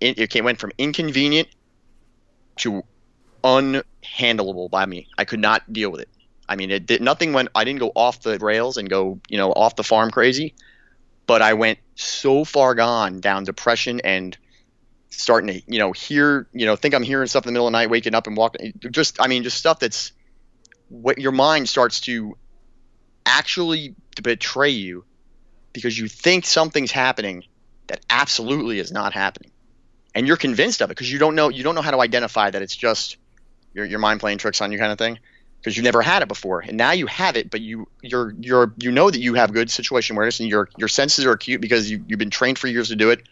it 0.00 0.44
went 0.44 0.58
from 0.58 0.72
inconvenient 0.76 1.48
to 2.56 2.82
unhandleable 3.42 4.70
by 4.70 4.84
me. 4.84 5.08
I 5.16 5.24
could 5.24 5.40
not 5.40 5.72
deal 5.72 5.90
with 5.90 6.02
it. 6.02 6.08
I 6.48 6.56
mean, 6.56 6.70
it 6.70 6.86
did 6.86 7.00
nothing 7.00 7.32
went. 7.32 7.48
I 7.54 7.64
didn't 7.64 7.80
go 7.80 7.92
off 7.94 8.20
the 8.20 8.38
rails 8.38 8.76
and 8.76 8.88
go 8.88 9.20
you 9.28 9.38
know 9.38 9.52
off 9.52 9.76
the 9.76 9.84
farm 9.84 10.10
crazy, 10.10 10.54
but 11.26 11.42
I 11.42 11.54
went 11.54 11.78
so 11.94 12.44
far 12.44 12.74
gone 12.74 13.20
down 13.20 13.44
depression 13.44 14.00
and 14.04 14.36
starting 15.18 15.48
to 15.48 15.62
you 15.66 15.78
know 15.78 15.92
hear 15.92 16.46
you 16.52 16.66
know 16.66 16.76
think 16.76 16.94
I'm 16.94 17.02
hearing 17.02 17.26
stuff 17.26 17.44
in 17.44 17.48
the 17.48 17.52
middle 17.52 17.66
of 17.66 17.72
the 17.72 17.78
night, 17.78 17.90
waking 17.90 18.14
up 18.14 18.26
and 18.26 18.36
walking. 18.36 18.72
Just 18.90 19.20
I 19.20 19.28
mean, 19.28 19.42
just 19.42 19.56
stuff 19.56 19.78
that's 19.78 20.12
what 20.88 21.18
your 21.18 21.32
mind 21.32 21.68
starts 21.68 22.00
to 22.02 22.36
actually 23.24 23.94
betray 24.22 24.70
you 24.70 25.04
because 25.72 25.98
you 25.98 26.08
think 26.08 26.46
something's 26.46 26.92
happening 26.92 27.44
that 27.88 28.00
absolutely 28.08 28.78
is 28.78 28.92
not 28.92 29.12
happening 29.12 29.50
and 30.14 30.26
you're 30.26 30.36
convinced 30.36 30.80
of 30.80 30.90
it 30.90 30.94
because 30.94 31.12
you 31.12 31.18
don't 31.18 31.34
know 31.34 31.48
you 31.48 31.62
don't 31.62 31.74
know 31.74 31.82
how 31.82 31.90
to 31.90 32.00
identify 32.00 32.50
that 32.50 32.62
it's 32.62 32.74
just 32.74 33.16
your, 33.74 33.84
your 33.84 33.98
mind 33.98 34.20
playing 34.20 34.38
tricks 34.38 34.60
on 34.60 34.72
you 34.72 34.78
kind 34.78 34.90
of 34.90 34.98
thing 34.98 35.18
because 35.58 35.76
you've 35.76 35.84
never 35.84 36.02
had 36.02 36.22
it 36.22 36.28
before 36.28 36.60
and 36.60 36.76
now 36.76 36.92
you 36.92 37.06
have 37.06 37.36
it 37.36 37.50
but 37.50 37.60
you 37.60 37.86
you're 38.00 38.34
you're 38.40 38.72
you 38.78 38.90
know 38.90 39.10
that 39.10 39.20
you 39.20 39.34
have 39.34 39.52
good 39.52 39.70
situation 39.70 40.16
awareness 40.16 40.40
and 40.40 40.48
your 40.48 40.68
your 40.76 40.88
senses 40.88 41.24
are 41.24 41.32
acute 41.32 41.60
because 41.60 41.90
you, 41.90 42.02
you've 42.06 42.18
been 42.18 42.30
trained 42.30 42.58
for 42.58 42.68
years 42.68 42.88
to 42.88 42.96
do 42.96 43.10
it 43.10 43.22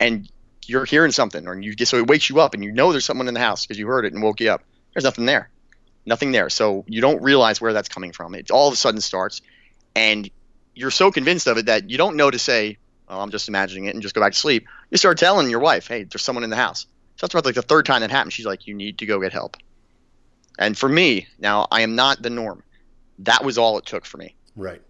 and 0.00 0.28
you're 0.66 0.84
hearing 0.84 1.12
something 1.12 1.46
or 1.46 1.58
you 1.58 1.74
get 1.74 1.88
so 1.88 1.96
it 1.96 2.06
wakes 2.06 2.28
you 2.28 2.40
up 2.40 2.54
and 2.54 2.64
you 2.64 2.72
know 2.72 2.92
there's 2.92 3.04
someone 3.04 3.28
in 3.28 3.34
the 3.34 3.40
house 3.40 3.66
because 3.66 3.78
you 3.78 3.86
heard 3.86 4.04
it 4.04 4.12
and 4.12 4.22
woke 4.22 4.40
you 4.40 4.50
up. 4.50 4.62
There's 4.94 5.04
nothing 5.04 5.26
there. 5.26 5.50
Nothing 6.06 6.32
there. 6.32 6.50
So 6.50 6.84
you 6.86 7.00
don't 7.00 7.22
realize 7.22 7.60
where 7.60 7.72
that's 7.72 7.88
coming 7.88 8.12
from. 8.12 8.34
It 8.34 8.50
all 8.50 8.68
of 8.68 8.74
a 8.74 8.76
sudden 8.76 9.00
starts 9.00 9.40
and 9.94 10.28
you're 10.74 10.90
so 10.90 11.10
convinced 11.10 11.46
of 11.46 11.58
it 11.58 11.66
that 11.66 11.90
you 11.90 11.98
don't 11.98 12.16
know 12.16 12.30
to 12.30 12.38
say 12.38 12.78
oh, 13.08 13.20
i'm 13.20 13.30
just 13.30 13.48
imagining 13.48 13.84
it 13.84 13.94
and 13.94 14.02
just 14.02 14.14
go 14.14 14.20
back 14.20 14.32
to 14.32 14.38
sleep. 14.38 14.66
You 14.90 14.98
start 14.98 15.18
telling 15.18 15.50
your 15.50 15.60
wife 15.60 15.88
hey 15.88 16.04
there's 16.04 16.22
someone 16.22 16.44
in 16.44 16.50
the 16.50 16.56
house. 16.56 16.86
So 17.16 17.26
that's 17.26 17.34
about 17.34 17.44
like 17.44 17.54
the 17.54 17.62
third 17.62 17.86
time 17.86 18.00
that 18.00 18.10
happened. 18.10 18.32
She's 18.32 18.46
like 18.46 18.66
you 18.66 18.74
need 18.74 18.98
to 18.98 19.06
go 19.06 19.20
get 19.20 19.32
help. 19.32 19.56
And 20.58 20.76
for 20.76 20.88
me, 20.88 21.26
now 21.38 21.66
I 21.70 21.80
am 21.80 21.94
not 21.94 22.22
the 22.22 22.30
norm. 22.30 22.62
That 23.20 23.44
was 23.44 23.58
all 23.58 23.78
it 23.78 23.86
took 23.86 24.04
for 24.04 24.18
me. 24.18 24.34
Right. 24.56 24.82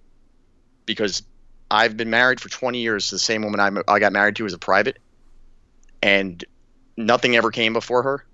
Because 0.86 1.22
I've 1.70 1.96
been 1.96 2.10
married 2.10 2.40
for 2.40 2.48
20 2.48 2.80
years. 2.80 3.08
To 3.08 3.14
the 3.14 3.20
same 3.20 3.42
woman 3.42 3.60
I, 3.60 3.70
I 3.92 3.98
got 3.98 4.12
married 4.12 4.36
to 4.36 4.46
as 4.46 4.52
a 4.52 4.58
private, 4.58 4.98
and 6.02 6.44
nothing 6.96 7.36
ever 7.36 7.50
came 7.50 7.72
before 7.72 8.02
her. 8.02 8.26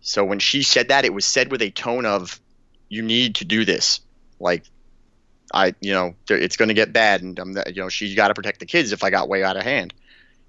So 0.00 0.24
when 0.24 0.38
she 0.38 0.62
said 0.62 0.88
that, 0.88 1.04
it 1.04 1.12
was 1.12 1.26
said 1.26 1.50
with 1.50 1.62
a 1.62 1.70
tone 1.70 2.06
of, 2.06 2.40
"You 2.88 3.02
need 3.02 3.36
to 3.36 3.44
do 3.44 3.64
this." 3.64 4.00
Like, 4.40 4.64
I, 5.52 5.74
you 5.80 5.92
know, 5.92 6.14
it's 6.28 6.56
going 6.56 6.68
to 6.68 6.74
get 6.74 6.92
bad, 6.92 7.22
and 7.22 7.38
I'm, 7.38 7.56
you 7.66 7.82
know, 7.82 7.88
she's 7.88 8.14
got 8.14 8.28
to 8.28 8.34
protect 8.34 8.60
the 8.60 8.66
kids 8.66 8.92
if 8.92 9.02
I 9.02 9.10
got 9.10 9.28
way 9.28 9.42
out 9.42 9.56
of 9.56 9.64
hand. 9.64 9.92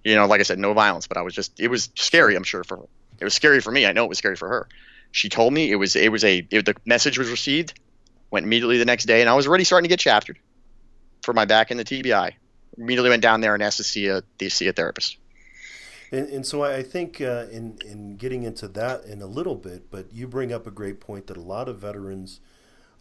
You 0.04 0.16
know, 0.16 0.28
like 0.28 0.40
I 0.40 0.44
said, 0.44 0.60
no 0.60 0.74
violence, 0.74 1.08
but 1.08 1.18
I 1.18 1.24
was 1.24 1.34
just, 1.34 1.60
it 1.60 1.68
was 1.68 1.90
scary. 1.96 2.36
I'm 2.36 2.44
sure 2.44 2.64
for 2.64 2.78
her. 2.78 2.86
It 3.20 3.24
was 3.24 3.34
scary 3.34 3.60
for 3.60 3.72
me. 3.72 3.86
I 3.86 3.92
know 3.92 4.06
it 4.06 4.10
was 4.10 4.18
scary 4.18 4.36
for 4.36 4.48
her. 4.48 4.68
She 5.12 5.30
told 5.30 5.54
me 5.54 5.72
it 5.72 5.76
was 5.76 5.96
it 5.96 6.12
was 6.12 6.24
a 6.24 6.48
it, 6.52 6.66
the 6.66 6.76
message 6.86 7.18
was 7.18 7.30
received, 7.30 7.74
went 8.30 8.46
immediately 8.46 8.78
the 8.78 8.86
next 8.86 9.06
day, 9.06 9.22
and 9.22 9.30
I 9.30 9.34
was 9.34 9.48
already 9.48 9.64
starting 9.64 9.86
to 9.86 9.90
get 9.90 10.00
chaptered 10.00 10.38
for 11.24 11.34
my 11.34 11.46
back 11.46 11.72
in 11.72 11.78
the 11.78 11.84
TBI. 11.84 12.34
Immediately 12.78 13.10
went 13.10 13.24
down 13.24 13.42
there 13.42 13.56
and 13.56 13.64
asked 13.64 13.78
to 13.78 13.84
see 13.84 14.08
a 14.08 14.22
to 14.38 14.50
see 14.50 14.68
a 14.68 14.74
therapist. 14.74 15.18
And, 16.12 16.28
and 16.30 16.46
so 16.46 16.64
I 16.64 16.82
think 16.84 17.22
uh, 17.22 17.46
in 17.52 17.78
in 17.86 18.16
getting 18.18 18.44
into 18.44 18.68
that 18.70 19.06
in 19.06 19.22
a 19.22 19.28
little 19.28 19.56
bit, 19.56 19.92
but 19.92 20.08
you 20.12 20.28
bring 20.28 20.52
up 20.52 20.66
a 20.66 20.72
great 20.72 21.00
point 21.00 21.28
that 21.28 21.38
a 21.38 21.42
lot 21.42 21.70
of 21.70 21.80
veterans, 21.80 22.40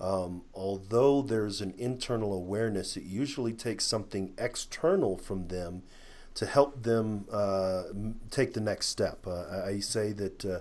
um, 0.01 0.43
although 0.55 1.23
there's 1.23 1.61
an 1.61 1.75
internal 1.79 2.35
awareness, 2.35 2.97
it 2.97 3.05
usually 3.05 3.53
takes 3.53 3.85
something 3.85 4.35
external 4.37 5.17
from 5.17 5.49
them 5.49 5.83
to 6.35 6.47
help 6.47 6.83
them 6.83 7.25
uh, 7.33 7.85
take 8.31 8.55
the 8.55 8.61
next 8.61 8.87
step. 8.87 9.27
Uh, 9.27 9.63
I 9.65 9.81
say 9.81 10.13
that 10.13 10.45
uh, 10.45 10.59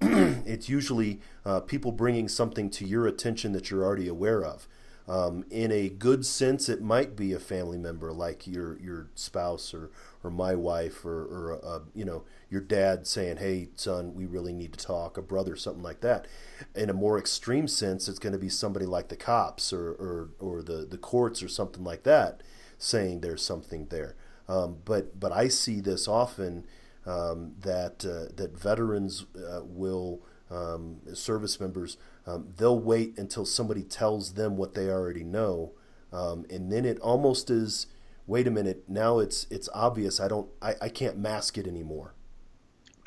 it's 0.00 0.68
usually 0.68 1.20
uh, 1.44 1.60
people 1.60 1.90
bringing 1.90 2.28
something 2.28 2.70
to 2.70 2.86
your 2.86 3.06
attention 3.06 3.52
that 3.52 3.70
you're 3.70 3.84
already 3.84 4.06
aware 4.06 4.44
of. 4.44 4.68
Um, 5.08 5.44
in 5.50 5.72
a 5.72 5.88
good 5.88 6.26
sense, 6.26 6.68
it 6.68 6.82
might 6.82 7.16
be 7.16 7.32
a 7.32 7.38
family 7.38 7.78
member 7.78 8.12
like 8.12 8.46
your 8.46 8.78
your 8.78 9.08
spouse 9.14 9.72
or, 9.72 9.90
or 10.22 10.30
my 10.30 10.54
wife 10.54 11.04
or, 11.04 11.22
or 11.24 11.60
uh, 11.64 11.80
you 11.94 12.04
know 12.04 12.24
your 12.50 12.60
dad 12.60 13.06
saying, 13.06 13.38
"Hey, 13.38 13.70
son, 13.74 14.14
we 14.14 14.26
really 14.26 14.52
need 14.52 14.74
to 14.74 14.84
talk." 14.84 15.16
A 15.16 15.22
brother, 15.22 15.56
something 15.56 15.82
like 15.82 16.02
that. 16.02 16.26
In 16.74 16.90
a 16.90 16.94
more 16.94 17.18
extreme 17.18 17.68
sense, 17.68 18.06
it's 18.06 18.18
going 18.18 18.34
to 18.34 18.38
be 18.38 18.50
somebody 18.50 18.84
like 18.84 19.08
the 19.08 19.16
cops 19.16 19.72
or, 19.72 19.92
or, 19.92 20.28
or 20.38 20.62
the 20.62 20.84
the 20.84 20.98
courts 20.98 21.42
or 21.42 21.48
something 21.48 21.84
like 21.84 22.02
that 22.02 22.42
saying 22.78 23.20
there's 23.20 23.42
something 23.42 23.86
there. 23.86 24.14
Um, 24.48 24.78
but 24.84 25.18
but 25.18 25.32
I 25.32 25.48
see 25.48 25.80
this 25.80 26.08
often 26.08 26.64
um, 27.04 27.54
that 27.60 28.04
uh, 28.04 28.32
that 28.36 28.56
veterans 28.56 29.26
uh, 29.36 29.60
will 29.64 30.20
um, 30.50 31.00
service 31.12 31.60
members 31.60 31.98
um, 32.28 32.52
they'll 32.58 32.78
wait 32.78 33.18
until 33.18 33.46
somebody 33.46 33.82
tells 33.82 34.34
them 34.34 34.58
what 34.58 34.74
they 34.74 34.90
already 34.90 35.24
know, 35.24 35.72
um, 36.12 36.44
and 36.50 36.70
then 36.70 36.84
it 36.84 36.98
almost 37.00 37.48
is 37.48 37.86
wait 38.26 38.46
a 38.46 38.50
minute 38.50 38.84
now 38.86 39.18
it's 39.18 39.46
it's 39.50 39.70
obvious 39.72 40.20
I 40.20 40.28
don't 40.28 40.46
I, 40.60 40.74
I 40.82 40.88
can't 40.90 41.16
mask 41.18 41.56
it 41.56 41.66
anymore. 41.66 42.12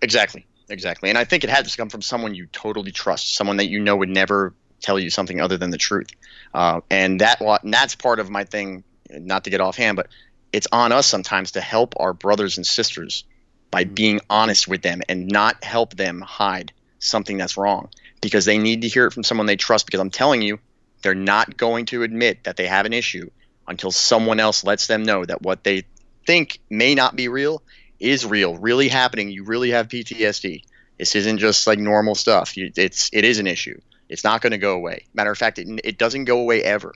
Exactly, 0.01 0.47
exactly, 0.69 1.09
and 1.09 1.19
I 1.19 1.23
think 1.23 1.43
it 1.43 1.51
has 1.51 1.71
to 1.71 1.77
come 1.77 1.89
from 1.89 2.01
someone 2.01 2.33
you 2.33 2.47
totally 2.47 2.91
trust, 2.91 3.35
someone 3.35 3.57
that 3.57 3.69
you 3.69 3.79
know 3.79 3.95
would 3.95 4.09
never 4.09 4.55
tell 4.79 4.97
you 4.97 5.11
something 5.11 5.39
other 5.39 5.57
than 5.57 5.69
the 5.69 5.77
truth, 5.77 6.09
uh, 6.55 6.81
and 6.89 7.21
that 7.21 7.39
and 7.41 7.71
that's 7.71 7.93
part 7.93 8.19
of 8.19 8.29
my 8.31 8.43
thing. 8.43 8.83
Not 9.11 9.43
to 9.43 9.49
get 9.51 9.61
offhand, 9.61 9.97
but 9.97 10.07
it's 10.51 10.67
on 10.71 10.91
us 10.91 11.05
sometimes 11.05 11.51
to 11.51 11.61
help 11.61 11.93
our 11.97 12.13
brothers 12.13 12.57
and 12.57 12.65
sisters 12.65 13.23
by 13.69 13.83
mm-hmm. 13.83 13.93
being 13.93 14.21
honest 14.31 14.67
with 14.67 14.81
them 14.81 15.01
and 15.07 15.27
not 15.27 15.63
help 15.63 15.95
them 15.95 16.21
hide 16.21 16.71
something 16.97 17.37
that's 17.37 17.57
wrong 17.57 17.89
because 18.21 18.45
they 18.45 18.57
need 18.57 18.83
to 18.83 18.87
hear 18.87 19.07
it 19.07 19.13
from 19.13 19.23
someone 19.23 19.47
they 19.47 19.55
trust 19.55 19.85
because 19.85 19.99
I'm 19.99 20.11
telling 20.11 20.41
you 20.41 20.59
they're 21.01 21.15
not 21.15 21.57
going 21.57 21.87
to 21.87 22.03
admit 22.03 22.43
that 22.43 22.55
they 22.55 22.67
have 22.67 22.85
an 22.85 22.93
issue 22.93 23.29
until 23.67 23.91
someone 23.91 24.39
else 24.39 24.63
lets 24.63 24.87
them 24.87 25.03
know 25.03 25.25
that 25.25 25.41
what 25.41 25.63
they 25.63 25.83
think 26.25 26.59
may 26.69 26.95
not 26.95 27.15
be 27.15 27.27
real 27.27 27.61
is 27.99 28.25
real, 28.25 28.57
really 28.57 28.87
happening. 28.87 29.29
You 29.29 29.43
really 29.43 29.71
have 29.71 29.87
PTSD. 29.87 30.63
This 30.97 31.15
isn't 31.15 31.39
just 31.39 31.65
like 31.65 31.79
normal 31.79 32.15
stuff. 32.15 32.53
It's 32.55 33.09
it 33.11 33.23
is 33.23 33.39
an 33.39 33.47
issue. 33.47 33.79
It's 34.09 34.23
not 34.23 34.41
going 34.41 34.51
to 34.51 34.57
go 34.57 34.75
away. 34.75 35.05
Matter 35.13 35.31
of 35.31 35.37
fact, 35.37 35.57
it, 35.57 35.67
it 35.83 35.97
doesn't 35.97 36.25
go 36.25 36.39
away 36.39 36.63
ever. 36.63 36.93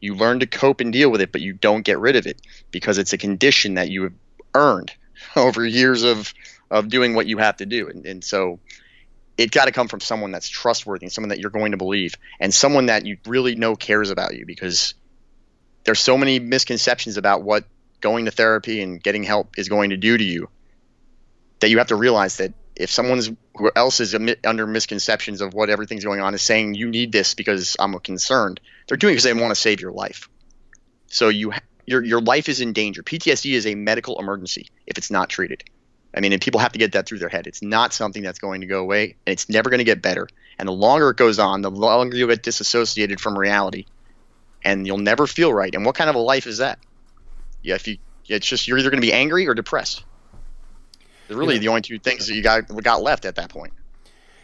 You 0.00 0.14
learn 0.14 0.40
to 0.40 0.46
cope 0.46 0.80
and 0.80 0.92
deal 0.92 1.10
with 1.10 1.20
it, 1.20 1.32
but 1.32 1.40
you 1.40 1.52
don't 1.52 1.82
get 1.82 1.98
rid 1.98 2.16
of 2.16 2.26
it 2.26 2.40
because 2.70 2.98
it's 2.98 3.12
a 3.12 3.18
condition 3.18 3.74
that 3.74 3.90
you 3.90 4.04
have 4.04 4.14
earned 4.54 4.92
over 5.36 5.64
years 5.66 6.02
of 6.02 6.32
of 6.70 6.88
doing 6.88 7.14
what 7.14 7.26
you 7.26 7.36
have 7.36 7.58
to 7.58 7.66
do, 7.66 7.88
and, 7.88 8.06
and 8.06 8.24
so 8.24 8.58
it 9.38 9.50
got 9.50 9.64
to 9.64 9.72
come 9.72 9.88
from 9.88 10.00
someone 10.00 10.30
that's 10.30 10.48
trustworthy, 10.48 11.06
and 11.06 11.12
someone 11.12 11.30
that 11.30 11.38
you're 11.38 11.50
going 11.50 11.72
to 11.72 11.78
believe, 11.78 12.14
and 12.38 12.52
someone 12.52 12.86
that 12.86 13.06
you 13.06 13.16
really 13.26 13.54
know 13.54 13.76
cares 13.76 14.10
about 14.10 14.34
you 14.34 14.46
because 14.46 14.94
there's 15.84 16.00
so 16.00 16.16
many 16.16 16.38
misconceptions 16.38 17.16
about 17.16 17.42
what 17.42 17.64
going 18.00 18.26
to 18.26 18.30
therapy 18.30 18.82
and 18.82 19.02
getting 19.02 19.22
help 19.22 19.58
is 19.58 19.68
going 19.68 19.90
to 19.90 19.96
do 19.96 20.16
to 20.16 20.24
you 20.24 20.48
that 21.60 21.70
you 21.70 21.78
have 21.78 21.86
to 21.86 21.96
realize 21.96 22.38
that 22.38 22.52
if 22.74 22.90
someone 22.90 23.20
else 23.76 24.00
is 24.00 24.16
under 24.44 24.66
misconceptions 24.66 25.40
of 25.40 25.54
what 25.54 25.70
everything's 25.70 26.04
going 26.04 26.20
on 26.20 26.34
is 26.34 26.42
saying 26.42 26.74
you 26.74 26.88
need 26.88 27.12
this 27.12 27.34
because 27.34 27.76
I'm 27.78 27.98
concerned, 28.00 28.60
they're 28.86 28.96
doing 28.96 29.12
it 29.12 29.14
because 29.14 29.24
they 29.24 29.34
want 29.34 29.54
to 29.54 29.60
save 29.60 29.80
your 29.80 29.92
life. 29.92 30.28
So 31.06 31.28
you 31.28 31.52
your 31.86 32.02
your 32.02 32.20
life 32.20 32.48
is 32.48 32.60
in 32.60 32.72
danger. 32.72 33.02
PTSD 33.02 33.52
is 33.52 33.66
a 33.66 33.74
medical 33.74 34.18
emergency 34.18 34.70
if 34.86 34.98
it's 34.98 35.10
not 35.10 35.28
treated. 35.28 35.64
I 36.14 36.20
mean, 36.20 36.32
and 36.32 36.42
people 36.42 36.60
have 36.60 36.72
to 36.72 36.78
get 36.78 36.92
that 36.92 37.06
through 37.06 37.18
their 37.18 37.28
head. 37.28 37.46
It's 37.46 37.62
not 37.62 37.94
something 37.94 38.22
that's 38.22 38.38
going 38.38 38.60
to 38.60 38.66
go 38.66 38.80
away, 38.80 39.16
and 39.26 39.32
it's 39.32 39.48
never 39.48 39.70
going 39.70 39.78
to 39.78 39.84
get 39.84 40.02
better. 40.02 40.28
And 40.58 40.68
the 40.68 40.72
longer 40.72 41.10
it 41.10 41.16
goes 41.16 41.38
on, 41.38 41.62
the 41.62 41.70
longer 41.70 42.16
you'll 42.16 42.28
get 42.28 42.42
disassociated 42.42 43.20
from 43.20 43.38
reality, 43.38 43.86
and 44.64 44.86
you'll 44.86 44.98
never 44.98 45.26
feel 45.26 45.52
right. 45.52 45.74
And 45.74 45.86
what 45.86 45.94
kind 45.94 46.10
of 46.10 46.16
a 46.16 46.20
life 46.20 46.46
is 46.46 46.58
that? 46.58 46.78
Yeah, 47.62 47.76
if 47.76 47.88
you, 47.88 47.96
it's 48.28 48.46
just 48.46 48.68
you're 48.68 48.78
either 48.78 48.90
going 48.90 49.00
to 49.00 49.06
be 49.06 49.12
angry 49.12 49.48
or 49.48 49.54
depressed. 49.54 50.04
They're 51.28 51.36
really 51.36 51.54
yeah. 51.54 51.60
the 51.60 51.68
only 51.68 51.82
two 51.82 51.98
things 51.98 52.26
that 52.26 52.34
you 52.34 52.42
got 52.42 52.68
got 52.82 53.02
left 53.02 53.24
at 53.24 53.36
that 53.36 53.48
point. 53.48 53.72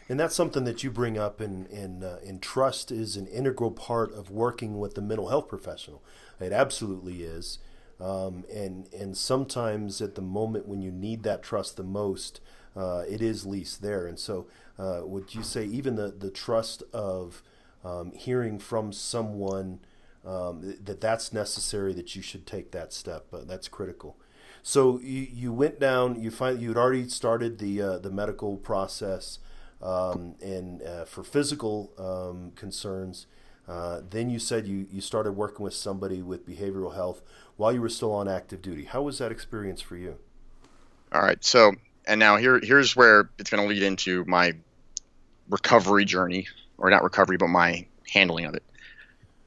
And 0.08 0.18
that's 0.18 0.34
something 0.34 0.64
that 0.64 0.82
you 0.82 0.90
bring 0.90 1.18
up 1.18 1.40
in 1.40 1.66
in 1.66 2.02
uh, 2.02 2.18
in 2.24 2.38
trust 2.40 2.90
is 2.90 3.16
an 3.16 3.26
integral 3.26 3.70
part 3.70 4.12
of 4.14 4.30
working 4.30 4.78
with 4.78 4.94
the 4.94 5.02
mental 5.02 5.28
health 5.28 5.48
professional. 5.48 6.02
It 6.40 6.52
absolutely 6.52 7.24
is. 7.24 7.58
Um, 8.00 8.44
and 8.52 8.92
and 8.94 9.16
sometimes 9.16 10.00
at 10.00 10.14
the 10.14 10.22
moment 10.22 10.68
when 10.68 10.82
you 10.82 10.92
need 10.92 11.24
that 11.24 11.42
trust 11.42 11.76
the 11.76 11.82
most, 11.82 12.40
uh, 12.76 13.04
it 13.08 13.20
is 13.20 13.44
least 13.44 13.82
there. 13.82 14.06
And 14.06 14.18
so, 14.18 14.46
uh, 14.78 15.00
would 15.04 15.34
you 15.34 15.42
say 15.42 15.64
even 15.64 15.96
the 15.96 16.08
the 16.16 16.30
trust 16.30 16.82
of 16.92 17.42
um, 17.84 18.12
hearing 18.12 18.58
from 18.58 18.92
someone 18.92 19.80
um, 20.24 20.76
that 20.84 21.00
that's 21.00 21.32
necessary 21.32 21.92
that 21.94 22.14
you 22.14 22.22
should 22.22 22.46
take 22.46 22.70
that 22.70 22.92
step? 22.92 23.26
Uh, 23.32 23.40
that's 23.44 23.66
critical. 23.68 24.16
So 24.62 25.00
you, 25.00 25.26
you 25.32 25.52
went 25.52 25.80
down. 25.80 26.20
You 26.20 26.30
find 26.30 26.60
you'd 26.60 26.76
already 26.76 27.08
started 27.08 27.58
the 27.58 27.82
uh, 27.82 27.98
the 27.98 28.10
medical 28.10 28.56
process, 28.58 29.38
um, 29.82 30.36
and 30.40 30.82
uh, 30.82 31.04
for 31.04 31.24
physical 31.24 31.92
um, 31.98 32.52
concerns. 32.54 33.26
Uh, 33.66 34.00
then 34.08 34.30
you 34.30 34.38
said 34.38 34.66
you, 34.66 34.86
you 34.90 35.00
started 35.00 35.32
working 35.32 35.62
with 35.62 35.74
somebody 35.74 36.22
with 36.22 36.46
behavioral 36.46 36.94
health 36.94 37.20
while 37.58 37.72
you 37.72 37.82
were 37.82 37.88
still 37.90 38.14
on 38.14 38.26
active 38.26 38.62
duty. 38.62 38.84
How 38.84 39.02
was 39.02 39.18
that 39.18 39.30
experience 39.30 39.82
for 39.82 39.96
you? 39.96 40.16
All 41.12 41.20
right. 41.20 41.44
So, 41.44 41.72
and 42.06 42.18
now 42.18 42.38
here 42.38 42.58
here's 42.62 42.96
where 42.96 43.28
it's 43.38 43.50
going 43.50 43.62
to 43.62 43.68
lead 43.68 43.82
into 43.82 44.24
my 44.24 44.54
recovery 45.50 46.06
journey, 46.06 46.46
or 46.78 46.88
not 46.88 47.02
recovery, 47.02 47.36
but 47.36 47.48
my 47.48 47.86
handling 48.10 48.46
of 48.46 48.54
it. 48.54 48.62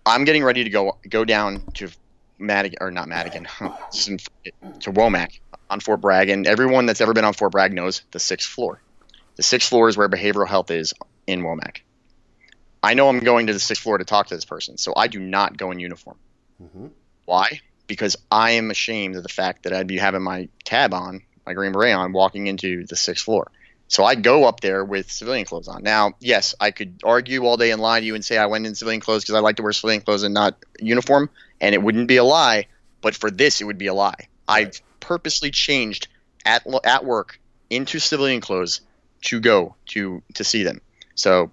I'm 0.06 0.26
getting 0.26 0.44
ready 0.44 0.64
to 0.66 0.70
go 0.70 0.98
go 1.10 1.26
down 1.26 1.64
to 1.76 1.90
Madigan, 2.38 2.78
or 2.82 2.92
not 2.92 3.08
Madigan, 3.08 3.46
to 3.62 4.92
Womack 4.92 5.40
on 5.70 5.80
Fort 5.80 6.02
Bragg, 6.02 6.30
and 6.30 6.46
everyone 6.46 6.86
that's 6.86 7.02
ever 7.02 7.14
been 7.14 7.26
on 7.26 7.34
Fort 7.34 7.54
Bragg 7.54 7.74
knows 7.74 8.02
the 8.12 8.20
sixth 8.20 8.50
floor. 8.50 8.82
The 9.38 9.44
sixth 9.44 9.70
floor 9.70 9.88
is 9.88 9.96
where 9.96 10.10
behavioral 10.10 10.48
health 10.48 10.70
is 10.70 10.94
in 11.28 11.42
Womack. 11.44 11.78
I 12.84 12.96
know 12.96 13.08
I'm 13.08 13.20
going 13.20 13.48
to 13.48 13.54
the 13.54 13.60
sixth 13.60 13.84
floor 13.84 14.00
to 14.00 14.06
talk 14.06 14.28
to 14.28 14.36
this 14.36 14.44
person, 14.44 14.78
so 14.78 14.94
I 14.98 15.08
do 15.08 15.20
not 15.20 15.56
go 15.56 15.72
in 15.72 15.80
uniform. 15.80 16.18
Mm-hmm. 16.62 16.88
Why? 17.26 17.62
Because 17.88 18.16
I 18.32 18.52
am 18.52 18.72
ashamed 18.72 19.16
of 19.16 19.24
the 19.24 19.30
fact 19.30 19.64
that 19.64 19.74
I'd 19.74 19.88
be 19.88 19.98
having 19.98 20.22
my 20.22 20.50
tab 20.64 20.94
on, 20.94 21.22
my 21.46 21.54
green 21.54 21.72
beret 21.72 21.94
on, 21.94 22.14
walking 22.14 22.48
into 22.48 22.86
the 22.86 22.96
sixth 22.96 23.26
floor. 23.26 23.52
So 23.92 24.06
I 24.06 24.16
go 24.16 24.46
up 24.46 24.62
there 24.62 24.86
with 24.86 25.12
civilian 25.12 25.46
clothes 25.46 25.68
on. 25.68 25.84
Now, 25.84 26.14
yes, 26.22 26.56
I 26.62 26.72
could 26.72 27.02
argue 27.04 27.46
all 27.46 27.58
day 27.58 27.72
and 27.72 27.82
lie 27.82 28.00
to 28.00 28.06
you 28.06 28.16
and 28.16 28.24
say 28.24 28.38
I 28.38 28.46
went 28.46 28.66
in 28.66 28.74
civilian 28.74 29.02
clothes 29.02 29.24
because 29.24 29.36
I 29.36 29.40
like 29.40 29.58
to 29.58 29.64
wear 29.64 29.74
civilian 29.74 30.02
clothes 30.02 30.24
and 30.24 30.34
not 30.34 30.56
uniform, 30.80 31.30
and 31.60 31.76
it 31.76 31.84
wouldn't 31.84 32.08
be 32.08 32.16
a 32.16 32.24
lie. 32.24 32.68
But 33.02 33.16
for 33.16 33.30
this, 33.30 33.60
it 33.60 33.66
would 33.66 33.78
be 33.78 33.88
a 33.88 33.94
lie. 33.94 34.30
I 34.48 34.72
purposely 35.02 35.52
changed 35.52 36.08
at 36.46 36.66
at 36.86 37.04
work 37.04 37.42
into 37.70 38.00
civilian 38.00 38.40
clothes 38.40 38.80
to 39.24 39.42
go 39.42 39.76
to 39.88 40.24
to 40.36 40.44
see 40.46 40.64
them. 40.64 40.80
So, 41.16 41.52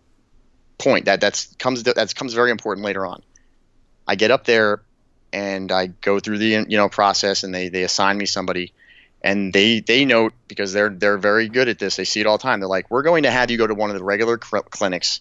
point 0.79 1.07
that 1.07 1.20
that's 1.20 1.53
comes 1.57 1.83
that 1.83 2.14
comes 2.14 2.35
very 2.35 2.53
important 2.53 2.85
later 2.85 3.05
on. 3.05 3.20
I 4.07 4.14
get 4.14 4.31
up 4.31 4.45
there 4.45 4.83
and 5.33 5.70
I 5.72 5.87
go 5.87 6.20
through 6.20 6.39
the 6.39 6.47
you 6.68 6.76
know 6.76 6.89
process, 6.89 7.45
and 7.45 7.55
they 7.55 7.68
they 7.68 7.83
assign 7.85 8.18
me 8.18 8.26
somebody 8.26 8.72
and 9.22 9.53
they 9.53 9.81
they 9.81 10.05
note 10.05 10.33
because 10.47 10.72
they're 10.72 10.91
they're 10.91 11.18
very 11.18 11.49
good 11.49 11.68
at 11.68 11.79
this. 11.79 11.97
They 11.97 12.05
see 12.05 12.20
it 12.20 12.26
all 12.26 12.39
the 12.39 12.43
time. 12.43 12.61
They're 12.61 12.68
like, 12.68 12.91
we're 12.91 13.03
going 13.03 13.24
to 13.24 13.31
have 13.31 13.51
you 13.51 13.59
go 13.59 13.66
to 13.66 13.74
one 13.74 13.91
of 13.91 13.97
the 13.97 14.05
regular 14.05 14.39
cl- 14.43 14.62
clinics, 14.62 15.20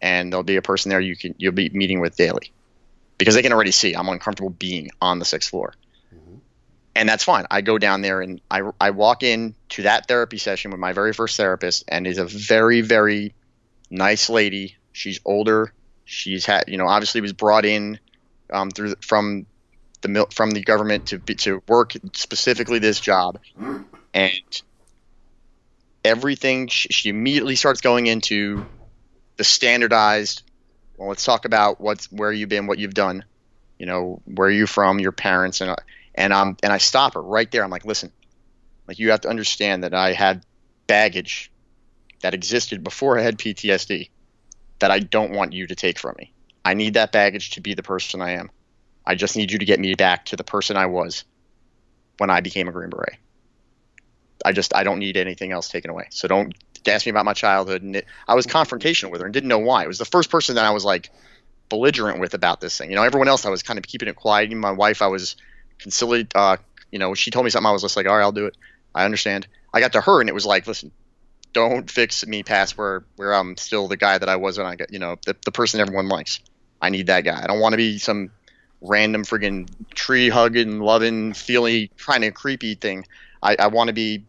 and 0.00 0.32
there'll 0.32 0.44
be 0.44 0.56
a 0.56 0.62
person 0.62 0.90
there 0.90 1.00
you 1.00 1.16
can 1.16 1.34
you'll 1.38 1.52
be 1.52 1.68
meeting 1.70 2.00
with 2.00 2.16
daily, 2.16 2.52
because 3.18 3.34
they 3.34 3.42
can 3.42 3.52
already 3.52 3.72
see 3.72 3.94
I'm 3.94 4.08
uncomfortable 4.08 4.50
being 4.50 4.90
on 5.00 5.18
the 5.18 5.24
sixth 5.24 5.50
floor, 5.50 5.74
Mhm. 6.14 6.38
and 6.94 7.08
that's 7.08 7.24
fine. 7.24 7.46
I 7.50 7.62
go 7.62 7.78
down 7.78 8.00
there 8.00 8.20
and 8.20 8.40
I 8.50 8.62
I 8.80 8.90
walk 8.90 9.22
in 9.24 9.54
to 9.70 9.82
that 9.82 10.06
therapy 10.06 10.38
session 10.38 10.70
with 10.70 10.78
my 10.80 10.92
very 10.92 11.12
first 11.12 11.36
therapist, 11.36 11.84
and 11.88 12.06
is 12.06 12.18
a 12.18 12.24
very 12.24 12.80
very 12.80 13.34
nice 13.90 14.30
lady. 14.30 14.76
She's 14.92 15.18
older. 15.24 15.72
She's 16.04 16.46
had 16.46 16.64
you 16.68 16.78
know 16.78 16.86
obviously 16.86 17.20
was 17.20 17.32
brought 17.32 17.64
in 17.64 17.98
um, 18.52 18.70
through 18.70 18.94
from 19.00 19.46
the 20.02 20.26
from 20.30 20.50
the 20.50 20.62
government 20.62 21.06
to 21.06 21.18
be, 21.18 21.34
to 21.36 21.62
work 21.68 21.92
specifically 22.14 22.78
this 22.78 23.00
job, 23.00 23.38
and 24.14 24.62
everything 26.04 26.68
she, 26.68 26.88
she 26.88 27.08
immediately 27.08 27.56
starts 27.56 27.80
going 27.80 28.06
into 28.06 28.64
the 29.36 29.44
standardized. 29.44 30.42
Well, 30.96 31.08
let's 31.08 31.24
talk 31.24 31.44
about 31.44 31.80
what's 31.80 32.10
where 32.12 32.32
you've 32.32 32.48
been, 32.48 32.66
what 32.66 32.78
you've 32.78 32.94
done, 32.94 33.24
you 33.78 33.86
know, 33.86 34.20
where 34.24 34.50
you 34.50 34.66
from, 34.66 35.00
your 35.00 35.12
parents, 35.12 35.60
and 35.60 35.74
and 36.14 36.32
um 36.32 36.56
and 36.62 36.72
I 36.72 36.78
stop 36.78 37.14
her 37.14 37.22
right 37.22 37.50
there. 37.50 37.64
I'm 37.64 37.70
like, 37.70 37.84
listen, 37.84 38.12
like 38.86 38.98
you 38.98 39.10
have 39.10 39.22
to 39.22 39.28
understand 39.28 39.84
that 39.84 39.94
I 39.94 40.12
had 40.12 40.44
baggage 40.86 41.50
that 42.22 42.34
existed 42.34 42.84
before 42.84 43.18
I 43.18 43.22
had 43.22 43.38
PTSD 43.38 44.10
that 44.80 44.90
I 44.90 44.98
don't 44.98 45.32
want 45.32 45.52
you 45.52 45.66
to 45.68 45.74
take 45.74 45.98
from 45.98 46.14
me. 46.18 46.31
I 46.64 46.74
need 46.74 46.94
that 46.94 47.12
baggage 47.12 47.50
to 47.50 47.60
be 47.60 47.74
the 47.74 47.82
person 47.82 48.22
I 48.22 48.32
am. 48.32 48.50
I 49.04 49.14
just 49.14 49.36
need 49.36 49.50
you 49.50 49.58
to 49.58 49.64
get 49.64 49.80
me 49.80 49.94
back 49.94 50.26
to 50.26 50.36
the 50.36 50.44
person 50.44 50.76
I 50.76 50.86
was 50.86 51.24
when 52.18 52.30
I 52.30 52.40
became 52.40 52.68
a 52.68 52.72
Green 52.72 52.90
Beret. 52.90 53.16
I 54.44 54.52
just 54.52 54.74
I 54.74 54.84
don't 54.84 54.98
need 54.98 55.16
anything 55.16 55.52
else 55.52 55.68
taken 55.68 55.90
away. 55.90 56.06
So 56.10 56.28
don't 56.28 56.54
ask 56.86 57.06
me 57.06 57.10
about 57.10 57.24
my 57.24 57.32
childhood. 57.32 57.82
And 57.82 57.96
it, 57.96 58.06
I 58.26 58.34
was 58.34 58.46
confrontational 58.46 59.10
with 59.10 59.20
her 59.20 59.26
and 59.26 59.34
didn't 59.34 59.48
know 59.48 59.58
why. 59.58 59.84
It 59.84 59.88
was 59.88 59.98
the 59.98 60.04
first 60.04 60.30
person 60.30 60.56
that 60.56 60.64
I 60.64 60.70
was 60.70 60.84
like 60.84 61.10
belligerent 61.68 62.20
with 62.20 62.34
about 62.34 62.60
this 62.60 62.76
thing. 62.76 62.90
You 62.90 62.96
know, 62.96 63.02
everyone 63.02 63.28
else 63.28 63.44
I 63.44 63.50
was 63.50 63.62
kind 63.62 63.78
of 63.78 63.86
keeping 63.86 64.08
it 64.08 64.16
quiet. 64.16 64.46
Even 64.46 64.58
my 64.58 64.72
wife, 64.72 65.02
I 65.02 65.08
was 65.08 65.36
conciliate. 65.78 66.32
Uh, 66.34 66.56
you 66.90 66.98
know, 66.98 67.14
she 67.14 67.30
told 67.30 67.44
me 67.44 67.50
something. 67.50 67.68
I 67.68 67.72
was 67.72 67.82
just 67.82 67.96
like, 67.96 68.06
all 68.06 68.16
right, 68.16 68.22
I'll 68.22 68.32
do 68.32 68.46
it. 68.46 68.56
I 68.94 69.04
understand. 69.04 69.46
I 69.72 69.80
got 69.80 69.92
to 69.92 70.00
her 70.00 70.20
and 70.20 70.28
it 70.28 70.34
was 70.34 70.44
like, 70.44 70.66
listen, 70.66 70.92
don't 71.52 71.90
fix 71.90 72.26
me 72.26 72.42
past 72.42 72.76
where 72.78 73.04
where 73.16 73.34
I'm 73.34 73.56
still 73.56 73.88
the 73.88 73.96
guy 73.96 74.18
that 74.18 74.28
I 74.28 74.36
was 74.36 74.58
when 74.58 74.66
I 74.66 74.76
got 74.76 74.92
you 74.92 74.98
know 74.98 75.16
the, 75.24 75.36
the 75.44 75.52
person 75.52 75.80
everyone 75.80 76.08
likes. 76.08 76.40
I 76.82 76.90
need 76.90 77.06
that 77.06 77.22
guy. 77.22 77.42
I 77.42 77.46
don't 77.46 77.60
want 77.60 77.72
to 77.72 77.78
be 77.78 77.98
some 77.98 78.30
random 78.82 79.24
friggin' 79.24 79.68
tree 79.94 80.28
hugging, 80.28 80.80
loving, 80.80 81.32
feely, 81.32 81.90
kind 81.96 82.24
of 82.24 82.34
creepy 82.34 82.74
thing. 82.74 83.06
I, 83.42 83.56
I 83.58 83.66
want 83.68 83.88
to 83.88 83.94
be 83.94 84.24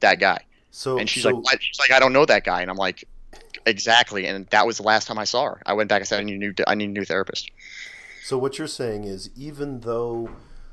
that 0.00 0.18
guy. 0.18 0.38
So 0.70 0.98
And 0.98 1.08
she's 1.08 1.22
so, 1.22 1.30
like, 1.30 1.60
she's 1.60 1.78
like, 1.78 1.90
I 1.90 2.00
don't 2.00 2.12
know 2.12 2.24
that 2.24 2.44
guy, 2.44 2.62
and 2.62 2.70
I'm 2.70 2.76
like, 2.76 3.04
exactly. 3.66 4.26
And 4.26 4.46
that 4.46 4.66
was 4.66 4.78
the 4.78 4.82
last 4.82 5.06
time 5.06 5.18
I 5.18 5.24
saw 5.24 5.44
her. 5.44 5.62
I 5.66 5.74
went 5.74 5.88
back 5.88 6.00
and 6.00 6.08
said, 6.08 6.20
I 6.20 6.24
need 6.24 6.36
a 6.36 6.38
new, 6.38 6.54
I 6.66 6.74
need 6.74 6.88
a 6.88 6.92
new 6.92 7.04
therapist. 7.04 7.50
So 8.24 8.38
what 8.38 8.58
you're 8.58 8.66
saying 8.66 9.04
is, 9.04 9.30
even 9.36 9.80
though 9.80 10.30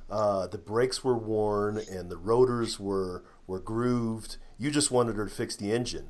uh, 0.09 0.47
the 0.47 0.57
brakes 0.57 1.03
were 1.03 1.17
worn 1.17 1.77
and 1.77 2.09
the 2.09 2.17
rotors 2.17 2.79
were 2.79 3.23
were 3.47 3.59
grooved, 3.59 4.37
you 4.57 4.71
just 4.71 4.91
wanted 4.91 5.15
her 5.15 5.25
to 5.25 5.31
fix 5.33 5.55
the 5.55 5.71
engine, 5.71 6.09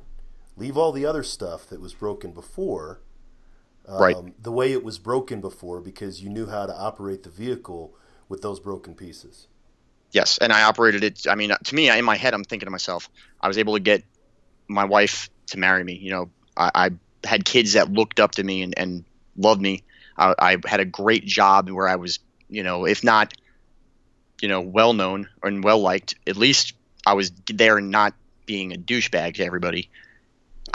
leave 0.56 0.76
all 0.76 0.92
the 0.92 1.04
other 1.04 1.22
stuff 1.22 1.66
that 1.66 1.80
was 1.80 1.94
broken 1.94 2.32
before, 2.32 3.00
um, 3.86 4.00
Right. 4.00 4.42
The 4.42 4.52
way 4.52 4.72
it 4.72 4.84
was 4.84 4.98
broken 4.98 5.40
before, 5.40 5.80
because 5.80 6.22
you 6.22 6.28
knew 6.28 6.46
how 6.46 6.66
to 6.66 6.76
operate 6.76 7.22
the 7.22 7.30
vehicle 7.30 7.94
with 8.28 8.42
those 8.42 8.60
broken 8.60 8.94
pieces. 8.94 9.46
Yes, 10.12 10.38
and 10.38 10.52
I 10.52 10.62
operated 10.62 11.04
it. 11.04 11.26
I 11.28 11.34
mean, 11.34 11.52
to 11.64 11.74
me, 11.74 11.90
in 11.90 12.04
my 12.04 12.16
head, 12.16 12.34
I'm 12.34 12.44
thinking 12.44 12.66
to 12.66 12.70
myself, 12.70 13.08
I 13.40 13.48
was 13.48 13.58
able 13.58 13.74
to 13.74 13.80
get 13.80 14.02
my 14.68 14.84
wife 14.84 15.28
to 15.48 15.58
marry 15.58 15.84
me. 15.84 15.94
You 15.94 16.10
know, 16.10 16.30
I, 16.56 16.70
I 16.74 16.90
had 17.26 17.44
kids 17.44 17.74
that 17.74 17.92
looked 17.92 18.20
up 18.20 18.32
to 18.32 18.44
me 18.44 18.62
and, 18.62 18.74
and 18.76 19.04
loved 19.36 19.60
me. 19.60 19.82
I, 20.16 20.34
I 20.38 20.56
had 20.64 20.80
a 20.80 20.84
great 20.84 21.24
job 21.24 21.68
where 21.70 21.88
I 21.88 21.96
was, 21.96 22.18
you 22.48 22.62
know, 22.62 22.86
if 22.86 23.04
not, 23.04 23.34
you 24.40 24.48
know, 24.48 24.60
well 24.60 24.92
known 24.92 25.28
and 25.42 25.62
well 25.62 25.80
liked, 25.80 26.14
at 26.26 26.36
least 26.36 26.74
I 27.06 27.14
was 27.14 27.32
there 27.52 27.78
and 27.78 27.90
not 27.90 28.14
being 28.46 28.72
a 28.72 28.76
douchebag 28.76 29.34
to 29.34 29.44
everybody. 29.44 29.90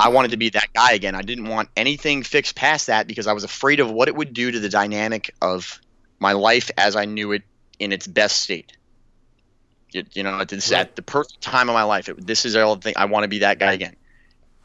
I 0.02 0.10
wanted 0.10 0.32
to 0.32 0.38
be 0.38 0.50
that 0.50 0.70
guy 0.74 0.94
again. 0.94 1.14
I 1.14 1.22
didn't 1.22 1.48
want 1.48 1.70
anything 1.78 2.24
fixed 2.24 2.56
past 2.56 2.88
that 2.88 3.06
because 3.06 3.28
I 3.28 3.34
was 3.34 3.44
afraid 3.44 3.80
of 3.80 3.92
what 3.92 4.08
it 4.08 4.16
would 4.16 4.34
do 4.34 4.50
to 4.50 4.60
the 4.60 4.68
dynamic 4.68 5.32
of 5.44 5.80
my 6.20 6.32
life 6.32 6.72
as 6.76 6.96
I 6.96 7.06
knew 7.06 7.34
it 7.34 7.44
in 7.78 7.92
its 7.92 8.08
best 8.08 8.42
state. 8.42 8.76
You, 9.92 10.04
you 10.14 10.24
know, 10.24 10.40
it's 10.40 10.72
Right. 10.72 10.80
at 10.80 10.96
the 10.96 11.04
perfect 11.04 11.42
time 11.42 11.70
of 11.70 11.74
my 11.74 11.84
life. 11.84 12.10
It, 12.10 12.26
this 12.26 12.46
is 12.46 12.56
all 12.56 12.76
the 12.78 12.82
thing. 12.82 12.96
I 12.98 13.06
want 13.06 13.26
to 13.26 13.28
be 13.28 13.40
that 13.40 13.60
guy 13.60 13.74
again. 13.74 13.96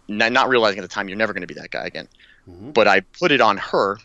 Not, 0.08 0.32
not 0.32 0.48
realizing 0.48 0.78
at 0.78 0.82
the 0.82 0.88
time 0.88 1.08
you're 1.08 1.18
never 1.18 1.34
going 1.34 1.42
to 1.42 1.46
be 1.46 1.60
that 1.60 1.70
guy 1.70 1.84
again. 1.84 2.08
hmm 2.46 2.70
But 2.70 2.88
I 2.88 3.00
put 3.00 3.30
it 3.30 3.42
on 3.42 3.58
her 3.58 3.98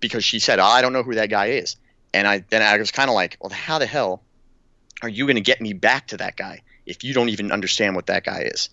because 0.00 0.24
she 0.24 0.38
said, 0.38 0.58
oh, 0.58 0.64
"I 0.64 0.80
don't 0.80 0.94
know 0.94 1.02
who 1.02 1.16
that 1.16 1.28
guy 1.28 1.46
is," 1.46 1.76
and 2.14 2.26
I 2.26 2.44
then 2.48 2.62
I 2.62 2.78
was 2.78 2.92
kind 2.92 3.10
of 3.10 3.14
like, 3.14 3.36
"Well, 3.42 3.50
how 3.50 3.78
the 3.78 3.86
hell 3.86 4.22
are 5.02 5.08
you 5.08 5.26
going 5.26 5.36
to 5.36 5.42
get 5.42 5.60
me 5.60 5.74
back 5.74 6.06
to 6.08 6.16
that 6.18 6.36
guy 6.36 6.62
if 6.86 7.04
you 7.04 7.12
don't 7.12 7.28
even 7.28 7.52
understand 7.52 7.94
what 7.94 8.06
that 8.06 8.24
guy 8.24 8.48
is?" 8.54 8.70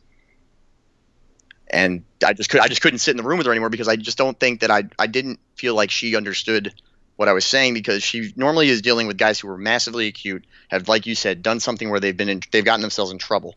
And 1.69 2.05
I 2.25 2.33
just 2.33 2.49
could 2.49 2.61
I 2.61 2.67
just 2.67 2.81
couldn't 2.81 2.99
sit 2.99 3.11
in 3.11 3.17
the 3.17 3.23
room 3.23 3.37
with 3.37 3.47
her 3.47 3.51
anymore 3.51 3.69
because 3.69 3.87
I 3.87 3.95
just 3.95 4.17
don't 4.17 4.39
think 4.39 4.61
that 4.61 4.71
I 4.71 4.83
I 4.97 5.07
didn't 5.07 5.39
feel 5.55 5.75
like 5.75 5.91
she 5.91 6.15
understood 6.15 6.73
what 7.17 7.27
I 7.27 7.33
was 7.33 7.45
saying 7.45 7.73
because 7.73 8.03
she 8.03 8.31
normally 8.35 8.69
is 8.69 8.81
dealing 8.81 9.07
with 9.07 9.17
guys 9.17 9.39
who 9.39 9.49
are 9.49 9.57
massively 9.57 10.07
acute, 10.07 10.45
have 10.69 10.87
like 10.87 11.05
you 11.05 11.15
said 11.15 11.41
done 11.41 11.59
something 11.59 11.89
where 11.89 11.99
they've 11.99 12.15
been 12.15 12.29
in, 12.29 12.41
they've 12.51 12.63
gotten 12.63 12.81
themselves 12.81 13.11
in 13.11 13.17
trouble, 13.17 13.55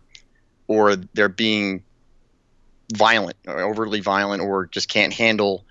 or 0.66 0.96
they're 0.96 1.28
being 1.28 1.84
violent 2.92 3.36
or 3.46 3.60
overly 3.60 4.00
violent 4.00 4.42
or 4.42 4.66
just 4.66 4.88
can't 4.88 5.12
handle 5.12 5.64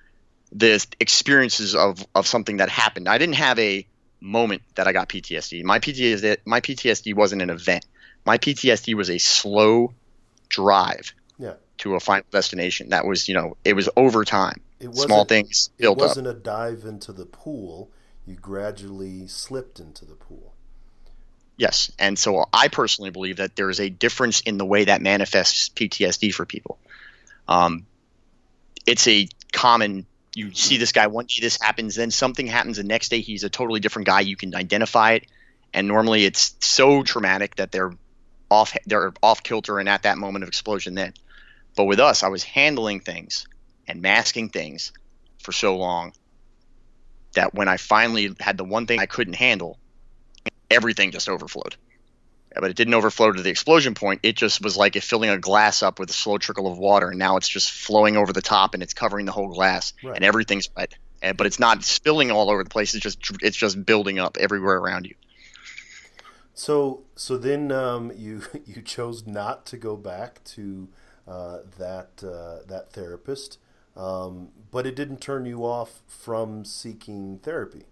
the 0.51 0.85
experiences 0.99 1.75
of 1.75 2.05
of 2.15 2.27
something 2.27 2.57
that 2.57 2.69
happened. 2.69 3.09
I 3.09 3.17
didn't 3.17 3.35
have 3.35 3.59
a 3.59 3.85
moment 4.21 4.61
that 4.75 4.87
I 4.87 4.93
got 4.93 5.09
PTSD. 5.09 5.63
My 5.63 5.79
PTSD 5.79 6.37
my 6.45 6.61
PTSD 6.61 7.15
wasn't 7.15 7.41
an 7.41 7.49
event. 7.49 7.85
My 8.25 8.37
PTSD 8.37 8.93
was 8.95 9.09
a 9.09 9.17
slow 9.17 9.93
drive 10.49 11.13
Yeah. 11.37 11.53
To 11.79 11.95
a 11.95 11.99
final 11.99 12.25
destination. 12.31 12.89
That 12.89 13.05
was, 13.05 13.27
you 13.27 13.33
know, 13.33 13.57
it 13.65 13.73
was 13.73 13.89
over 13.97 14.23
time. 14.23 14.61
It 14.79 14.87
wasn't, 14.87 15.07
Small 15.07 15.25
things 15.25 15.69
It 15.77 15.81
built 15.83 15.97
up. 15.97 16.03
It 16.03 16.07
wasn't 16.07 16.27
a 16.27 16.33
dive 16.33 16.85
into 16.85 17.11
the 17.11 17.25
pool. 17.25 17.89
You 18.25 18.35
gradually 18.35 19.27
slipped 19.27 19.79
into 19.79 20.05
the 20.05 20.15
pool. 20.15 20.53
Yes. 21.57 21.91
And 21.99 22.17
so 22.17 22.45
I 22.53 22.69
personally 22.69 23.09
believe 23.09 23.37
that 23.37 23.55
there 23.55 23.69
is 23.69 23.79
a 23.79 23.89
difference 23.89 24.41
in 24.41 24.57
the 24.57 24.65
way 24.65 24.85
that 24.85 25.01
manifests 25.01 25.69
PTSD 25.69 26.33
for 26.33 26.45
people. 26.45 26.79
Um, 27.47 27.85
it's 28.85 29.07
a 29.07 29.27
common, 29.51 30.05
you 30.35 30.53
see 30.53 30.77
this 30.77 30.91
guy 30.91 31.07
one 31.07 31.25
day, 31.25 31.41
this 31.41 31.59
happens, 31.61 31.95
then 31.95 32.11
something 32.11 32.47
happens 32.47 32.77
the 32.77 32.83
next 32.83 33.09
day, 33.09 33.19
he's 33.19 33.43
a 33.43 33.49
totally 33.49 33.79
different 33.79 34.05
guy. 34.05 34.21
You 34.21 34.37
can 34.37 34.55
identify 34.55 35.13
it. 35.13 35.25
And 35.73 35.87
normally 35.87 36.25
it's 36.25 36.55
so 36.59 37.03
traumatic 37.03 37.55
that 37.55 37.71
they're 37.71 37.93
off, 38.49 38.75
they're 38.85 39.13
off 39.21 39.43
kilter 39.43 39.79
and 39.79 39.89
at 39.89 40.03
that 40.03 40.17
moment 40.17 40.43
of 40.43 40.47
explosion 40.47 40.95
then. 40.95 41.13
But 41.79 41.85
with 41.85 42.01
us, 42.01 42.23
I 42.23 42.27
was 42.27 42.43
handling 42.43 42.99
things 42.99 43.47
and 43.87 44.01
masking 44.01 44.49
things 44.49 44.91
for 45.41 45.53
so 45.53 45.77
long 45.77 46.11
that 47.35 47.53
when 47.53 47.69
I 47.69 47.77
finally 47.77 48.35
had 48.37 48.57
the 48.57 48.65
one 48.65 48.85
thing 48.85 48.99
I 48.99 49.05
couldn't 49.05 49.35
handle, 49.35 49.79
everything 50.69 51.11
just 51.11 51.29
overflowed. 51.29 51.77
But 52.53 52.69
it 52.69 52.75
didn't 52.75 52.95
overflow 52.95 53.31
to 53.31 53.41
the 53.41 53.49
explosion 53.49 53.93
point. 53.93 54.19
It 54.23 54.35
just 54.35 54.61
was 54.61 54.75
like 54.75 54.95
filling 54.95 55.29
a 55.29 55.37
glass 55.37 55.81
up 55.81 55.99
with 55.99 56.09
a 56.09 56.13
slow 56.13 56.37
trickle 56.37 56.69
of 56.69 56.77
water, 56.77 57.11
and 57.11 57.17
now 57.17 57.37
it's 57.37 57.47
just 57.47 57.71
flowing 57.71 58.17
over 58.17 58.33
the 58.33 58.41
top 58.41 58.73
and 58.73 58.83
it's 58.83 58.93
covering 58.93 59.25
the 59.25 59.31
whole 59.31 59.47
glass, 59.47 59.93
Right. 60.03 60.17
and 60.17 60.25
everything's 60.25 60.67
wet. 60.75 60.95
But 61.37 61.47
it's 61.47 61.61
not 61.61 61.85
spilling 61.85 62.29
all 62.29 62.49
over 62.49 62.61
the 62.61 62.69
place. 62.69 62.93
It's 62.93 63.03
just 63.03 63.19
it's 63.41 63.55
just 63.55 63.85
building 63.85 64.19
up 64.19 64.35
everywhere 64.37 64.75
around 64.75 65.05
you. 65.05 65.15
So 66.53 67.03
so 67.15 67.37
then 67.37 67.71
um, 67.71 68.11
you 68.17 68.41
you 68.65 68.81
chose 68.81 69.25
not 69.25 69.65
to 69.67 69.77
go 69.77 69.95
back 69.95 70.43
to 70.55 70.89
uh, 71.29 71.59
that 71.77 72.23
uh, 72.23 72.65
that 72.67 72.91
therapist, 72.91 73.59
um, 73.95 74.49
but 74.71 74.85
it 74.85 74.95
didn't 74.95 75.21
turn 75.21 75.45
you 75.45 75.65
off 75.65 76.01
from 76.07 76.65
seeking 76.65 77.39
therapy. 77.43 77.83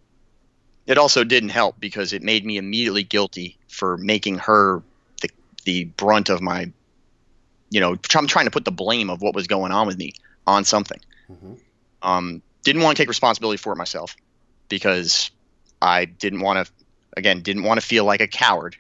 It 0.86 0.98
also 0.98 1.24
didn't 1.24 1.50
help 1.50 1.80
because 1.80 2.14
it 2.14 2.24
made 2.24 2.46
me 2.46 2.58
immediately 2.58 3.04
guilty 3.04 3.58
for 3.68 3.98
making 3.98 4.40
her 4.40 4.82
the 5.22 5.30
the 5.66 5.84
brunt 5.86 6.30
of 6.30 6.42
my 6.42 6.72
you 7.70 7.80
know, 7.80 7.98
I'm 8.16 8.28
trying 8.28 8.46
to 8.46 8.52
put 8.52 8.66
the 8.66 8.72
blame 8.72 9.10
of 9.10 9.22
what 9.22 9.36
was 9.36 9.48
going 9.48 9.72
on 9.72 9.88
with 9.88 9.98
me 9.98 10.14
on 10.46 10.64
something. 10.64 11.00
Mm-hmm. 11.30 11.54
Um, 12.02 12.42
didn't 12.64 12.82
want 12.82 12.98
to 12.98 13.02
take 13.02 13.10
responsibility 13.10 13.58
for 13.58 13.74
it 13.74 13.76
myself 13.76 14.16
because 14.70 15.32
I 15.82 16.06
didn't 16.06 16.42
want 16.42 16.66
to, 16.66 16.74
again, 17.16 17.42
didn't 17.42 17.64
want 17.64 17.80
to 17.80 17.86
feel 17.86 18.06
like 18.06 18.22
a 18.22 18.28
coward 18.28 18.78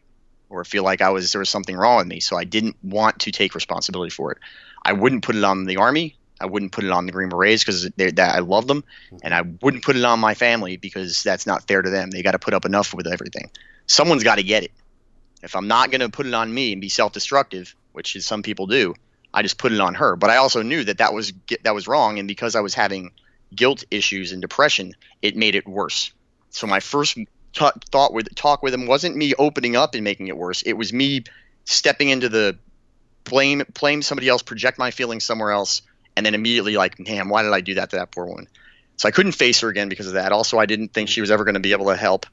or 0.50 0.64
feel 0.64 0.84
like 0.84 1.02
I 1.02 1.10
was 1.10 1.32
there 1.32 1.40
was 1.40 1.50
something 1.50 1.76
wrong 1.76 1.98
with 1.98 2.08
me. 2.08 2.20
So 2.20 2.38
I 2.38 2.44
didn't 2.44 2.76
want 2.84 3.20
to 3.20 3.32
take 3.32 3.56
responsibility 3.56 4.10
for 4.10 4.32
it. 4.32 4.38
I 4.84 4.94
wouldn't 4.94 5.24
put 5.24 5.36
it 5.36 5.44
on 5.44 5.66
the 5.66 5.78
army. 5.78 6.16
I 6.40 6.46
wouldn't 6.46 6.72
put 6.72 6.84
it 6.84 6.92
on 6.92 7.06
the 7.06 7.12
Green 7.12 7.30
Berets 7.30 7.64
because 7.64 7.90
that 7.98 8.20
I 8.20 8.40
love 8.40 8.68
them, 8.68 8.84
mm-hmm. 9.08 9.18
and 9.24 9.34
I 9.34 9.42
wouldn't 9.42 9.84
put 9.84 9.96
it 9.96 10.06
on 10.06 10.20
my 10.20 10.36
family 10.36 10.78
because 10.78 11.24
that's 11.24 11.48
not 11.48 11.68
fair 11.68 11.82
to 11.82 11.90
them. 11.90 12.12
They 12.12 12.22
got 12.22 12.34
to 12.34 12.40
put 12.40 12.54
up 12.54 12.66
enough 12.66 12.94
with 12.94 13.08
everything. 13.08 13.50
Someone's 13.88 14.24
got 14.24 14.36
to 14.36 14.44
get 14.44 14.64
it. 14.64 14.72
If 15.42 15.56
I'm 15.56 15.68
not 15.68 15.92
going 15.92 16.02
to 16.02 16.10
put 16.10 16.26
it 16.26 16.34
on 16.34 16.54
me 16.54 16.74
and 16.74 16.82
be 16.82 16.90
self-destructive, 16.90 17.76
which 17.94 18.16
is 18.16 18.26
some 18.26 18.44
people 18.44 18.68
do, 18.68 18.94
I 19.34 19.42
just 19.42 19.58
put 19.58 19.72
it 19.72 19.80
on 19.80 19.96
her. 19.96 20.16
But 20.16 20.30
I 20.30 20.38
also 20.38 20.62
knew 20.62 20.84
that 20.84 21.00
that 21.00 21.14
was 21.14 21.34
that 21.64 21.74
was 21.74 21.88
wrong, 21.88 22.20
and 22.20 22.28
because 22.28 22.56
I 22.56 22.62
was 22.62 22.74
having 22.74 23.12
guilt 23.56 23.84
issues 23.90 24.32
and 24.32 24.42
depression, 24.42 24.94
it 25.22 25.36
made 25.36 25.56
it 25.56 25.68
worse. 25.68 26.12
So 26.50 26.68
my 26.68 26.80
first 26.80 27.18
t- 27.58 27.80
thought 27.92 28.14
with 28.14 28.34
talk 28.36 28.62
with 28.62 28.74
him 28.74 28.86
wasn't 28.86 29.16
me 29.16 29.34
opening 29.36 29.76
up 29.76 29.96
and 29.96 30.04
making 30.04 30.28
it 30.28 30.38
worse. 30.38 30.62
It 30.62 30.74
was 30.74 30.94
me 30.94 31.24
stepping 31.66 32.10
into 32.10 32.30
the 32.30 32.58
blame 33.24 33.64
blame 33.74 34.02
somebody 34.02 34.30
else, 34.30 34.42
project 34.42 34.78
my 34.78 34.92
feelings 34.92 35.26
somewhere 35.26 35.52
else, 35.52 35.82
and 36.16 36.26
then 36.26 36.36
immediately 36.36 36.78
like, 36.78 37.00
man, 37.00 37.30
why 37.30 37.44
did 37.44 37.54
I 37.54 37.62
do 37.62 37.76
that 37.76 37.90
to 37.92 37.98
that 37.98 38.12
poor 38.12 38.26
woman? 38.26 38.48
So 38.98 39.08
I 39.08 39.12
couldn't 39.12 39.34
face 39.34 39.60
her 39.62 39.70
again 39.70 39.90
because 39.90 40.08
of 40.08 40.14
that. 40.14 40.32
Also, 40.32 40.58
I 40.58 40.66
didn't 40.66 40.94
think 40.94 41.10
she 41.10 41.22
was 41.22 41.30
ever 41.30 41.44
going 41.44 41.56
to 41.56 41.60
be 41.60 41.72
able 41.72 41.88
to 41.88 41.96
help, 41.96 42.26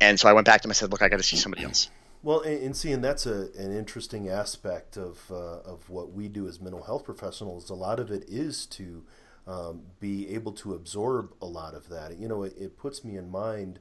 and 0.00 0.18
so 0.18 0.28
I 0.28 0.32
went 0.32 0.46
back 0.46 0.62
to 0.62 0.68
him. 0.68 0.70
I 0.70 0.74
said, 0.74 0.90
look, 0.90 1.02
I 1.02 1.08
got 1.08 1.16
to 1.16 1.22
see 1.22 1.36
somebody 1.36 1.64
else. 1.64 1.90
Well, 2.22 2.40
and, 2.40 2.62
and 2.62 2.76
seeing 2.76 3.00
that's 3.00 3.26
a, 3.26 3.48
an 3.58 3.76
interesting 3.76 4.28
aspect 4.28 4.96
of 4.96 5.20
uh, 5.30 5.60
of 5.60 5.88
what 5.88 6.12
we 6.12 6.28
do 6.28 6.48
as 6.48 6.60
mental 6.60 6.82
health 6.82 7.04
professionals. 7.04 7.70
A 7.70 7.74
lot 7.74 8.00
of 8.00 8.10
it 8.10 8.24
is 8.28 8.66
to 8.66 9.04
um, 9.46 9.82
be 10.00 10.28
able 10.34 10.52
to 10.52 10.74
absorb 10.74 11.32
a 11.40 11.46
lot 11.46 11.74
of 11.74 11.88
that. 11.88 12.18
You 12.18 12.28
know, 12.28 12.42
it, 12.42 12.54
it 12.58 12.76
puts 12.76 13.04
me 13.04 13.16
in 13.16 13.30
mind 13.30 13.78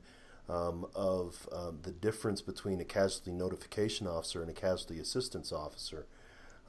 um, 0.50 0.86
of 0.95 1.48
um, 1.52 1.80
the 1.84 1.91
difference 1.91 2.41
between 2.41 2.80
a 2.80 2.86
casualty 2.86 3.32
notification 3.32 4.08
officer 4.08 4.41
and 4.41 4.50
a 4.50 4.54
casualty 4.54 5.00
assistance 5.00 5.52
officer. 5.52 6.08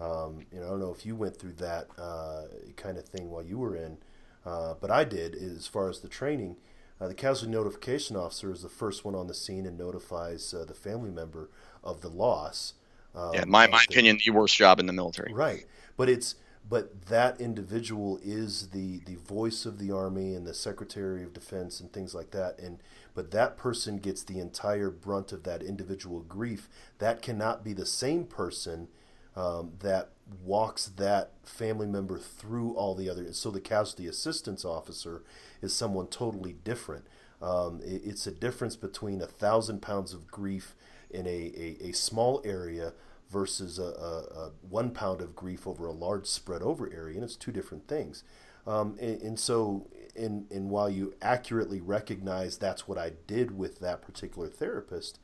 Um, 0.00 0.46
you 0.52 0.60
know, 0.60 0.66
I 0.66 0.70
don't 0.70 0.80
know 0.80 0.94
if 0.96 1.04
you 1.04 1.16
went 1.16 1.36
through 1.36 1.54
that 1.54 1.88
uh, 1.98 2.44
kind 2.76 2.98
of 2.98 3.04
thing 3.04 3.30
while 3.30 3.42
you 3.42 3.58
were 3.58 3.76
in, 3.76 3.98
uh, 4.46 4.74
but 4.80 4.90
I 4.90 5.04
did 5.04 5.34
as 5.34 5.66
far 5.66 5.88
as 5.88 6.00
the 6.00 6.08
training. 6.08 6.56
Uh, 7.00 7.08
the 7.08 7.14
casualty 7.14 7.52
notification 7.52 8.16
officer 8.16 8.52
is 8.52 8.62
the 8.62 8.68
first 8.68 9.04
one 9.04 9.14
on 9.14 9.28
the 9.28 9.34
scene 9.34 9.66
and 9.66 9.78
notifies 9.78 10.52
uh, 10.52 10.64
the 10.64 10.74
family 10.74 11.10
member 11.10 11.48
of 11.84 12.00
the 12.00 12.08
loss. 12.08 12.74
Um, 13.14 13.34
yeah, 13.34 13.44
my, 13.44 13.66
my 13.68 13.78
the, 13.78 13.94
opinion, 13.94 14.18
the 14.24 14.32
worst 14.32 14.56
job 14.56 14.80
in 14.80 14.86
the 14.86 14.92
military. 14.92 15.32
Right, 15.32 15.64
but 15.96 16.08
it's 16.08 16.34
but 16.68 17.06
that 17.06 17.40
individual 17.40 18.18
is 18.22 18.68
the 18.70 19.00
the 19.06 19.16
voice 19.16 19.64
of 19.64 19.78
the 19.78 19.90
army 19.90 20.34
and 20.34 20.46
the 20.46 20.54
secretary 20.54 21.22
of 21.22 21.32
defense 21.32 21.80
and 21.80 21.92
things 21.92 22.14
like 22.14 22.30
that 22.32 22.58
and 22.58 22.82
but 23.18 23.32
that 23.32 23.56
person 23.56 23.98
gets 23.98 24.22
the 24.22 24.38
entire 24.38 24.90
brunt 24.90 25.32
of 25.32 25.42
that 25.42 25.60
individual 25.60 26.20
grief 26.20 26.68
that 26.98 27.20
cannot 27.20 27.64
be 27.64 27.72
the 27.72 27.84
same 27.84 28.22
person 28.22 28.86
um, 29.34 29.72
that 29.80 30.10
walks 30.44 30.86
that 30.86 31.32
family 31.42 31.88
member 31.88 32.16
through 32.16 32.74
all 32.74 32.94
the 32.94 33.10
other 33.10 33.32
so 33.32 33.50
the 33.50 33.60
casualty 33.60 34.06
assistance 34.06 34.64
officer 34.64 35.24
is 35.60 35.74
someone 35.74 36.06
totally 36.06 36.52
different 36.62 37.08
um, 37.42 37.80
it, 37.82 38.02
it's 38.04 38.24
a 38.28 38.30
difference 38.30 38.76
between 38.76 39.20
a 39.20 39.26
thousand 39.26 39.82
pounds 39.82 40.12
of 40.12 40.28
grief 40.28 40.76
in 41.10 41.26
a, 41.26 41.52
a, 41.56 41.88
a 41.88 41.92
small 41.92 42.40
area 42.44 42.92
versus 43.28 43.80
a, 43.80 43.82
a, 43.82 44.46
a, 44.46 44.52
one 44.70 44.92
pound 44.92 45.20
of 45.20 45.34
grief 45.34 45.66
over 45.66 45.86
a 45.86 45.92
large 45.92 46.26
spread 46.26 46.62
over 46.62 46.88
area, 46.92 47.16
and 47.16 47.24
it's 47.24 47.36
two 47.36 47.52
different 47.52 47.88
things. 47.88 48.22
Um, 48.66 48.96
and, 49.00 49.20
and, 49.22 49.40
so, 49.40 49.86
and, 50.18 50.50
and 50.50 50.70
while 50.70 50.90
you 50.90 51.14
accurately 51.22 51.80
recognize 51.80 52.58
that's 52.58 52.86
what 52.86 52.98
I 52.98 53.12
did 53.26 53.56
with 53.56 53.80
that 53.80 54.02
particular 54.02 54.48
therapist, 54.48 55.18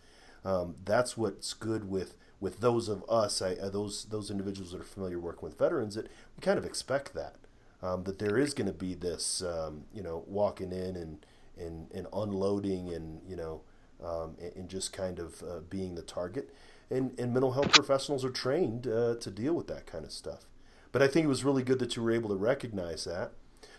um, 0.45 0.76
that's 0.84 1.16
what's 1.16 1.53
good 1.55 1.88
with 1.88 2.16
with 2.40 2.61
those 2.61 2.88
of 2.88 3.03
us, 3.09 3.40
I, 3.40 3.55
uh, 3.55 3.70
those 3.70 4.05
those 4.07 4.30
individuals 4.30 4.72
that 4.72 4.80
are 4.80 4.84
familiar 4.84 5.18
working 5.18 5.49
with 5.49 5.59
veterans, 5.59 5.95
that 5.95 6.07
we 6.36 6.40
kind 6.42 6.59
of 6.59 6.64
expect 6.64 7.14
that 7.14 7.36
um, 7.82 8.05
that 8.05 8.18
there 8.18 8.38
is 8.38 8.55
going 8.55 8.66
to 8.66 8.72
be 8.72 8.95
this, 8.95 9.42
um, 9.42 9.84
you 9.95 10.03
know, 10.03 10.24
walking 10.26 10.72
in 10.72 10.97
and 10.97 11.26
and, 11.59 11.90
and 11.92 12.07
unloading 12.12 12.92
and 12.92 13.20
you 13.28 13.36
know, 13.36 13.62
um, 14.05 14.36
and, 14.40 14.57
and, 14.57 14.68
just 14.68 14.92
kind 14.92 15.18
of 15.20 15.42
uh, 15.42 15.61
being 15.70 15.95
the 15.95 16.03
target 16.03 16.51
and, 16.90 17.18
and 17.18 17.32
mental 17.32 17.53
health 17.53 17.72
professionals 17.72 18.24
are 18.24 18.30
trained 18.30 18.86
uh, 18.86 19.14
to 19.16 19.30
deal 19.30 19.55
with 19.55 19.66
that 19.68 19.86
kind 19.86 20.05
of 20.05 20.12
stuff. 20.12 20.47
But 20.92 21.03
I 21.03 21.09
think 21.09 21.24
it 21.24 21.28
was 21.28 21.45
really 21.45 21.62
good 21.62 21.78
that 21.80 21.97
you 21.97 22.03
were 22.03 22.12
able 22.12 22.28
to 22.30 22.36
recognize 22.36 23.05
that. 23.05 23.32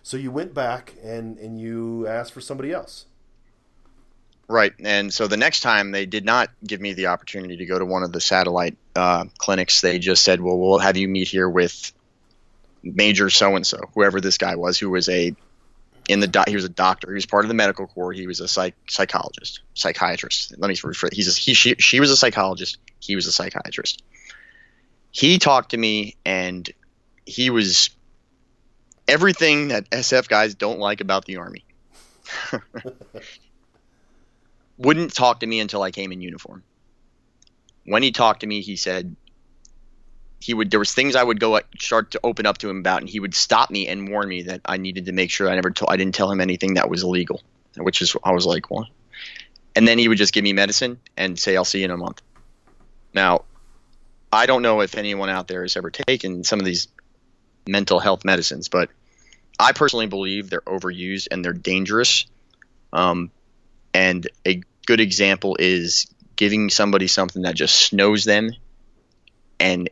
So 0.05 0.17
you 0.17 0.29
went 0.29 0.53
back 0.53 0.93
and, 1.03 1.39
and 1.39 1.59
you 1.59 2.05
asked 2.05 2.31
for 2.31 2.39
somebody 2.39 2.71
else. 2.71 3.05
Right. 4.47 4.71
And 4.79 5.11
so 5.11 5.25
the 5.25 5.35
next 5.35 5.61
time 5.61 5.89
they 5.89 6.05
did 6.05 6.23
not 6.23 6.51
give 6.63 6.79
me 6.79 6.93
the 6.93 7.07
opportunity 7.07 7.57
to 7.57 7.65
go 7.65 7.79
to 7.79 7.85
one 7.85 8.03
of 8.03 8.11
the 8.11 8.21
satellite 8.21 8.77
uh, 8.95 9.25
clinics. 9.39 9.81
They 9.81 9.97
just 9.97 10.23
said, 10.23 10.41
well, 10.41 10.59
we'll 10.59 10.77
have 10.77 10.95
you 10.95 11.07
meet 11.07 11.27
here 11.27 11.49
with 11.49 11.91
Major 12.83 13.31
so 13.31 13.55
and 13.55 13.65
so, 13.65 13.79
whoever 13.95 14.21
this 14.21 14.37
guy 14.37 14.57
was, 14.57 14.77
who 14.77 14.91
was 14.91 15.09
a 15.09 15.35
in 16.07 16.19
the 16.19 16.43
he 16.47 16.53
was 16.53 16.65
a 16.65 16.69
doctor. 16.69 17.09
He 17.09 17.15
was 17.15 17.25
part 17.25 17.43
of 17.43 17.47
the 17.47 17.55
medical 17.55 17.87
corps. 17.87 18.13
He 18.13 18.27
was 18.27 18.41
a 18.41 18.47
psych, 18.47 18.75
psychologist, 18.87 19.61
psychiatrist. 19.73 20.53
Let 20.55 20.69
me 20.69 20.75
rephrase. 20.75 21.13
He's 21.13 21.35
a, 21.35 21.39
he 21.41 21.55
she, 21.55 21.75
she 21.79 21.99
was 21.99 22.11
a 22.11 22.15
psychologist. 22.15 22.77
He 22.99 23.15
was 23.15 23.25
a 23.25 23.31
psychiatrist. 23.31 24.03
He 25.09 25.39
talked 25.39 25.71
to 25.71 25.77
me, 25.77 26.15
and 26.23 26.69
he 27.25 27.49
was 27.49 27.89
everything 29.07 29.69
that 29.69 29.89
SF 29.89 30.27
guys 30.27 30.55
don't 30.55 30.79
like 30.79 31.01
about 31.01 31.25
the 31.25 31.37
army. 31.37 31.65
Wouldn't 34.77 35.13
talk 35.13 35.39
to 35.39 35.47
me 35.47 35.59
until 35.59 35.81
I 35.81 35.91
came 35.91 36.11
in 36.11 36.21
uniform. 36.21 36.63
When 37.85 38.03
he 38.03 38.11
talked 38.11 38.41
to 38.41 38.47
me, 38.47 38.61
he 38.61 38.75
said, 38.75 39.15
he 40.45 40.53
would 40.53 40.69
there 40.69 40.79
was 40.79 40.93
things 40.93 41.15
I 41.15 41.23
would 41.23 41.39
go 41.39 41.59
start 41.79 42.11
to 42.11 42.19
open 42.23 42.45
up 42.45 42.59
to 42.59 42.69
him 42.69 42.77
about, 42.77 43.01
and 43.01 43.09
he 43.09 43.19
would 43.19 43.33
stop 43.33 43.71
me 43.71 43.87
and 43.87 44.09
warn 44.09 44.27
me 44.27 44.43
that 44.43 44.61
I 44.65 44.77
needed 44.77 45.05
to 45.05 45.11
make 45.11 45.31
sure 45.31 45.49
I 45.49 45.55
never 45.55 45.71
told 45.71 45.89
I 45.89 45.97
didn't 45.97 46.13
tell 46.13 46.31
him 46.31 46.39
anything 46.39 46.75
that 46.75 46.87
was 46.87 47.01
illegal, 47.03 47.41
which 47.77 48.01
is 48.01 48.15
I 48.23 48.31
was 48.31 48.45
like, 48.45 48.69
what? 48.69 48.87
And 49.75 49.87
then 49.87 49.97
he 49.97 50.07
would 50.07 50.19
just 50.19 50.33
give 50.33 50.43
me 50.43 50.53
medicine 50.53 50.99
and 51.17 51.39
say, 51.39 51.57
"I'll 51.57 51.65
see 51.65 51.79
you 51.79 51.85
in 51.85 51.91
a 51.91 51.97
month." 51.97 52.21
Now, 53.13 53.45
I 54.31 54.45
don't 54.45 54.61
know 54.61 54.81
if 54.81 54.95
anyone 54.95 55.29
out 55.29 55.47
there 55.47 55.63
has 55.63 55.75
ever 55.77 55.89
taken 55.89 56.43
some 56.43 56.59
of 56.59 56.65
these 56.65 56.89
mental 57.67 57.99
health 57.99 58.25
medicines, 58.25 58.67
but 58.69 58.89
I 59.59 59.71
personally 59.71 60.07
believe 60.07 60.49
they're 60.49 60.61
overused 60.61 61.27
and 61.31 61.43
they're 61.43 61.53
dangerous. 61.53 62.25
Um, 62.93 63.31
and 63.93 64.27
a 64.45 64.61
good 64.85 64.99
example 64.99 65.55
is 65.59 66.07
giving 66.35 66.69
somebody 66.69 67.07
something 67.07 67.43
that 67.43 67.55
just 67.55 67.75
snows 67.75 68.25
them 68.25 68.51
and 69.59 69.89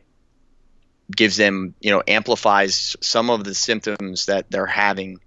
gives 1.16 1.38
them, 1.38 1.74
you 1.80 1.92
know, 1.92 2.04
amplifies 2.08 2.96
some 3.02 3.30
of 3.30 3.44
the 3.44 3.56
symptoms 3.56 4.28
that 4.28 4.50
they're 4.50 4.66
having 4.66 5.20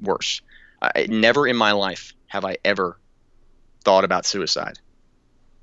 worse. 0.00 0.42
I, 0.80 1.06
never 1.08 1.46
in 1.46 1.56
my 1.56 1.72
life 1.72 2.14
have 2.26 2.44
I 2.44 2.58
ever 2.64 2.98
thought 3.84 4.04
about 4.04 4.26
suicide 4.26 4.78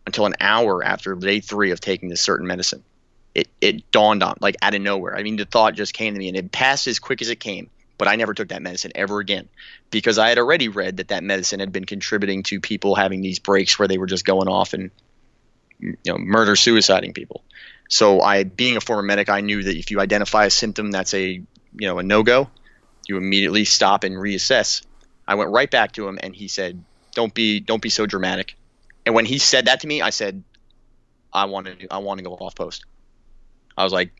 until 0.05 0.25
an 0.25 0.35
hour 0.39 0.83
after 0.83 1.15
day 1.15 1.39
three 1.39 1.71
of 1.71 1.79
taking 1.79 2.09
this 2.09 2.21
certain 2.21 2.47
medicine. 2.47 2.83
It, 3.37 3.47
it 3.61 3.91
dawned 3.91 4.23
on 4.23 4.35
like 4.41 4.55
out 4.63 4.73
of 4.73 4.81
nowhere. 4.81 5.15
I 5.15 5.21
mean, 5.21 5.35
the 5.35 5.45
thought 5.45 5.75
just 5.75 5.93
came 5.93 6.15
to 6.15 6.19
me 6.19 6.27
and 6.27 6.35
it 6.35 6.51
passed 6.51 6.87
as 6.87 6.97
quick 6.97 7.21
as 7.21 7.29
it 7.29 7.39
came. 7.39 7.69
But 7.99 8.07
I 8.07 8.15
never 8.15 8.33
took 8.33 8.49
that 8.49 8.63
medicine 8.63 8.91
ever 8.95 9.19
again 9.19 9.47
because 9.91 10.17
I 10.17 10.29
had 10.29 10.39
already 10.39 10.69
read 10.69 10.97
that 10.97 11.09
that 11.09 11.23
medicine 11.23 11.59
had 11.59 11.71
been 11.71 11.85
contributing 11.85 12.41
to 12.43 12.59
people 12.59 12.95
having 12.95 13.21
these 13.21 13.37
breaks 13.37 13.77
where 13.77 13.87
they 13.87 13.99
were 13.99 14.07
just 14.07 14.25
going 14.25 14.47
off 14.47 14.73
and 14.73 14.89
you 15.79 15.95
know 16.07 16.17
murder 16.17 16.53
suiciding 16.53 17.13
people. 17.13 17.43
So 17.89 18.21
I, 18.21 18.43
being 18.43 18.75
a 18.75 18.81
former 18.81 19.03
medic, 19.03 19.29
I 19.29 19.41
knew 19.41 19.61
that 19.63 19.77
if 19.77 19.91
you 19.91 19.99
identify 19.99 20.45
a 20.45 20.49
symptom 20.49 20.89
that's 20.89 21.13
a 21.13 21.23
you 21.29 21.87
know 21.87 21.99
a 21.99 22.03
no 22.03 22.23
go, 22.23 22.49
you 23.07 23.17
immediately 23.17 23.65
stop 23.65 24.03
and 24.03 24.15
reassess. 24.15 24.81
I 25.27 25.35
went 25.35 25.51
right 25.51 25.69
back 25.69 25.91
to 25.93 26.07
him 26.07 26.17
and 26.21 26.35
he 26.35 26.47
said, 26.47 26.83
"Don't 27.13 27.33
be 27.33 27.59
don't 27.59 27.81
be 27.81 27.89
so 27.89 28.07
dramatic." 28.07 28.55
And 29.05 29.13
when 29.13 29.25
he 29.25 29.37
said 29.37 29.65
that 29.65 29.81
to 29.81 29.87
me, 29.87 30.01
I 30.01 30.09
said, 30.09 30.43
"I 31.31 31.45
want 31.45 31.67
to 31.67 31.87
I 31.93 31.99
want 31.99 32.17
to 32.17 32.23
go 32.23 32.33
off 32.33 32.55
post." 32.55 32.85
I 33.77 33.83
was 33.83 33.93
like, 33.93 34.11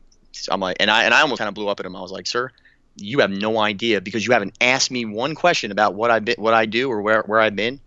I'm 0.50 0.60
like, 0.60 0.76
and 0.80 0.90
I 0.90 1.04
and 1.04 1.14
I 1.14 1.22
almost 1.22 1.38
kind 1.38 1.48
of 1.48 1.54
blew 1.54 1.68
up 1.68 1.80
at 1.80 1.86
him. 1.86 1.96
I 1.96 2.00
was 2.00 2.12
like, 2.12 2.26
"Sir, 2.26 2.50
you 2.96 3.20
have 3.20 3.30
no 3.30 3.58
idea 3.58 4.00
because 4.00 4.24
you 4.24 4.32
haven't 4.32 4.56
asked 4.60 4.90
me 4.90 5.04
one 5.04 5.34
question 5.34 5.72
about 5.72 5.94
what 5.94 6.10
I 6.10 6.20
what 6.36 6.54
I 6.54 6.66
do 6.66 6.90
or 6.90 7.02
where 7.02 7.22
where 7.22 7.40
I've 7.40 7.56
been. 7.56 7.80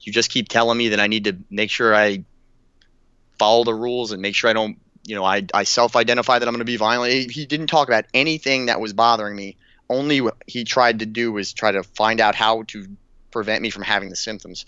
You 0.00 0.12
just 0.12 0.30
keep 0.30 0.48
telling 0.48 0.78
me 0.78 0.90
that 0.90 1.00
I 1.00 1.08
need 1.08 1.24
to 1.24 1.36
make 1.50 1.70
sure 1.70 1.94
I 1.94 2.24
follow 3.38 3.64
the 3.64 3.74
rules 3.74 4.12
and 4.12 4.22
make 4.22 4.34
sure 4.34 4.48
I 4.48 4.52
don't 4.52 4.78
you 5.08 5.14
know, 5.14 5.24
I, 5.24 5.46
I 5.54 5.64
self-identify 5.64 6.38
that 6.38 6.46
I'm 6.46 6.52
going 6.52 6.60
to 6.60 6.66
be 6.66 6.76
violent. 6.76 7.30
He 7.30 7.46
didn't 7.46 7.68
talk 7.68 7.88
about 7.88 8.04
anything 8.12 8.66
that 8.66 8.78
was 8.78 8.92
bothering 8.92 9.34
me. 9.34 9.56
Only 9.88 10.20
what 10.20 10.36
he 10.46 10.64
tried 10.64 10.98
to 10.98 11.06
do 11.06 11.32
was 11.32 11.54
try 11.54 11.72
to 11.72 11.82
find 11.82 12.20
out 12.20 12.34
how 12.34 12.64
to 12.68 12.86
prevent 13.30 13.62
me 13.62 13.70
from 13.70 13.84
having 13.84 14.10
the 14.10 14.16
symptoms, 14.16 14.66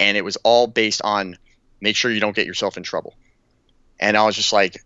and 0.00 0.16
it 0.16 0.24
was 0.24 0.36
all 0.38 0.66
based 0.66 1.00
on 1.04 1.38
make 1.80 1.94
sure 1.94 2.10
you 2.10 2.18
don't 2.18 2.34
get 2.34 2.46
yourself 2.46 2.76
in 2.76 2.82
trouble. 2.82 3.14
And 4.00 4.16
I 4.16 4.24
was 4.24 4.34
just 4.34 4.52
like, 4.52 4.82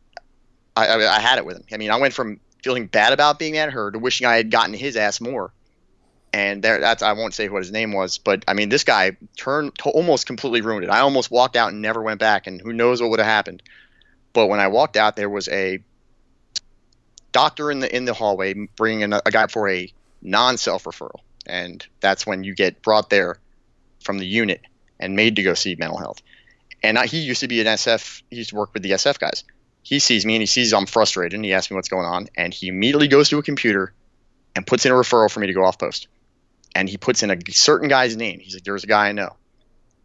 I, 0.76 0.86
I, 0.86 1.16
I 1.16 1.20
had 1.20 1.38
it 1.38 1.46
with 1.46 1.56
him. 1.56 1.64
I 1.72 1.76
mean, 1.76 1.90
I 1.90 1.96
went 1.96 2.14
from 2.14 2.40
feeling 2.62 2.86
bad 2.86 3.12
about 3.12 3.38
being 3.38 3.56
at 3.56 3.72
her 3.72 3.90
to 3.90 3.98
wishing 3.98 4.26
I 4.26 4.36
had 4.36 4.50
gotten 4.50 4.74
his 4.74 4.96
ass 4.96 5.20
more. 5.20 5.52
And 6.32 6.62
there, 6.62 6.80
that's 6.80 7.02
I 7.02 7.12
won't 7.12 7.34
say 7.34 7.48
what 7.50 7.62
his 7.62 7.72
name 7.72 7.92
was, 7.92 8.16
but 8.16 8.44
I 8.48 8.54
mean, 8.54 8.70
this 8.70 8.84
guy 8.84 9.18
turned 9.36 9.72
almost 9.84 10.26
completely 10.26 10.62
ruined 10.62 10.84
it. 10.84 10.90
I 10.90 11.00
almost 11.00 11.30
walked 11.30 11.56
out 11.56 11.72
and 11.72 11.82
never 11.82 12.00
went 12.00 12.20
back, 12.20 12.46
and 12.46 12.58
who 12.58 12.72
knows 12.72 13.02
what 13.02 13.10
would 13.10 13.18
have 13.18 13.28
happened. 13.28 13.62
But 14.32 14.46
when 14.46 14.58
I 14.58 14.68
walked 14.68 14.96
out, 14.96 15.14
there 15.14 15.28
was 15.28 15.48
a 15.48 15.80
doctor 17.32 17.70
in 17.70 17.80
the 17.80 17.94
in 17.94 18.06
the 18.06 18.14
hallway 18.14 18.54
bringing 18.76 19.02
in 19.02 19.12
a, 19.12 19.20
a 19.26 19.30
guy 19.30 19.46
for 19.46 19.68
a 19.68 19.92
non-self 20.22 20.84
referral, 20.84 21.20
and 21.44 21.86
that's 22.00 22.26
when 22.26 22.44
you 22.44 22.54
get 22.54 22.80
brought 22.80 23.10
there 23.10 23.38
from 24.02 24.18
the 24.18 24.26
unit 24.26 24.62
and 24.98 25.14
made 25.14 25.36
to 25.36 25.42
go 25.42 25.52
see 25.52 25.76
mental 25.78 25.98
health. 25.98 26.22
And 26.82 26.98
I, 26.98 27.06
he 27.06 27.18
used 27.18 27.40
to 27.40 27.48
be 27.48 27.60
an 27.60 27.66
SF. 27.66 28.22
He 28.30 28.36
used 28.36 28.50
to 28.50 28.56
work 28.56 28.72
with 28.72 28.82
the 28.82 28.92
SF 28.92 29.18
guys. 29.18 29.44
He 29.83 29.99
sees 29.99 30.24
me 30.24 30.37
and 30.37 30.43
he 30.43 30.47
sees 30.47 30.72
I'm 30.72 30.87
frustrated, 30.87 31.35
and 31.35 31.45
he 31.45 31.53
asks 31.53 31.70
me 31.70 31.74
what's 31.74 31.89
going 31.89 32.07
on, 32.07 32.28
and 32.37 32.55
he 32.55 32.68
immediately 32.68 33.09
goes 33.09 33.28
to 33.30 33.39
a 33.39 33.43
computer 33.43 33.93
and 34.55 34.66
puts 34.66 34.87
in 34.87 34.93
a 34.93 34.95
referral 34.95 35.30
for 35.30 35.41
me 35.41 35.49
to 35.49 35.53
go 35.53 35.64
off 35.64 35.78
post. 35.78 36.09
And 36.74 36.89
he 36.89 36.97
puts 36.97 37.22
in 37.22 37.30
a 37.30 37.39
certain 37.51 37.89
guy's 37.89 38.16
name. 38.16 38.41
He's 38.41 38.55
like, 38.55 38.64
"There's 38.64 38.85
a 38.85 38.87
guy 38.87 39.09
I 39.09 39.12
know," 39.12 39.37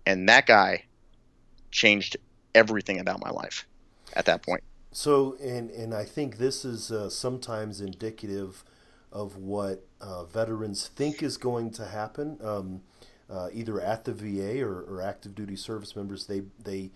and 0.06 0.28
that 0.30 0.46
guy 0.46 0.86
changed 1.72 2.18
everything 2.56 3.00
about 3.00 3.22
my 3.24 3.30
life 3.30 3.66
at 4.14 4.26
that 4.26 4.42
point. 4.42 4.64
So, 4.92 5.38
and 5.42 5.70
and 5.70 5.94
I 5.94 6.04
think 6.04 6.38
this 6.38 6.66
is 6.66 6.92
uh, 6.92 7.10
sometimes 7.10 7.82
indicative 7.82 8.64
of 9.12 9.38
what 9.38 9.86
uh, 10.02 10.26
veterans 10.26 10.88
think 10.88 11.24
is 11.24 11.38
going 11.38 11.72
to 11.72 11.86
happen, 11.86 12.38
um, 12.44 12.82
uh, 13.30 13.50
either 13.54 13.80
at 13.80 14.06
the 14.06 14.14
VA 14.14 14.62
or, 14.62 14.82
or, 14.82 15.02
active 15.02 15.34
duty 15.34 15.56
service 15.56 15.96
members. 15.96 16.28
They 16.28 16.42
they 16.62 16.92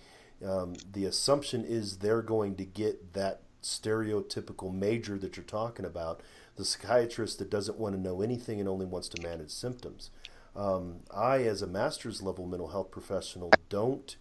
um, 0.46 0.76
the 0.92 1.06
assumption 1.06 1.64
is 1.64 1.98
they're 1.98 2.22
going 2.22 2.56
to 2.56 2.66
get 2.66 3.14
that 3.14 3.42
stereotypical 3.62 4.74
major 4.74 5.18
that 5.18 5.38
you're 5.38 5.44
talking 5.44 5.86
about, 5.86 6.22
the 6.56 6.66
psychiatrist 6.66 7.40
that 7.40 7.50
doesn't 7.50 7.78
want 7.78 7.96
to 7.96 8.02
know 8.02 8.22
anything 8.22 8.60
and 8.60 8.68
only 8.68 8.86
wants 8.86 9.08
to 9.10 9.22
manage 9.22 9.52
symptoms. 9.52 10.10
Um, 10.56 11.02
I, 11.14 11.44
as 11.44 11.62
a 11.62 11.68
master's 11.68 12.22
level 12.22 12.46
mental 12.46 12.70
health 12.70 12.92
professional, 12.92 13.52
don't. 13.70 14.16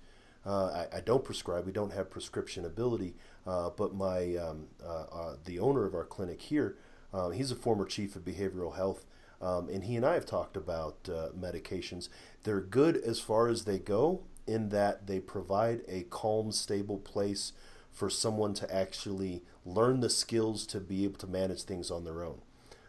Uh, 0.47 0.87
I, 0.93 0.97
I, 0.97 1.01
don't 1.01 1.25
prescribe. 1.25 1.67
We 1.67 1.73
don't 1.73 1.93
have 1.93 2.09
prescription 2.09 2.65
ability. 2.65 3.15
Uh, 3.47 3.71
but 3.71 3.95
my 3.95 4.37
um, 4.37 4.69
uh, 4.83 5.05
uh, 5.13 5.37
the 5.45 5.59
owner 5.59 5.85
of 5.85 5.95
our 5.95 6.05
clinic 6.05 6.41
here, 6.41 6.77
um, 7.13 7.33
he's 7.33 7.51
a 7.51 7.57
former 7.57 7.85
chief 7.85 8.15
of 8.17 8.25
behavioral 8.25 8.77
health, 8.77 9.05
um, 9.41 9.69
and 9.69 9.85
he 9.85 9.97
and 9.97 10.07
I 10.07 10.15
have 10.15 10.27
talked 10.27 10.57
about 10.57 11.05
medications. 11.05 12.09
They're 12.45 12.61
good 12.61 12.97
as 12.97 13.19
far 13.19 13.49
as 13.49 13.65
they 13.65 13.79
go 13.79 14.23
in 14.47 14.71
that 14.71 15.07
they 15.07 15.21
provide 15.21 15.83
a 15.89 16.03
calm, 16.05 16.53
stable 16.53 16.99
place 16.99 17.53
for 17.93 18.09
someone 18.09 18.55
to 18.55 18.75
actually 18.75 19.43
learn 19.65 20.01
the 20.01 20.11
skills 20.11 20.67
to 20.67 20.81
be 20.81 21.05
able 21.05 21.19
to 21.19 21.27
manage 21.27 21.63
things 21.63 21.91
on 21.91 22.05
their 22.05 22.25
own. 22.25 22.41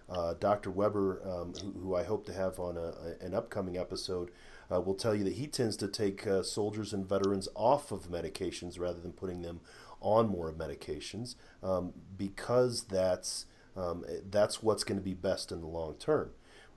Uh, 0.10 0.34
Dr. 0.34 0.70
Weber, 0.70 1.22
um, 1.26 1.54
who, 1.62 1.72
who, 1.80 1.96
I 1.96 2.04
hope 2.04 2.26
to 2.26 2.34
have 2.34 2.60
on 2.60 2.78
a, 2.78 2.94
an 3.24 3.34
upcoming 3.34 3.78
episode, 3.78 4.30
uh, 4.72 4.82
will 4.82 4.96
tell 4.96 5.16
you 5.16 5.24
that 5.24 5.34
he 5.34 5.48
tends 5.48 5.78
to 5.78 5.88
take 5.88 6.28
uh, 6.28 6.44
soldiers 6.44 6.94
and 6.94 7.08
veterans 7.08 7.48
off 7.56 7.92
of 7.92 8.10
medications 8.10 8.80
rather 8.80 9.00
than 9.00 9.14
putting 9.14 9.42
them 9.42 9.62
on 10.02 10.28
more 10.28 10.52
medications 10.52 11.36
um, 11.64 11.94
because 12.18 12.84
that's 12.84 13.46
um, 13.78 14.04
that's 14.30 14.62
what's 14.62 14.84
going 14.84 14.98
to 14.98 15.04
be 15.04 15.14
best 15.14 15.52
in 15.52 15.62
the 15.62 15.68
long 15.68 15.94
term. 15.96 16.32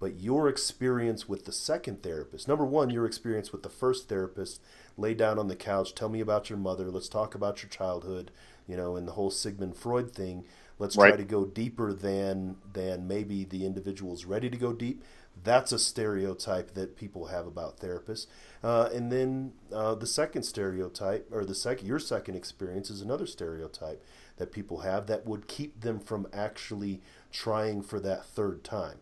But 0.05 0.21
your 0.21 0.51
experience 0.51 1.31
with 1.31 1.47
the 1.47 1.51
second 1.51 2.03
therapist, 2.03 2.47
number 2.47 2.67
one, 2.67 2.91
your 2.91 3.07
experience 3.07 3.53
with 3.53 3.63
the 3.63 3.71
first 3.71 4.07
therapist, 4.07 4.61
lay 4.99 5.15
down 5.15 5.39
on 5.39 5.49
the 5.49 5.57
couch, 5.57 5.95
tell 5.95 6.11
me 6.11 6.21
about 6.21 6.51
your 6.51 6.59
mother, 6.59 6.91
let's 6.91 7.09
talk 7.09 7.35
about 7.35 7.63
your 7.63 7.71
childhood, 7.71 8.31
you 8.69 8.77
know, 8.77 8.97
and 8.97 9.09
the 9.09 9.13
whole 9.13 9.31
Sigmund 9.31 9.79
Freud 9.79 10.13
thing. 10.13 10.45
Let's 10.79 10.95
right. 10.99 11.09
try 11.09 11.17
to 11.17 11.25
go 11.25 11.47
deeper 11.47 11.95
than 11.95 12.57
than 12.71 13.09
maybe 13.09 13.45
the 13.45 13.65
individual's 13.65 14.27
ready 14.27 14.51
to 14.51 14.59
go 14.59 14.75
deep. 14.75 15.03
That's 15.43 15.73
a 15.73 15.79
stereotype 15.79 16.75
that 16.75 16.97
people 16.97 17.29
have 17.29 17.47
about 17.47 17.81
therapists. 17.81 18.27
Uh, 18.63 18.91
and 18.93 19.11
then 19.11 19.55
uh, 19.73 19.95
the 19.95 20.07
second 20.07 20.43
stereotype, 20.43 21.31
or 21.33 21.47
the 21.47 21.55
second 21.55 21.87
your 21.87 21.99
second 21.99 22.35
experience, 22.35 22.91
is 22.91 23.01
another 23.01 23.27
stereotype 23.27 24.05
that 24.37 24.53
people 24.53 24.81
have 24.81 25.07
that 25.07 25.25
would 25.25 25.49
keep 25.49 25.81
them 25.81 25.99
from 25.99 26.27
actually 26.31 27.01
trying 27.33 27.81
for 27.81 27.99
that 28.01 28.27
third 28.27 28.63
time. 28.63 28.99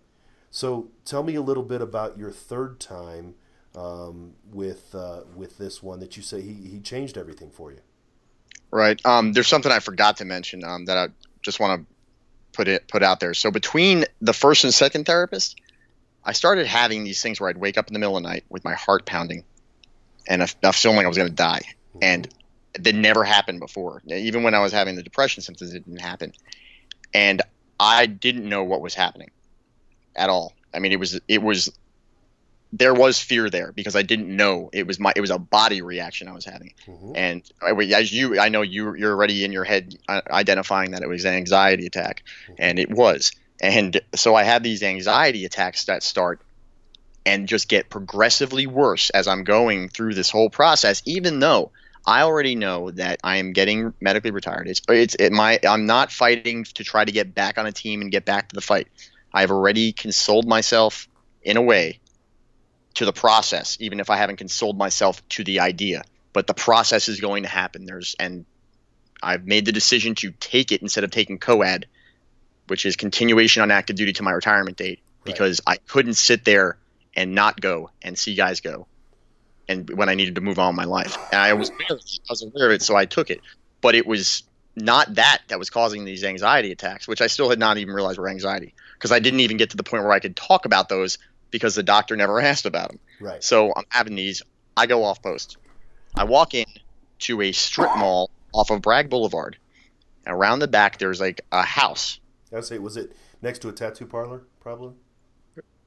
So 0.52 0.88
tell 1.06 1.22
me 1.22 1.34
a 1.34 1.40
little 1.40 1.62
bit 1.62 1.80
about 1.80 2.18
your 2.18 2.30
third 2.30 2.78
time 2.78 3.34
um, 3.74 4.34
with 4.52 4.94
uh, 4.94 5.22
with 5.34 5.56
this 5.56 5.82
one 5.82 5.98
that 6.00 6.16
you 6.16 6.22
say 6.22 6.42
he, 6.42 6.52
he 6.52 6.78
changed 6.78 7.16
everything 7.16 7.50
for 7.50 7.72
you. 7.72 7.80
Right. 8.70 9.00
Um, 9.04 9.32
there's 9.32 9.48
something 9.48 9.72
I 9.72 9.78
forgot 9.78 10.18
to 10.18 10.26
mention 10.26 10.62
um, 10.62 10.84
that 10.84 10.98
I 10.98 11.08
just 11.40 11.58
want 11.58 11.80
to 11.80 11.94
put 12.52 12.68
it 12.68 12.86
put 12.86 13.02
out 13.02 13.18
there. 13.18 13.32
So 13.32 13.50
between 13.50 14.04
the 14.20 14.34
first 14.34 14.64
and 14.64 14.74
second 14.74 15.06
therapist, 15.06 15.58
I 16.22 16.32
started 16.32 16.66
having 16.66 17.02
these 17.02 17.22
things 17.22 17.40
where 17.40 17.48
I'd 17.48 17.56
wake 17.56 17.78
up 17.78 17.88
in 17.88 17.94
the 17.94 17.98
middle 17.98 18.18
of 18.18 18.22
the 18.22 18.28
night 18.28 18.44
with 18.50 18.62
my 18.62 18.74
heart 18.74 19.06
pounding, 19.06 19.44
and 20.28 20.42
I, 20.42 20.48
I 20.62 20.72
feeling 20.72 20.98
like 20.98 21.06
I 21.06 21.08
was 21.08 21.16
going 21.16 21.30
to 21.30 21.34
die, 21.34 21.62
mm-hmm. 21.62 21.98
and 22.02 22.28
that 22.78 22.94
never 22.94 23.24
happened 23.24 23.60
before. 23.60 24.02
Even 24.06 24.42
when 24.42 24.54
I 24.54 24.60
was 24.60 24.72
having 24.72 24.96
the 24.96 25.02
depression 25.02 25.42
symptoms, 25.42 25.72
it 25.72 25.86
didn't 25.86 26.02
happen, 26.02 26.34
and 27.14 27.40
I 27.80 28.04
didn't 28.04 28.46
know 28.46 28.64
what 28.64 28.82
was 28.82 28.94
happening 28.94 29.30
at 30.16 30.30
all. 30.30 30.52
I 30.74 30.78
mean, 30.78 30.92
it 30.92 30.98
was 30.98 31.20
it 31.28 31.42
was 31.42 31.70
there 32.72 32.94
was 32.94 33.18
fear 33.18 33.50
there 33.50 33.70
because 33.72 33.94
I 33.94 34.02
didn't 34.02 34.34
know 34.34 34.70
it 34.72 34.86
was 34.86 34.98
my 34.98 35.12
it 35.14 35.20
was 35.20 35.30
a 35.30 35.38
body 35.38 35.82
reaction 35.82 36.28
I 36.28 36.32
was 36.32 36.44
having, 36.44 36.72
mm-hmm. 36.86 37.12
and 37.14 37.42
as 37.92 38.12
you 38.12 38.40
I 38.40 38.48
know 38.48 38.62
you 38.62 38.94
you're 38.94 39.12
already 39.12 39.44
in 39.44 39.52
your 39.52 39.64
head 39.64 39.96
uh, 40.08 40.22
identifying 40.30 40.92
that 40.92 41.02
it 41.02 41.08
was 41.08 41.24
an 41.24 41.34
anxiety 41.34 41.86
attack, 41.86 42.24
mm-hmm. 42.44 42.54
and 42.58 42.78
it 42.78 42.90
was, 42.90 43.32
and 43.60 44.00
so 44.14 44.34
I 44.34 44.44
had 44.44 44.62
these 44.62 44.82
anxiety 44.82 45.44
attacks 45.44 45.84
that 45.84 46.02
start 46.02 46.40
and 47.24 47.46
just 47.46 47.68
get 47.68 47.88
progressively 47.88 48.66
worse 48.66 49.10
as 49.10 49.28
I'm 49.28 49.44
going 49.44 49.88
through 49.88 50.14
this 50.14 50.30
whole 50.30 50.50
process, 50.50 51.02
even 51.04 51.38
though 51.38 51.70
I 52.06 52.22
already 52.22 52.54
know 52.54 52.90
that 52.92 53.20
I 53.22 53.36
am 53.36 53.52
getting 53.52 53.94
medically 54.00 54.32
retired. 54.32 54.66
It's 54.66 54.82
it's 54.88 55.14
it, 55.16 55.32
my 55.32 55.60
I'm 55.66 55.86
not 55.86 56.10
fighting 56.10 56.64
to 56.64 56.84
try 56.84 57.04
to 57.04 57.12
get 57.12 57.34
back 57.34 57.58
on 57.58 57.66
a 57.66 57.72
team 57.72 58.00
and 58.00 58.10
get 58.10 58.24
back 58.24 58.48
to 58.48 58.54
the 58.54 58.60
fight. 58.60 58.88
I've 59.32 59.50
already 59.50 59.92
consoled 59.92 60.46
myself 60.46 61.08
in 61.42 61.56
a 61.56 61.62
way 61.62 62.00
to 62.94 63.04
the 63.04 63.12
process, 63.12 63.76
even 63.80 64.00
if 64.00 64.10
I 64.10 64.16
haven't 64.16 64.36
consoled 64.36 64.76
myself 64.76 65.26
to 65.30 65.44
the 65.44 65.60
idea. 65.60 66.02
But 66.32 66.46
the 66.46 66.54
process 66.54 67.08
is 67.08 67.20
going 67.20 67.42
to 67.42 67.48
happen. 67.48 67.84
There's 67.84 68.16
and 68.18 68.44
I've 69.22 69.46
made 69.46 69.66
the 69.66 69.72
decision 69.72 70.14
to 70.16 70.32
take 70.32 70.72
it 70.72 70.82
instead 70.82 71.04
of 71.04 71.10
taking 71.10 71.38
COAD 71.38 71.86
which 72.68 72.86
is 72.86 72.96
continuation 72.96 73.62
on 73.62 73.70
active 73.70 73.96
duty 73.96 74.12
to 74.14 74.22
my 74.22 74.30
retirement 74.30 74.76
date 74.76 75.00
because 75.24 75.60
right. 75.66 75.74
I 75.74 75.90
couldn't 75.92 76.14
sit 76.14 76.44
there 76.44 76.78
and 77.14 77.34
not 77.34 77.60
go 77.60 77.90
and 78.02 78.18
see 78.18 78.34
guys 78.34 78.60
go 78.60 78.86
and 79.68 79.90
when 79.90 80.08
I 80.08 80.14
needed 80.14 80.36
to 80.36 80.40
move 80.40 80.58
on 80.58 80.68
with 80.68 80.76
my 80.76 80.84
life. 80.84 81.16
And 81.32 81.40
I 81.40 81.52
was 81.52 81.70
aware, 81.70 81.86
I 81.90 82.30
was 82.30 82.42
aware 82.42 82.66
of 82.66 82.72
it, 82.72 82.82
so 82.82 82.96
I 82.96 83.04
took 83.04 83.30
it. 83.30 83.40
But 83.80 83.94
it 83.94 84.06
was 84.06 84.44
not 84.74 85.16
that 85.16 85.42
that 85.48 85.58
was 85.58 85.70
causing 85.70 86.04
these 86.04 86.24
anxiety 86.24 86.72
attacks, 86.72 87.06
which 87.06 87.20
I 87.20 87.26
still 87.26 87.50
had 87.50 87.58
not 87.58 87.76
even 87.76 87.94
realized 87.94 88.18
were 88.18 88.28
anxiety 88.28 88.74
because 89.02 89.12
I 89.12 89.18
didn't 89.18 89.40
even 89.40 89.56
get 89.56 89.70
to 89.70 89.76
the 89.76 89.82
point 89.82 90.04
where 90.04 90.12
I 90.12 90.20
could 90.20 90.36
talk 90.36 90.64
about 90.64 90.88
those 90.88 91.18
because 91.50 91.74
the 91.74 91.82
doctor 91.82 92.14
never 92.14 92.40
asked 92.40 92.66
about 92.66 92.90
them. 92.90 93.00
Right. 93.20 93.42
So 93.42 93.72
I'm 93.74 93.84
having 93.88 94.14
these. 94.14 94.42
I 94.76 94.86
go 94.86 95.02
off 95.02 95.20
post. 95.20 95.56
I 96.14 96.24
walk 96.24 96.54
in 96.54 96.66
to 97.20 97.42
a 97.42 97.50
strip 97.52 97.96
mall 97.96 98.30
off 98.54 98.70
of 98.70 98.80
Bragg 98.80 99.10
Boulevard. 99.10 99.56
Around 100.24 100.60
the 100.60 100.68
back, 100.68 100.98
there's 100.98 101.20
like 101.20 101.40
a 101.50 101.62
house 101.62 102.20
I 102.52 102.56
would 102.56 102.64
say, 102.64 102.78
was 102.78 102.96
it 102.96 103.16
next 103.40 103.60
to 103.60 103.68
a 103.68 103.72
tattoo 103.72 104.06
parlor, 104.06 104.42
probably? 104.60 104.94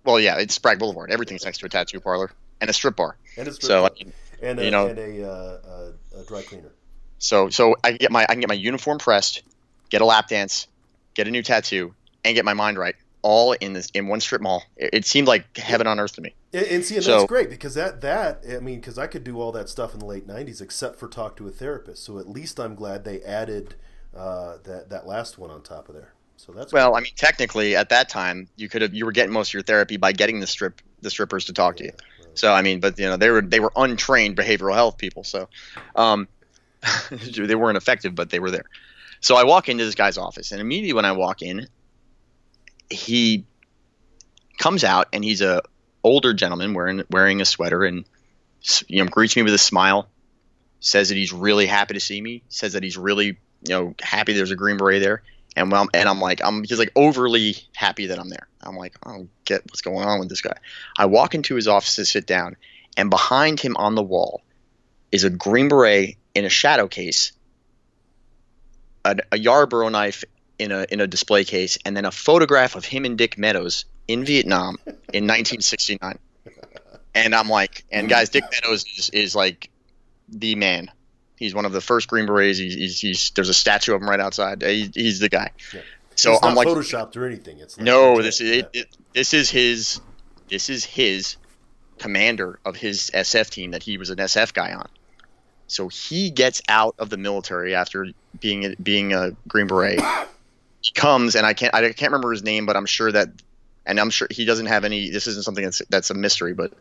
Well, 0.03 0.19
yeah, 0.19 0.37
it's 0.37 0.57
Bragg 0.57 0.79
Boulevard. 0.79 1.11
Everything's 1.11 1.45
next 1.45 1.59
to 1.59 1.67
a 1.67 1.69
tattoo 1.69 1.99
parlor 1.99 2.31
and 2.59 2.69
a 2.69 2.73
strip 2.73 2.95
bar. 2.95 3.17
And 3.37 3.47
a 3.47 3.53
strip 3.53 3.67
so, 3.67 3.81
bar. 3.81 3.91
I 3.91 4.03
mean, 4.03 4.13
and 4.41 4.59
a, 4.59 4.65
you 4.65 4.71
know, 4.71 4.87
and 4.87 4.99
a, 4.99 5.29
uh, 5.29 5.91
a, 6.17 6.23
dry 6.27 6.41
cleaner. 6.41 6.71
So, 7.19 7.49
so 7.49 7.75
I 7.83 7.93
get 7.93 8.11
my 8.11 8.23
I 8.23 8.33
can 8.33 8.39
get 8.39 8.49
my 8.49 8.55
uniform 8.55 8.97
pressed, 8.97 9.43
get 9.89 10.01
a 10.01 10.05
lap 10.05 10.27
dance, 10.27 10.67
get 11.13 11.27
a 11.27 11.31
new 11.31 11.43
tattoo, 11.43 11.93
and 12.23 12.35
get 12.35 12.45
my 12.45 12.53
mind 12.53 12.77
right, 12.77 12.95
all 13.25 13.53
in 13.53 13.73
this 13.73 13.89
in 13.95 14.07
one 14.07 14.19
strip 14.19 14.41
mall. 14.41 14.63
It, 14.77 14.91
it 14.93 15.05
seemed 15.05 15.27
like 15.27 15.57
heaven 15.57 15.87
on 15.87 15.99
earth 15.99 16.13
to 16.13 16.21
me. 16.21 16.35
And, 16.53 16.65
and 16.67 16.85
see, 16.85 16.95
and 16.95 17.03
so, 17.03 17.17
that's 17.17 17.27
great 17.27 17.49
because 17.49 17.73
that 17.73 18.01
that 18.01 18.43
I 18.47 18.59
mean, 18.59 18.79
because 18.79 18.99
I 18.99 19.07
could 19.07 19.23
do 19.23 19.41
all 19.41 19.51
that 19.53 19.67
stuff 19.67 19.95
in 19.95 19.99
the 19.99 20.05
late 20.05 20.27
'90s 20.27 20.61
except 20.61 20.99
for 20.99 21.07
talk 21.07 21.35
to 21.37 21.47
a 21.47 21.51
therapist. 21.51 22.03
So 22.03 22.19
at 22.19 22.29
least 22.29 22.59
I'm 22.59 22.75
glad 22.75 23.03
they 23.03 23.21
added 23.23 23.73
uh, 24.15 24.57
that 24.63 24.89
that 24.91 25.07
last 25.07 25.39
one 25.39 25.49
on 25.49 25.63
top 25.63 25.89
of 25.89 25.95
there. 25.95 26.13
So 26.37 26.51
that's 26.51 26.71
well. 26.71 26.89
Cool. 26.89 26.97
I 26.97 27.01
mean, 27.01 27.13
technically, 27.15 27.75
at 27.75 27.89
that 27.89 28.09
time, 28.09 28.47
you 28.57 28.69
could 28.69 28.83
have 28.83 28.93
you 28.93 29.05
were 29.05 29.11
getting 29.11 29.33
most 29.33 29.49
of 29.49 29.53
your 29.55 29.63
therapy 29.63 29.97
by 29.97 30.11
getting 30.11 30.39
the 30.39 30.47
strip 30.47 30.79
the 31.01 31.09
strippers 31.09 31.45
to 31.45 31.53
talk 31.53 31.79
yeah, 31.79 31.79
to 31.79 31.83
you. 31.85 32.27
Right. 32.27 32.37
So 32.37 32.53
I 32.53 32.61
mean, 32.61 32.79
but 32.79 32.99
you 32.99 33.07
know, 33.07 33.17
they 33.17 33.31
were 33.31 33.41
they 33.41 33.59
were 33.59 33.71
untrained 33.75 34.37
behavioral 34.37 34.75
health 34.75 34.99
people, 34.99 35.23
so 35.23 35.49
um, 35.95 36.27
they 37.09 37.55
weren't 37.55 37.77
effective, 37.77 38.13
but 38.13 38.29
they 38.29 38.39
were 38.39 38.51
there. 38.51 38.65
So 39.19 39.35
I 39.35 39.45
walk 39.45 39.67
into 39.67 39.83
this 39.83 39.95
guy's 39.95 40.19
office, 40.19 40.51
and 40.51 40.61
immediately 40.61 40.93
when 40.93 41.05
I 41.05 41.13
walk 41.13 41.41
in, 41.41 41.67
he 42.89 43.45
comes 44.57 44.83
out, 44.83 45.07
and 45.13 45.23
he's 45.23 45.41
a 45.41 45.61
older 46.03 46.33
gentleman 46.33 46.73
wearing 46.73 47.03
wearing 47.09 47.41
a 47.41 47.45
sweater, 47.45 47.83
and 47.83 48.05
you 48.87 49.03
know 49.03 49.09
greets 49.09 49.35
me 49.35 49.43
with 49.43 49.53
a 49.53 49.59
smile, 49.59 50.07
says 50.79 51.09
that 51.09 51.15
he's 51.15 51.33
really 51.33 51.65
happy 51.65 51.95
to 51.95 51.99
see 51.99 52.21
me, 52.21 52.43
says 52.49 52.73
that 52.73 52.83
he's 52.83 52.97
really 52.97 53.37
you 53.67 53.73
know, 53.73 53.95
happy 54.01 54.33
there's 54.33 54.51
a 54.51 54.55
Green 54.55 54.77
Beret 54.77 55.01
there. 55.01 55.23
And 55.55 55.71
well, 55.71 55.87
and 55.93 56.09
I'm 56.09 56.19
like, 56.19 56.41
I'm 56.43 56.63
he's 56.63 56.79
like 56.79 56.91
overly 56.95 57.55
happy 57.73 58.07
that 58.07 58.19
I'm 58.19 58.29
there. 58.29 58.47
I'm 58.61 58.75
like, 58.75 58.95
I 59.03 59.11
don't 59.11 59.29
get 59.45 59.63
what's 59.63 59.81
going 59.81 60.05
on 60.05 60.19
with 60.19 60.29
this 60.29 60.41
guy. 60.41 60.57
I 60.97 61.05
walk 61.05 61.33
into 61.33 61.55
his 61.55 61.67
office 61.67 61.95
to 61.95 62.05
sit 62.05 62.27
down, 62.27 62.57
and 62.97 63.09
behind 63.09 63.59
him 63.59 63.77
on 63.77 63.95
the 63.95 64.03
wall 64.03 64.41
is 65.11 65.23
a 65.23 65.29
Green 65.29 65.69
Beret 65.69 66.17
in 66.33 66.45
a 66.45 66.49
shadow 66.49 66.87
case, 66.87 67.31
a, 69.05 69.15
a 69.31 69.39
Yarborough 69.39 69.89
knife 69.89 70.25
in 70.59 70.71
a 70.71 70.85
in 70.89 71.01
a 71.01 71.07
display 71.07 71.43
case, 71.43 71.77
and 71.85 71.95
then 71.95 72.05
a 72.05 72.11
photograph 72.11 72.75
of 72.75 72.85
him 72.85 73.05
and 73.05 73.17
Dick 73.17 73.37
Meadows 73.37 73.85
in 74.07 74.25
Vietnam 74.25 74.77
in 74.85 74.93
1969. 75.27 76.19
And 77.13 77.33
I'm 77.33 77.47
like, 77.47 77.85
and 77.91 78.09
guys, 78.09 78.29
Dick 78.29 78.43
Meadows 78.51 78.85
is, 78.97 79.09
is 79.11 79.35
like 79.35 79.69
the 80.27 80.55
man. 80.55 80.91
He's 81.37 81.53
one 81.53 81.65
of 81.65 81.71
the 81.71 81.81
first 81.81 82.07
Green 82.07 82.25
Berets. 82.25 82.57
He's, 82.57 82.73
he's, 82.73 82.99
he's 82.99 83.29
there's 83.31 83.49
a 83.49 83.53
statue 83.53 83.93
of 83.93 84.01
him 84.01 84.09
right 84.09 84.19
outside. 84.19 84.61
He, 84.61 84.89
he's 84.93 85.19
the 85.19 85.29
guy. 85.29 85.51
Yeah. 85.73 85.81
So 86.15 86.33
it's 86.33 86.43
I'm 86.43 86.55
like, 86.55 86.67
photoshopped 86.67 87.15
or 87.17 87.25
anything. 87.25 87.59
It's 87.59 87.77
like 87.77 87.85
no, 87.85 88.21
this 88.21 88.39
is 88.41 88.51
it, 88.51 88.69
it, 88.73 88.97
this 89.13 89.33
is 89.33 89.49
his 89.49 89.99
this 90.49 90.69
is 90.69 90.85
his 90.85 91.37
commander 91.97 92.59
of 92.65 92.75
his 92.75 93.11
SF 93.13 93.49
team 93.49 93.71
that 93.71 93.83
he 93.83 93.97
was 93.97 94.09
an 94.09 94.17
SF 94.17 94.53
guy 94.53 94.73
on. 94.73 94.87
So 95.67 95.87
he 95.87 96.29
gets 96.29 96.61
out 96.69 96.95
of 96.99 97.09
the 97.09 97.17
military 97.17 97.75
after 97.75 98.07
being 98.39 98.75
being 98.81 99.13
a 99.13 99.31
Green 99.47 99.67
Beret. 99.67 99.99
He 100.85 100.93
comes 100.93 101.35
and 101.35 101.47
I 101.47 101.53
can't 101.53 101.73
I 101.73 101.81
can't 101.93 102.11
remember 102.11 102.31
his 102.31 102.43
name, 102.43 102.67
but 102.67 102.77
I'm 102.77 102.85
sure 102.85 103.11
that 103.11 103.29
and 103.87 103.99
I'm 103.99 104.11
sure 104.11 104.27
he 104.29 104.45
doesn't 104.45 104.67
have 104.67 104.83
any. 104.83 105.09
This 105.09 105.25
isn't 105.25 105.43
something 105.43 105.63
that's 105.63 105.81
that's 105.89 106.11
a 106.11 106.13
mystery, 106.13 106.53
but 106.53 106.73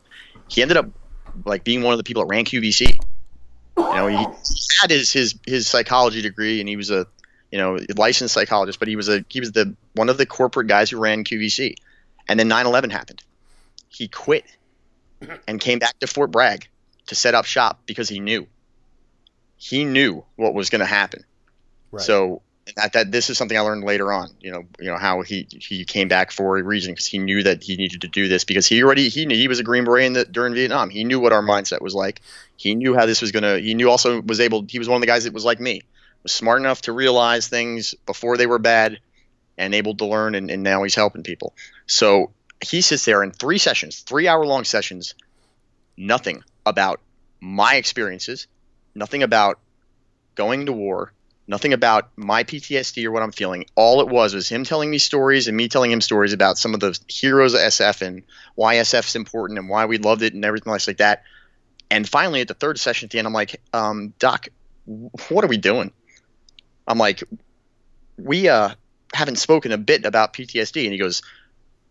he 0.49 0.61
ended 0.61 0.77
up 0.77 0.87
like 1.47 1.65
being 1.65 1.83
one 1.83 1.95
of 1.95 1.99
the 1.99 2.05
people 2.05 2.23
that 2.23 2.29
ran 2.29 2.45
QVC. 2.45 2.99
You 3.79 3.83
know, 3.95 4.07
he 4.07 4.27
had 4.81 4.91
his 4.91 5.11
his 5.11 5.35
his 5.47 5.67
psychology 5.67 6.21
degree, 6.21 6.61
and 6.61 6.69
he 6.69 6.77
was 6.77 6.91
a 6.91 7.07
you 7.51 7.57
know 7.57 7.79
licensed 7.97 8.35
psychologist, 8.35 8.79
but 8.79 8.89
he 8.89 8.97
was 8.97 9.09
a 9.09 9.25
he 9.31 9.41
was 9.41 9.53
the 9.53 9.75
one 9.95 10.11
of 10.11 10.19
the 10.19 10.27
corporate 10.27 10.67
guys 10.67 10.91
who 10.91 10.99
ran 10.99 11.25
QVC. 11.25 11.77
And 12.29 12.39
then 12.39 12.51
9/11 12.51 12.91
happened. 12.91 13.23
He 13.89 14.09
quit 14.09 14.45
and 15.49 15.59
came 15.59 15.79
back 15.79 15.99
to 16.01 16.07
Fort 16.07 16.31
Bragg 16.31 16.69
to 17.07 17.15
set 17.15 17.35
up 17.35 17.47
shop 17.47 17.81
because 17.87 18.09
he 18.11 18.21
knew 18.21 18.47
he 19.57 19.85
knew 19.85 20.25
what 20.37 20.53
was 20.53 20.69
going 20.69 20.81
to 20.81 20.87
happen. 20.87 21.25
Right. 21.91 22.03
So 22.03 22.43
that, 22.77 22.93
that 22.95 23.13
this 23.13 23.31
is 23.31 23.39
something 23.39 23.57
I 23.57 23.61
learned 23.61 23.85
later 23.85 24.13
on. 24.13 24.31
You 24.41 24.53
know, 24.53 24.65
you 24.81 24.87
know 24.87 24.97
how 24.97 25.23
he 25.23 25.47
he 25.51 25.85
came 25.85 26.09
back 26.09 26.31
for 26.31 26.59
a 26.59 26.63
reason 26.63 26.93
because 26.93 27.07
he 27.07 27.19
knew 27.19 27.43
that 27.43 27.63
he 27.63 27.77
needed 27.77 28.03
to 28.03 28.09
do 28.09 28.29
this 28.29 28.45
because 28.45 28.67
he 28.67 28.83
already 28.83 29.09
he 29.09 29.27
knew 29.27 29.37
he 29.37 29.49
was 29.49 29.59
a 29.59 29.63
Green 29.63 29.85
Beret 29.85 30.07
in 30.07 30.13
the, 30.15 30.25
during 30.25 30.55
Vietnam. 30.55 30.91
He 30.91 31.05
knew 31.05 31.21
what 31.21 31.33
our 31.33 31.43
mindset 31.43 31.81
was 31.81 31.95
like. 31.95 32.21
He 32.57 32.75
knew 32.75 32.95
how 32.95 33.07
this 33.07 33.21
was 33.21 33.33
gonna. 33.33 33.59
He 33.59 33.75
knew 33.75 33.91
also 33.91 34.21
was 34.21 34.41
able. 34.41 34.65
He 34.69 34.79
was 34.79 34.89
one 34.89 34.97
of 34.97 35.01
the 35.01 35.07
guys 35.07 35.25
that 35.25 35.35
was 35.35 35.45
like 35.45 35.61
me, 35.61 35.83
was 36.23 36.33
smart 36.33 36.61
enough 36.61 36.83
to 36.83 36.93
realize 36.93 37.49
things 37.49 37.95
before 38.07 38.37
they 38.37 38.47
were 38.47 38.59
bad, 38.59 38.99
and 39.59 39.75
able 39.75 39.95
to 39.97 40.07
learn. 40.07 40.35
And, 40.35 40.51
and 40.51 40.63
now 40.63 40.83
he's 40.83 40.95
helping 40.95 41.23
people. 41.23 41.55
So 41.87 42.31
he 42.61 42.81
sits 42.81 43.05
there 43.05 43.23
in 43.23 43.31
three 43.31 43.59
sessions, 43.59 44.01
three 44.01 44.27
hour 44.27 44.47
long 44.47 44.65
sessions, 44.65 45.15
nothing 45.97 46.43
about 46.65 47.01
my 47.41 47.75
experiences, 47.75 48.47
nothing 48.95 49.23
about 49.23 49.59
going 50.35 50.67
to 50.67 50.73
war, 50.73 51.13
nothing 51.47 51.73
about 51.73 52.11
my 52.17 52.45
PTSD 52.45 53.05
or 53.05 53.11
what 53.11 53.23
I'm 53.23 53.33
feeling. 53.33 53.67
All 53.75 54.01
it 54.01 54.09
was 54.09 54.35
was 54.35 54.49
him 54.49 54.65
telling 54.65 54.91
me 54.91 54.99
stories 54.99 55.49
and 55.49 55.57
me 55.57 55.69
telling 55.69 55.91
him 55.91 56.01
stories 56.01 56.33
about 56.33 56.59
some 56.59 56.75
of 56.75 56.81
the 56.81 56.99
heroes 57.09 57.55
of 57.55 57.61
SF 57.61 58.03
and 58.03 58.23
why 58.55 58.77
SF's 58.77 59.17
important 59.17 59.59
and 59.59 59.69
why 59.69 59.87
we 59.87 59.99
loved 59.99 60.23
it 60.23 60.35
and 60.35 60.45
everything 60.45 60.73
else 60.73 60.87
like 60.87 60.99
that. 60.99 61.23
And 61.91 62.09
finally, 62.09 62.41
at 62.41 62.49
the 62.49 62.55
third 62.55 62.79
session 62.79 63.07
at 63.07 63.11
the 63.11 63.19
end, 63.19 63.27
I'm 63.27 63.35
like, 63.35 63.61
um, 63.73 64.15
Doc, 64.19 64.49
what 64.87 65.45
are 65.45 65.49
we 65.49 65.59
doing? 65.59 65.93
I'm 66.87 66.99
like, 66.99 67.23
we 68.17 68.49
uh, 68.49 68.71
haven't 69.13 69.37
spoken 69.37 69.73
a 69.73 69.79
bit 69.79 70.05
about 70.05 70.33
PTSD. 70.33 70.85
And 70.85 70.93
he 70.93 70.99
goes, 70.99 71.23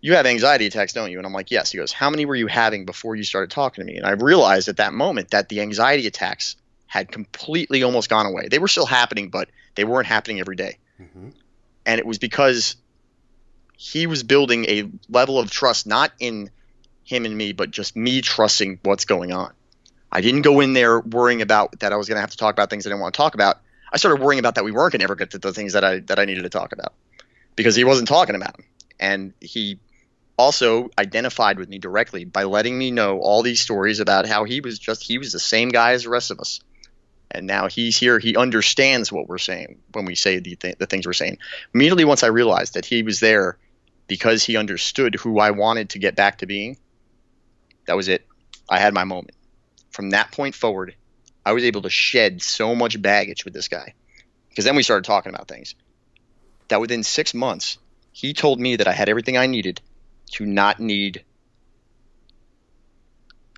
you 0.02 0.16
have 0.16 0.26
anxiety 0.26 0.66
attacks, 0.66 0.94
don't 0.94 1.12
you? 1.12 1.18
And 1.18 1.26
I'm 1.26 1.34
like, 1.34 1.52
yes. 1.52 1.72
He 1.72 1.78
goes, 1.78 1.94
how 1.94 2.10
many 2.10 2.26
were 2.26 2.36
you 2.36 2.48
having 2.48 2.86
before 2.86 3.16
you 3.16 3.24
started 3.24 3.52
talking 3.52 3.86
to 3.86 3.92
me? 3.92 3.98
And 3.98 4.06
I 4.06 4.12
realized 4.12 4.68
at 4.68 4.78
that 4.78 4.94
moment 4.94 5.32
that 5.32 5.48
the 5.48 5.62
anxiety 5.62 6.08
attacks 6.08 6.56
had 6.94 7.12
completely 7.12 7.82
almost 7.82 8.08
gone 8.08 8.28
away. 8.28 8.50
They 8.52 8.60
were 8.60 8.68
still 8.68 8.86
happening, 8.86 9.30
but 9.30 9.50
they 9.74 9.84
weren't 9.84 10.06
happening 10.06 10.40
every 10.40 10.56
day. 10.56 10.78
hmm 11.00 11.30
And 11.88 11.98
it 11.98 12.06
was 12.06 12.20
because 12.20 12.76
he 13.76 14.06
was 14.06 14.22
building 14.22 14.66
a 14.66 14.88
level 15.10 15.40
of 15.40 15.50
trust, 15.50 15.88
not 15.88 16.12
in 16.20 16.52
him 17.04 17.26
and 17.26 17.36
me, 17.36 17.52
but 17.52 17.72
just 17.72 17.96
me 17.96 18.22
trusting 18.22 18.78
what's 18.84 19.06
going 19.06 19.34
on. 19.34 19.52
I 20.12 20.22
didn't 20.22 20.44
go 20.44 20.60
in 20.60 20.74
there 20.74 21.00
worrying 21.00 21.42
about 21.42 21.80
that 21.80 21.92
I 21.94 21.96
was 21.96 22.08
going 22.08 22.18
to 22.18 22.22
have 22.22 22.30
to 22.30 22.38
talk 22.38 22.54
about 22.54 22.70
things 22.70 22.86
I 22.86 22.92
didn't 22.92 23.02
want 23.02 23.16
to 23.16 23.18
talk 23.18 23.34
about. 23.34 23.60
I 23.92 23.98
started 23.98 24.22
worrying 24.24 24.38
about 24.38 24.54
that 24.54 24.64
we 24.64 24.72
weren't 24.72 24.92
going 24.92 25.00
to 25.00 25.06
ever 25.06 25.16
get 25.16 25.32
to 25.32 25.40
the 25.40 25.52
things 25.52 25.74
that 25.74 25.84
I 25.84 26.02
that 26.02 26.20
I 26.20 26.26
needed 26.26 26.44
to 26.44 26.50
talk 26.50 26.74
about 26.74 26.94
because 27.56 27.76
he 27.76 27.86
wasn't 27.86 28.08
talking 28.08 28.36
about 28.36 28.56
them. 28.56 28.66
And 29.00 29.34
he 29.42 29.80
also 30.38 30.92
identified 31.00 31.58
with 31.58 31.70
me 31.70 31.80
directly 31.80 32.24
by 32.24 32.44
letting 32.44 32.78
me 32.78 32.92
know 32.92 33.18
all 33.20 33.42
these 33.42 33.62
stories 33.62 34.00
about 34.00 34.28
how 34.28 34.44
he 34.44 34.62
was 34.62 34.78
just 34.78 35.02
he 35.02 35.18
was 35.18 35.32
the 35.32 35.40
same 35.40 35.70
guy 35.70 35.94
as 35.94 36.04
the 36.04 36.12
rest 36.12 36.30
of 36.30 36.40
us 36.40 36.60
and 37.34 37.48
now 37.48 37.68
he's 37.68 37.98
here. 37.98 38.20
He 38.20 38.36
understands 38.36 39.12
what 39.12 39.28
we're 39.28 39.38
saying 39.38 39.80
when 39.94 40.06
we 40.06 40.16
say 40.16 40.40
the, 40.40 40.56
th- 40.56 40.78
the 40.78 40.86
things 40.86 41.06
we're 41.06 41.14
saying. 41.14 41.40
Immediately 41.74 42.06
once 42.06 42.24
i 42.24 42.28
realized 42.28 42.76
that 42.76 42.86
he 42.86 43.04
was 43.04 43.20
there 43.20 43.58
because 44.08 44.44
he 44.44 44.58
understood 44.58 45.16
who 45.16 45.40
i 45.40 45.52
wanted 45.52 45.90
to 45.90 46.00
get 46.00 46.16
back 46.16 46.40
to 46.40 46.46
being 46.46 46.78
that 47.86 47.98
was 47.98 48.08
it. 48.08 48.26
I 48.70 48.80
had 48.80 48.94
my 48.94 49.04
moment. 49.04 49.36
From 49.92 50.12
that 50.12 50.32
point 50.32 50.56
forward 50.56 50.96
i 51.46 51.52
was 51.52 51.64
able 51.64 51.82
to 51.82 51.90
shed 51.90 52.42
so 52.42 52.74
much 52.76 53.02
baggage 53.02 53.44
with 53.44 53.54
this 53.54 53.68
guy. 53.68 53.94
Because 54.50 54.66
then 54.66 54.76
we 54.76 54.84
started 54.84 55.06
talking 55.06 55.34
about 55.34 55.48
things. 55.48 55.76
That 56.70 56.80
within 56.80 57.04
six 57.04 57.34
months 57.34 57.78
he 58.12 58.34
told 58.34 58.60
me 58.60 58.76
that 58.76 58.88
i 58.88 58.94
had 58.94 59.10
everything 59.10 59.38
i 59.38 59.48
needed 59.48 59.82
to 60.32 60.46
not 60.46 60.80
need 60.80 61.24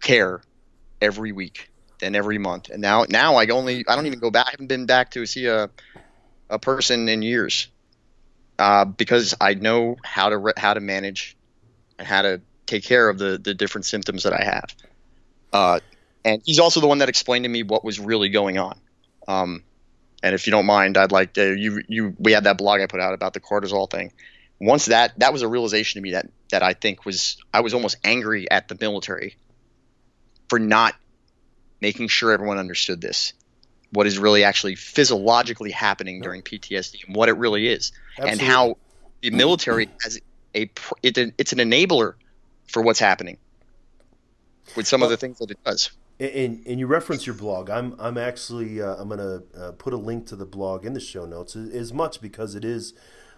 care 0.01 0.41
every 1.01 1.31
week 1.31 1.69
than 2.05 2.15
every 2.15 2.37
month. 2.37 2.69
And 2.69 2.81
now 2.81 3.05
now 3.09 3.35
I 3.35 3.47
only 3.47 3.83
I 3.87 3.95
don't 3.95 4.05
even 4.05 4.19
go 4.19 4.31
back. 4.31 4.47
I 4.47 4.51
haven't 4.51 4.67
been 4.67 4.85
back 4.85 5.11
to 5.11 5.25
see 5.25 5.47
a 5.47 5.69
a 6.49 6.59
person 6.59 7.09
in 7.09 7.23
years 7.23 7.67
uh, 8.59 8.85
because 8.85 9.33
I 9.41 9.55
know 9.55 9.97
how 10.03 10.29
to 10.29 10.37
re- 10.37 10.53
how 10.55 10.75
to 10.75 10.79
manage 10.79 11.35
and 11.97 12.07
how 12.07 12.21
to 12.21 12.41
take 12.67 12.83
care 12.83 13.09
of 13.09 13.17
the 13.17 13.39
the 13.43 13.53
different 13.53 13.85
symptoms 13.85 14.23
that 14.23 14.33
I 14.33 14.43
have. 14.43 14.75
Uh, 15.51 15.79
and 16.23 16.41
he's 16.45 16.59
also 16.59 16.79
the 16.79 16.87
one 16.87 16.99
that 16.99 17.09
explained 17.09 17.43
to 17.43 17.49
me 17.49 17.63
what 17.63 17.83
was 17.83 17.99
really 17.99 18.29
going 18.29 18.57
on. 18.59 18.79
Um, 19.27 19.63
and 20.21 20.35
if 20.35 20.47
you 20.47 20.51
don't 20.51 20.65
mind, 20.65 20.97
I'd 20.97 21.11
like 21.11 21.33
to 21.33 21.55
you 21.57 21.81
you 21.87 22.15
we 22.19 22.33
had 22.33 22.43
that 22.43 22.59
blog 22.59 22.81
I 22.81 22.85
put 22.85 23.01
out 23.01 23.15
about 23.15 23.33
the 23.33 23.39
cortisol 23.39 23.89
thing. 23.89 24.11
Once 24.61 24.85
that 24.85 25.17
that 25.19 25.33
was 25.33 25.41
a 25.41 25.47
realization 25.47 25.99
to 25.99 26.03
me 26.03 26.11
that 26.11 26.29
that 26.51 26.61
I 26.61 26.73
think 26.73 27.03
was 27.03 27.37
I 27.51 27.61
was 27.61 27.73
almost 27.73 27.97
angry 28.03 28.49
at 28.49 28.67
the 28.67 28.77
military 28.79 29.37
for 30.49 30.59
not 30.59 30.93
making 31.81 32.07
sure 32.07 32.31
everyone 32.31 32.57
understood 32.57 33.01
this. 33.01 33.33
What 33.91 34.07
is 34.07 34.17
really 34.17 34.43
actually 34.43 34.75
physiologically 34.75 35.71
happening 35.71 36.21
during 36.21 36.41
PTSD 36.41 37.05
and 37.07 37.15
what 37.15 37.29
it 37.29 37.33
really 37.33 37.67
is, 37.67 37.91
and 38.17 38.41
how 38.41 38.77
the 39.21 39.31
military 39.31 39.89
has 40.03 40.19
a 40.55 40.69
it, 41.03 41.17
it's 41.37 41.53
an 41.53 41.59
enabler 41.59 42.15
for 42.67 42.81
what's 42.81 42.99
happening 42.99 43.37
with 44.75 44.87
some 44.87 45.03
of 45.03 45.09
the 45.09 45.17
things 45.17 45.39
that 45.39 45.51
it 45.51 45.63
does. 45.63 45.91
And, 46.19 46.63
and 46.65 46.79
you 46.79 46.87
reference 46.87 47.25
your 47.25 47.35
blog. 47.35 47.69
I'm 47.69 47.95
I'm 47.99 48.17
actually 48.17 48.81
uh, 48.81 48.95
I'm 48.95 49.09
going 49.09 49.19
to 49.19 49.59
uh, 49.59 49.71
put 49.73 49.93
a 49.93 49.97
link 49.97 50.27
to 50.27 50.35
the 50.35 50.45
blog 50.45 50.85
in 50.85 50.93
the 50.93 50.99
show 50.99 51.25
notes 51.25 51.55
as 51.55 51.93
much 51.93 52.21
because 52.21 52.55
it 52.55 52.63
is 52.63 52.93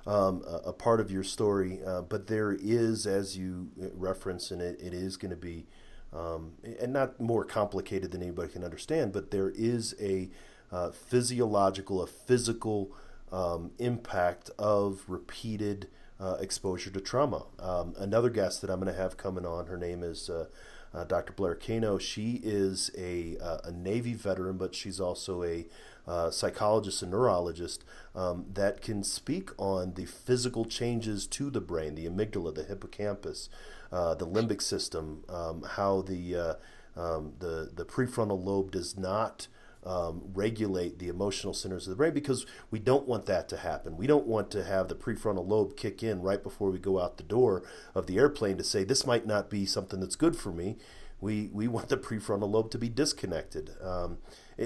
um, 0.06 0.44
a, 0.48 0.70
a 0.70 0.74
part 0.74 1.00
of 1.00 1.12
your 1.12 1.24
story. 1.24 1.80
Uh, 1.86 2.02
but 2.02 2.28
there 2.28 2.58
is, 2.60 3.06
as 3.08 3.38
you 3.38 3.70
reference, 3.94 4.52
and 4.52 4.62
it, 4.62 4.80
it 4.82 4.94
is 4.94 5.18
going 5.18 5.32
to 5.32 5.38
be, 5.38 5.66
um, 6.14 6.54
and 6.80 6.94
not 6.94 7.20
more 7.20 7.44
complicated 7.44 8.12
than 8.12 8.22
anybody 8.22 8.50
can 8.52 8.64
understand. 8.64 9.14
But 9.14 9.32
there 9.32 9.50
is 9.50 9.96
a 10.00 10.30
uh, 10.72 10.92
physiological, 10.92 12.02
a 12.02 12.08
physical 12.08 12.92
um, 13.32 13.72
impact 13.78 14.50
of 14.58 15.04
repeated 15.08 15.88
uh, 16.20 16.38
exposure 16.40 16.90
to 16.90 17.02
trauma. 17.02 17.46
Um, 17.60 17.94
another 17.98 18.30
guest 18.30 18.62
that 18.62 18.70
I'm 18.70 18.80
going 18.80 18.94
to 18.94 19.00
have 19.00 19.18
coming 19.18 19.46
on, 19.46 19.68
her 19.68 19.78
name 19.78 20.04
is. 20.04 20.30
Uh, 20.30 20.46
uh, 20.94 21.04
Dr. 21.04 21.34
Blair 21.34 21.54
Kano. 21.54 21.98
She 21.98 22.40
is 22.44 22.90
a, 22.98 23.38
uh, 23.38 23.60
a 23.66 23.72
Navy 23.72 24.14
veteran, 24.14 24.58
but 24.58 24.74
she's 24.74 25.00
also 25.00 25.44
a 25.44 25.68
uh, 26.08 26.32
psychologist 26.32 27.02
and 27.02 27.12
neurologist 27.12 27.84
um, 28.16 28.46
that 28.54 28.82
can 28.82 29.04
speak 29.04 29.50
on 29.58 29.94
the 29.96 30.06
physical 30.06 30.66
changes 30.66 31.28
to 31.28 31.50
the 31.50 31.62
brain, 31.62 31.96
the 31.96 32.08
amygdala, 32.08 32.56
the 32.56 32.64
hippocampus, 32.64 33.50
uh, 33.92 34.14
the 34.16 34.28
limbic 34.28 34.62
system, 34.62 35.24
um, 35.30 35.64
how 35.64 36.02
the, 36.02 36.36
uh, 36.36 36.54
um, 37.00 37.34
the, 37.40 37.72
the 37.74 37.86
prefrontal 37.86 38.44
lobe 38.44 38.72
does 38.72 38.98
not. 38.98 39.48
Um, 39.86 40.24
regulate 40.34 41.00
the 41.00 41.08
emotional 41.08 41.54
centers 41.54 41.88
of 41.88 41.92
the 41.92 41.96
brain 41.96 42.14
because 42.14 42.46
we 42.70 42.78
don't 42.78 43.08
want 43.08 43.26
that 43.28 43.48
to 43.50 43.58
happen. 43.58 43.96
We 43.96 44.06
don't 44.06 44.28
want 44.28 44.52
to 44.52 44.66
have 44.66 44.90
the 44.90 44.96
prefrontal 44.96 45.48
lobe 45.48 45.78
kick 45.78 46.04
in 46.04 46.22
right 46.22 46.44
before 46.44 46.72
we 46.72 46.78
go 46.80 47.00
out 47.00 47.16
the 47.16 47.24
door 47.24 47.64
of 47.96 48.06
the 48.06 48.18
airplane 48.18 48.58
to 48.58 48.66
say 48.66 48.84
this 48.84 49.06
might 49.06 49.26
not 49.26 49.50
be 49.50 49.66
something 49.66 50.02
that's 50.02 50.18
good 50.18 50.36
for 50.36 50.52
me 50.52 50.76
we 51.22 51.50
we 51.54 51.68
want 51.68 51.90
the 51.90 51.98
prefrontal 51.98 52.50
lobe 52.50 52.72
to 52.72 52.78
be 52.78 52.90
disconnected. 52.90 53.72
Um, 53.82 54.18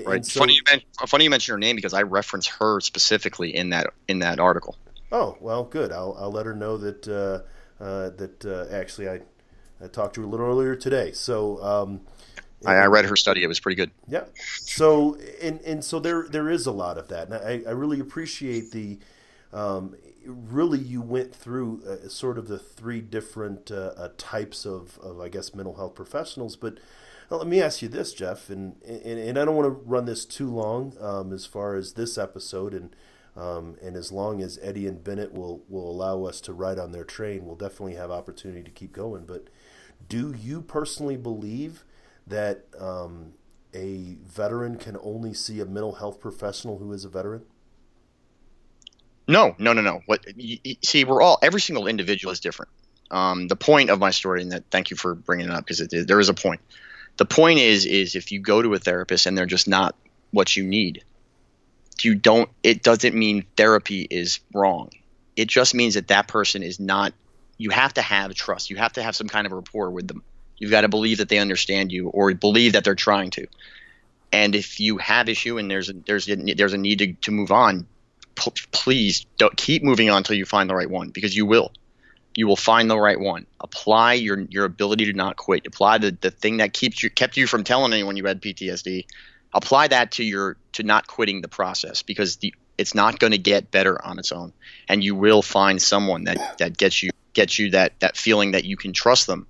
right. 0.05 0.25
So, 0.25 0.39
funny, 0.39 0.53
you 0.53 0.61
mention, 0.69 0.87
funny 1.07 1.23
you 1.25 1.29
mention 1.29 1.53
her 1.53 1.59
name 1.59 1.75
because 1.75 1.93
I 1.93 2.03
reference 2.03 2.47
her 2.47 2.79
specifically 2.79 3.55
in 3.55 3.69
that 3.69 3.87
in 4.07 4.19
that 4.19 4.39
article. 4.39 4.77
Oh 5.11 5.37
well, 5.39 5.63
good. 5.63 5.91
I'll 5.91 6.15
I'll 6.19 6.31
let 6.31 6.45
her 6.45 6.55
know 6.55 6.77
that 6.77 7.07
uh, 7.07 7.11
uh, 7.11 7.41
that 7.81 8.45
uh, 8.45 8.73
actually 8.73 9.09
I, 9.09 9.21
I 9.83 9.87
talked 9.87 10.15
to 10.15 10.21
her 10.21 10.27
a 10.27 10.29
little 10.29 10.45
earlier 10.45 10.75
today. 10.75 11.11
So. 11.11 11.61
Um, 11.63 12.01
I, 12.63 12.75
I, 12.75 12.85
read 12.85 13.05
her 13.05 13.15
study; 13.15 13.43
it 13.43 13.47
was 13.47 13.59
pretty 13.59 13.75
good. 13.75 13.89
Yeah. 14.07 14.25
So 14.35 15.17
and 15.41 15.59
and 15.61 15.83
so 15.83 15.99
there 15.99 16.27
there 16.29 16.47
is 16.47 16.67
a 16.67 16.71
lot 16.71 16.99
of 16.99 17.07
that, 17.07 17.27
and 17.27 17.33
I, 17.33 17.67
I 17.67 17.71
really 17.71 17.99
appreciate 17.99 18.69
the 18.69 18.99
um, 19.51 19.95
really 20.25 20.79
you 20.79 21.01
went 21.01 21.33
through 21.33 21.83
uh, 21.85 22.07
sort 22.07 22.37
of 22.37 22.47
the 22.47 22.59
three 22.59 23.01
different 23.01 23.71
uh, 23.71 23.93
uh, 23.97 24.09
types 24.17 24.65
of, 24.65 24.97
of, 24.99 25.19
I 25.19 25.29
guess, 25.29 25.55
mental 25.55 25.75
health 25.75 25.95
professionals. 25.95 26.55
But 26.55 26.77
well, 27.29 27.39
let 27.39 27.47
me 27.47 27.61
ask 27.61 27.81
you 27.81 27.87
this, 27.87 28.13
Jeff, 28.13 28.49
and, 28.49 28.75
and, 28.83 29.19
and 29.19 29.39
I 29.39 29.45
don't 29.45 29.55
want 29.55 29.67
to 29.67 29.89
run 29.89 30.05
this 30.05 30.25
too 30.25 30.49
long 30.49 30.93
um, 30.99 31.31
as 31.33 31.45
far 31.45 31.75
as 31.75 31.93
this 31.93 32.17
episode, 32.17 32.73
and 32.73 32.95
um, 33.35 33.77
and 33.81 33.95
as 33.95 34.11
long 34.11 34.41
as 34.41 34.59
Eddie 34.61 34.87
and 34.87 35.03
Bennett 35.03 35.33
will, 35.33 35.63
will 35.69 35.89
allow 35.89 36.25
us 36.25 36.41
to 36.41 36.53
ride 36.53 36.77
on 36.77 36.91
their 36.91 37.05
train, 37.05 37.45
we'll 37.45 37.55
definitely 37.55 37.95
have 37.95 38.11
opportunity 38.11 38.63
to 38.63 38.71
keep 38.71 38.91
going. 38.91 39.25
But 39.25 39.47
do 40.09 40.35
you 40.37 40.61
personally 40.61 41.17
believe 41.17 41.85
that 42.27 42.65
um, 42.77 43.33
a 43.73 44.17
veteran 44.25 44.77
can 44.77 44.97
only 45.01 45.33
see 45.33 45.59
a 45.61 45.65
mental 45.65 45.93
health 45.93 46.19
professional 46.19 46.77
who 46.77 46.91
is 46.91 47.05
a 47.05 47.09
veteran? 47.09 47.43
No, 49.27 49.55
no, 49.57 49.71
no, 49.71 49.81
no. 49.81 50.01
What 50.07 50.25
you, 50.35 50.57
you, 50.63 50.75
see, 50.83 51.05
we're 51.05 51.21
all 51.21 51.39
every 51.41 51.61
single 51.61 51.87
individual 51.87 52.33
is 52.33 52.41
different. 52.41 52.69
Um, 53.11 53.47
the 53.47 53.55
point 53.55 53.89
of 53.89 53.99
my 53.99 54.11
story, 54.11 54.41
and 54.41 54.51
that 54.51 54.65
thank 54.71 54.89
you 54.89 54.97
for 54.97 55.15
bringing 55.15 55.47
it 55.47 55.51
up 55.51 55.65
because 55.65 55.87
there 55.87 56.19
is 56.19 56.29
a 56.29 56.33
point. 56.33 56.59
The 57.17 57.25
point 57.25 57.59
is, 57.59 57.85
is 57.85 58.15
if 58.15 58.31
you 58.31 58.39
go 58.39 58.61
to 58.61 58.73
a 58.73 58.79
therapist 58.79 59.25
and 59.25 59.37
they're 59.37 59.45
just 59.45 59.67
not 59.67 59.95
what 60.31 60.55
you 60.55 60.63
need, 60.63 61.03
you 62.05 62.15
don't. 62.15 62.49
It 62.63 62.83
doesn't 62.83 63.15
mean 63.15 63.45
therapy 63.55 64.07
is 64.09 64.39
wrong. 64.53 64.89
It 65.35 65.47
just 65.47 65.73
means 65.73 65.95
that 65.95 66.09
that 66.09 66.27
person 66.27 66.63
is 66.63 66.79
not. 66.79 67.13
You 67.57 67.69
have 67.69 67.93
to 67.95 68.01
have 68.01 68.33
trust. 68.33 68.69
You 68.69 68.77
have 68.77 68.93
to 68.93 69.03
have 69.03 69.15
some 69.15 69.27
kind 69.27 69.45
of 69.45 69.53
rapport 69.53 69.91
with 69.91 70.07
them. 70.07 70.23
You've 70.57 70.71
got 70.71 70.81
to 70.81 70.89
believe 70.89 71.17
that 71.19 71.29
they 71.29 71.39
understand 71.39 71.91
you, 71.91 72.09
or 72.09 72.33
believe 72.33 72.73
that 72.73 72.83
they're 72.83 72.95
trying 72.95 73.31
to. 73.31 73.47
And 74.31 74.55
if 74.55 74.79
you 74.79 74.97
have 74.97 75.27
issue 75.27 75.57
and 75.57 75.69
there's 75.69 75.89
a, 75.89 75.93
there's 75.93 76.29
a, 76.29 76.35
there's 76.35 76.73
a 76.73 76.77
need 76.77 76.99
to, 76.99 77.13
to 77.13 77.31
move 77.31 77.51
on, 77.51 77.87
p- 78.35 78.51
please 78.71 79.25
don't 79.37 79.55
keep 79.57 79.83
moving 79.83 80.09
on 80.09 80.17
until 80.17 80.35
you 80.35 80.45
find 80.45 80.69
the 80.69 80.75
right 80.75 80.89
one 80.89 81.09
because 81.09 81.35
you 81.35 81.45
will. 81.45 81.71
You 82.35 82.47
will 82.47 82.55
find 82.55 82.89
the 82.89 82.97
right 82.97 83.19
one. 83.19 83.45
Apply 83.59 84.13
your 84.13 84.39
your 84.39 84.63
ability 84.63 85.05
to 85.05 85.13
not 85.13 85.35
quit. 85.35 85.65
Apply 85.65 85.97
the, 85.97 86.17
the 86.21 86.31
thing 86.31 86.57
that 86.57 86.71
keeps 86.71 87.03
you 87.03 87.09
kept 87.09 87.35
you 87.35 87.45
from 87.45 87.65
telling 87.65 87.91
anyone 87.91 88.15
you 88.15 88.25
had 88.25 88.41
PTSD. 88.41 89.05
Apply 89.53 89.87
that 89.87 90.13
to 90.13 90.23
your 90.23 90.57
to 90.73 90.83
not 90.83 91.07
quitting 91.07 91.41
the 91.41 91.47
process 91.47 92.03
because 92.03 92.37
the 92.37 92.53
it's 92.77 92.95
not 92.95 93.19
going 93.19 93.31
to 93.31 93.37
get 93.37 93.69
better 93.69 94.03
on 94.03 94.17
its 94.17 94.31
own, 94.31 94.53
and 94.87 95.03
you 95.03 95.15
will 95.15 95.41
find 95.41 95.81
someone 95.81 96.23
that 96.25 96.57
that 96.59 96.77
gets 96.77 97.03
you 97.03 97.11
gets 97.33 97.59
you 97.59 97.71
that 97.71 97.99
that 97.99 98.17
feeling 98.17 98.51
that 98.51 98.65
you 98.65 98.77
can 98.77 98.93
trust 98.93 99.27
them 99.27 99.47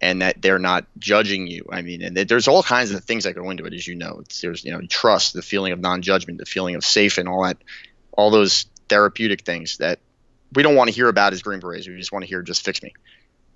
and 0.00 0.20
that 0.20 0.42
they're 0.42 0.58
not 0.58 0.84
judging 0.98 1.46
you. 1.46 1.66
I 1.70 1.82
mean, 1.82 2.02
and 2.02 2.16
there's 2.16 2.48
all 2.48 2.62
kinds 2.62 2.90
of 2.90 3.04
things 3.04 3.24
that 3.24 3.34
go 3.34 3.50
into 3.50 3.64
it, 3.64 3.72
as 3.72 3.86
you 3.86 3.94
know. 3.94 4.18
It's, 4.20 4.40
there's 4.40 4.64
you 4.64 4.72
know 4.72 4.80
trust, 4.88 5.32
the 5.32 5.42
feeling 5.42 5.72
of 5.72 5.80
non-judgment, 5.80 6.38
the 6.38 6.44
feeling 6.44 6.74
of 6.74 6.84
safe, 6.84 7.18
and 7.18 7.28
all 7.28 7.44
that 7.44 7.58
all 8.12 8.30
those 8.30 8.66
therapeutic 8.88 9.42
things 9.42 9.78
that 9.78 10.00
we 10.54 10.62
don't 10.62 10.74
want 10.74 10.88
to 10.88 10.94
hear 10.94 11.08
about 11.08 11.32
as 11.32 11.42
Green 11.42 11.60
Berets. 11.60 11.88
We 11.88 11.96
just 11.96 12.12
want 12.12 12.24
to 12.24 12.28
hear 12.28 12.42
just 12.42 12.64
fix 12.64 12.82
me. 12.82 12.92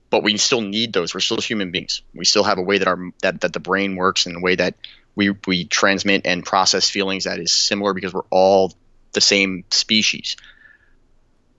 But 0.09 0.23
we 0.23 0.37
still 0.39 0.61
need 0.61 0.93
those. 0.93 1.13
We're 1.13 1.21
still 1.21 1.39
human 1.39 1.73
beings. 1.73 2.03
We 2.15 2.25
still 2.25 2.45
have 2.45 2.59
a 2.59 2.63
way 2.63 2.79
that 2.79 2.89
our 2.89 2.99
that, 3.23 3.41
that 3.41 3.53
the 3.53 3.61
brain 3.61 3.97
works 3.97 4.27
and 4.27 4.37
a 4.37 4.41
way 4.41 4.55
that 4.55 4.75
we 5.17 5.31
we 5.47 5.65
transmit 5.65 6.23
and 6.27 6.45
process 6.45 6.89
feelings 6.89 7.25
that 7.25 7.41
is 7.41 7.51
similar 7.51 7.95
because 7.95 8.15
we're 8.15 8.23
all 8.31 8.73
the 9.13 9.21
same 9.21 9.65
species. 9.71 10.37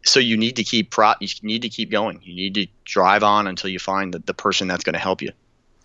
So 0.05 0.21
you 0.21 0.37
need 0.37 0.55
to 0.57 0.63
keep 0.63 0.91
pro 0.91 1.13
you 1.19 1.27
need 1.41 1.63
to 1.63 1.69
keep 1.69 1.91
going. 1.91 2.21
You 2.23 2.35
need 2.35 2.53
to 2.53 2.67
drive 2.85 3.23
on 3.23 3.47
until 3.47 3.69
you 3.69 3.79
find 3.79 4.13
the, 4.13 4.19
the 4.19 4.33
person 4.33 4.67
that's 4.69 4.85
going 4.85 4.93
to 4.93 4.99
help 4.99 5.21
you 5.21 5.31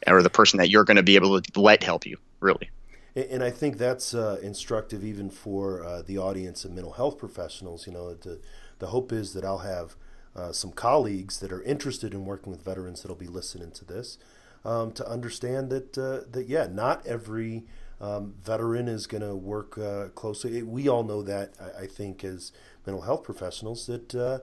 or 0.07 0.23
the 0.23 0.31
person 0.31 0.59
that 0.59 0.71
you're 0.71 0.85
going 0.85 0.99
to 0.99 1.03
be 1.03 1.17
able 1.17 1.41
to 1.41 1.61
let 1.61 1.83
help 1.83 2.07
you, 2.07 2.19
really. 2.41 2.71
And 3.15 3.43
I 3.43 3.51
think 3.51 3.79
that's 3.79 4.15
uh, 4.15 4.39
instructive 4.43 5.05
even 5.05 5.31
for 5.31 5.85
uh, 5.85 6.03
the 6.03 6.19
audience 6.19 6.65
of 6.65 6.73
mental 6.73 6.93
health 6.93 7.19
professionals. 7.19 7.87
You 7.87 7.93
know, 7.93 8.15
the, 8.15 8.41
the 8.79 8.89
hope 8.89 9.13
is 9.13 9.35
that 9.35 9.45
I'll 9.45 9.59
have 9.59 9.97
uh, 10.35 10.53
some 10.53 10.73
colleagues 10.73 11.41
that 11.41 11.53
are 11.53 11.63
interested 11.63 12.15
in 12.15 12.25
working 12.25 12.51
with 12.51 12.65
veterans 12.65 13.03
that'll 13.03 13.17
be 13.17 13.27
listening 13.27 13.71
to 13.73 13.85
this 13.85 14.19
um, 14.65 14.93
to 14.93 15.09
understand 15.09 15.71
that, 15.71 15.99
uh, 15.99 16.21
that 16.31 16.49
yeah, 16.49 16.67
not 16.71 17.07
every 17.07 17.65
um, 18.01 18.35
veteran 18.43 18.89
is 18.89 19.07
going 19.07 19.23
to 19.23 19.35
work 19.35 19.79
uh, 19.79 20.09
closely. 20.09 20.63
We 20.63 20.89
all 20.89 21.05
know 21.05 21.23
that, 21.23 21.55
I, 21.61 21.83
I, 21.83 21.87
think, 21.87 22.25
as 22.25 22.53
mental 22.85 23.03
health 23.03 23.23
professionals, 23.23 23.87
that, 23.87 24.15
uh, 24.15 24.39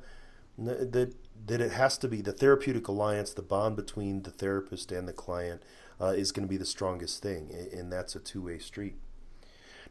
that, 0.57 1.13
that 1.45 1.61
it 1.61 1.71
has 1.71 1.97
to 1.99 2.07
be 2.07 2.21
the 2.21 2.31
therapeutic 2.31 2.87
alliance, 2.87 3.33
the 3.33 3.41
bond 3.41 3.75
between 3.75 4.23
the 4.23 4.31
therapist 4.31 4.91
and 4.91 5.07
the 5.07 5.13
client– 5.13 5.61
uh, 6.01 6.07
is 6.07 6.31
going 6.31 6.47
to 6.47 6.49
be 6.49 6.57
the 6.57 6.65
strongest 6.65 7.21
thing, 7.21 7.51
and 7.73 7.91
that's 7.91 8.15
a 8.15 8.19
two 8.19 8.41
way 8.41 8.57
street. 8.57 8.95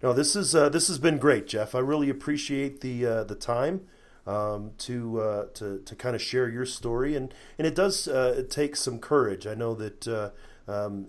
No, 0.02 0.12
this 0.12 0.36
is 0.36 0.54
uh, 0.54 0.68
this 0.68 0.88
has 0.88 0.98
been 0.98 1.18
great, 1.18 1.46
Jeff. 1.46 1.74
I 1.74 1.80
really 1.80 2.08
appreciate 2.08 2.80
the 2.80 3.04
uh, 3.04 3.24
the 3.24 3.34
time 3.34 3.82
um, 4.28 4.72
to 4.76 5.20
uh, 5.20 5.46
to 5.54 5.80
to 5.80 5.96
kind 5.96 6.14
of 6.14 6.20
share 6.20 6.48
your 6.48 6.66
story, 6.66 7.16
and 7.16 7.32
and 7.56 7.66
it 7.66 7.74
does 7.74 8.06
uh, 8.06 8.44
take 8.50 8.76
some 8.76 8.98
courage. 8.98 9.46
I 9.46 9.54
know 9.54 9.74
that 9.74 10.06
uh, 10.06 10.30
um, 10.70 11.06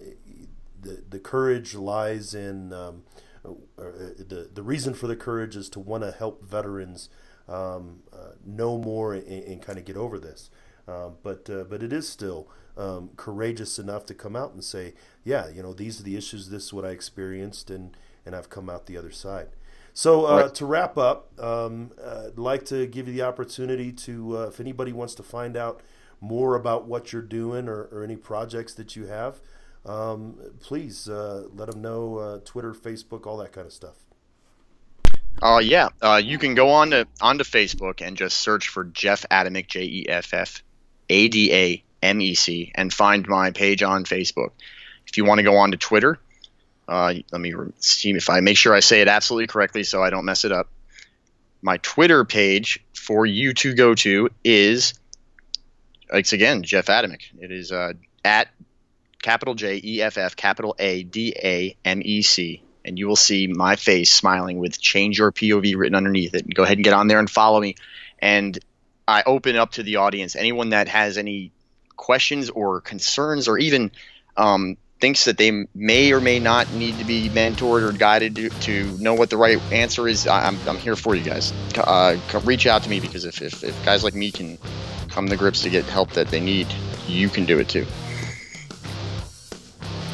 the 0.82 1.04
the 1.10 1.20
courage 1.20 1.76
lies 1.76 2.34
in 2.34 2.72
um, 2.72 3.04
the 3.44 4.50
the 4.54 4.64
reason 4.64 4.94
for 4.94 5.08
the 5.08 5.18
courage 5.18 5.58
is 5.58 5.70
to 5.72 5.82
want 5.82 6.04
to 6.04 6.12
help 6.12 6.46
veterans 6.46 7.10
um, 7.50 8.04
know 8.46 8.78
more 8.78 9.14
and, 9.14 9.28
and 9.28 9.62
kind 9.62 9.78
of 9.78 9.84
get 9.84 9.98
over 9.98 10.18
this. 10.18 10.50
but 10.86 11.46
but 11.46 11.84
it 11.84 11.92
is 11.92 12.08
still 12.08 12.48
um, 12.78 13.10
courageous 13.18 13.78
enough 13.78 14.06
to 14.06 14.14
come 14.14 14.38
out 14.38 14.54
and 14.54 14.64
say, 14.64 14.94
yeah, 15.26 15.50
you 15.50 15.62
know, 15.62 15.74
these 15.74 16.00
are 16.00 16.04
the 16.04 16.16
issues. 16.16 16.50
This 16.50 16.68
is 16.68 16.74
what 16.74 16.86
I 16.86 16.92
experienced, 16.92 17.70
and 17.70 17.98
and 18.26 18.34
I've 18.34 18.50
come 18.50 18.70
out 18.70 18.86
the 18.86 18.98
other 18.98 19.12
side. 19.12 19.50
So 20.00 20.28
uh, 20.28 20.44
right. 20.44 20.56
to 20.56 20.66
wrap 20.66 20.98
up, 20.98 21.38
um, 21.44 21.92
uh, 22.02 22.28
I'd 22.28 22.38
like 22.38 22.64
to 22.68 22.88
give 22.88 23.10
you 23.10 23.14
the 23.14 23.24
opportunity 23.24 23.92
to, 23.92 24.38
uh, 24.38 24.42
if 24.44 24.62
anybody 24.62 24.94
wants 24.94 25.14
to 25.16 25.24
find 25.24 25.58
out 25.58 25.82
more 26.22 26.56
about 26.56 26.88
what 26.88 27.12
you're 27.12 27.22
doing 27.22 27.68
or, 27.68 27.90
or 27.92 28.02
any 28.02 28.16
projects 28.16 28.74
that 28.76 28.96
you 28.96 29.08
have, 29.08 29.42
um, 29.86 30.40
please 30.62 31.10
uh, 31.10 31.50
let 31.54 31.70
them 31.70 31.82
know. 31.82 32.18
Uh, 32.18 32.40
Twitter, 32.46 32.74
Facebook, 32.74 33.28
all 33.28 33.36
that 33.40 33.52
kind 33.52 33.68
of 33.68 33.74
stuff. 33.74 33.98
Uh, 35.42 35.60
yeah, 35.62 35.90
uh, 36.02 36.22
you 36.24 36.38
can 36.38 36.56
go 36.56 36.70
on 36.70 36.92
to 36.92 37.06
onto 37.20 37.44
Facebook 37.44 38.02
and 38.02 38.16
just 38.16 38.38
search 38.38 38.70
for 38.70 38.86
Jeff 38.86 39.26
Adamec, 39.30 39.68
J 39.68 39.82
E 39.84 40.06
F 40.08 40.34
F 40.34 40.64
A 41.10 41.28
D 41.28 41.54
A 41.54 41.84
MEC, 42.02 42.72
and 42.74 42.94
find 42.94 43.28
my 43.28 43.52
page 43.52 43.84
on 43.84 44.06
Facebook. 44.06 44.52
If 45.08 45.18
you 45.18 45.26
want 45.26 45.40
to 45.40 45.44
go 45.44 45.58
on 45.58 45.72
to 45.72 45.78
Twitter, 45.78 46.20
uh, 46.90 47.14
let 47.32 47.40
me 47.40 47.54
see 47.80 48.12
if 48.12 48.30
I 48.30 48.40
make 48.40 48.58
sure 48.58 48.74
I 48.74 48.80
say 48.80 49.02
it 49.02 49.08
absolutely 49.08 49.48
correctly 49.48 49.84
so 49.84 50.04
I 50.04 50.10
don't 50.10 50.26
mess 50.26 50.44
it 50.44 50.52
up. 50.52 50.70
My 51.62 51.78
Twitter 51.78 52.26
page 52.26 52.84
for 52.94 53.26
you 53.26 53.54
to 53.54 53.76
go 53.76 53.94
to 53.94 54.30
is, 54.44 54.94
it's 56.12 56.34
again, 56.34 56.64
Jeff 56.64 56.88
Adamec. 56.88 57.22
It 57.40 57.52
is 57.52 57.72
uh, 57.72 57.94
at 58.26 58.48
capital 59.22 59.54
J 59.54 59.80
E 59.84 60.02
F 60.02 60.18
F 60.18 60.36
capital 60.36 60.76
A 60.80 61.04
D 61.04 61.34
A 61.38 61.78
M 61.86 62.02
E 62.04 62.22
C. 62.24 62.64
And 62.84 62.98
you 62.98 63.08
will 63.08 63.16
see 63.16 63.48
my 63.48 63.76
face 63.76 64.12
smiling 64.12 64.58
with 64.58 64.82
change 64.82 65.20
your 65.20 65.32
POV 65.32 65.76
written 65.76 65.96
underneath 65.96 66.34
it. 66.34 66.52
Go 66.52 66.64
ahead 66.64 66.78
and 66.78 66.84
get 66.84 66.94
on 66.94 67.08
there 67.08 67.20
and 67.20 67.30
follow 67.30 67.60
me. 67.60 67.76
And 68.18 68.58
I 69.08 69.22
open 69.26 69.58
up 69.58 69.74
to 69.74 69.84
the 69.84 69.98
audience. 69.98 70.36
Anyone 70.36 70.70
that 70.70 70.88
has 70.88 71.18
any 71.18 71.52
questions 71.96 72.50
or 72.50 72.82
concerns 72.82 73.48
or 73.48 73.60
even 73.60 73.92
um, 74.38 74.78
thinks 75.00 75.26
that 75.26 75.38
they 75.38 75.66
may 75.74 76.12
or 76.12 76.20
may 76.20 76.40
not 76.40 76.72
need 76.74 76.98
to 76.98 77.06
be 77.06 77.30
mentored 77.30 77.88
or 77.88 77.92
guided 77.92 78.36
to, 78.36 78.50
to 78.50 78.98
know 78.98 79.14
what 79.14 79.30
the 79.30 79.38
right 79.38 79.60
answer 79.72 80.08
is, 80.08 80.28
I'm, 80.28 80.58
I'm 80.68 80.78
here 80.78 80.96
for 80.96 81.16
you 81.16 81.24
guys. 81.24 81.54
Uh, 81.78 82.18
reach 82.44 82.68
out 82.68 82.84
to 82.84 82.90
me 82.90 83.00
because 83.00 83.26
if, 83.26 83.42
if, 83.42 83.64
if 83.64 83.86
guys 83.86 84.04
like 84.04 84.14
me 84.14 84.32
can 84.32 84.58
come 85.08 85.28
to 85.28 85.38
grips 85.38 85.62
to 85.64 85.70
get 85.70 85.86
help 85.86 86.12
that 86.12 86.28
they 86.28 86.40
need, 86.40 86.68
you 87.08 87.30
can 87.30 87.46
do 87.46 87.60
it 87.60 87.70
too. 87.70 87.86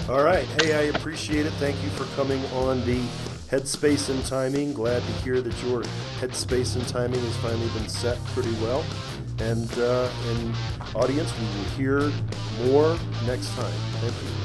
All 0.07 0.23
right. 0.23 0.45
Hey, 0.61 0.73
I 0.73 0.95
appreciate 0.95 1.47
it. 1.47 1.53
Thank 1.53 1.81
you 1.83 1.89
for 1.91 2.05
coming 2.15 2.43
on 2.47 2.85
the 2.85 3.01
Headspace 3.49 4.09
and 4.09 4.23
Timing. 4.25 4.73
Glad 4.73 5.01
to 5.01 5.11
hear 5.23 5.41
that 5.41 5.63
your 5.63 5.81
headspace 6.19 6.75
and 6.75 6.87
timing 6.87 7.19
has 7.19 7.35
finally 7.37 7.69
been 7.69 7.89
set 7.89 8.23
pretty 8.25 8.53
well. 8.61 8.85
And, 9.39 9.71
uh, 9.79 10.09
and 10.27 10.55
audience, 10.95 11.33
we 11.39 11.45
will 11.45 11.69
hear 11.75 12.11
more 12.65 12.97
next 13.25 13.49
time. 13.55 13.73
Thank 13.99 14.13
you. 14.13 14.44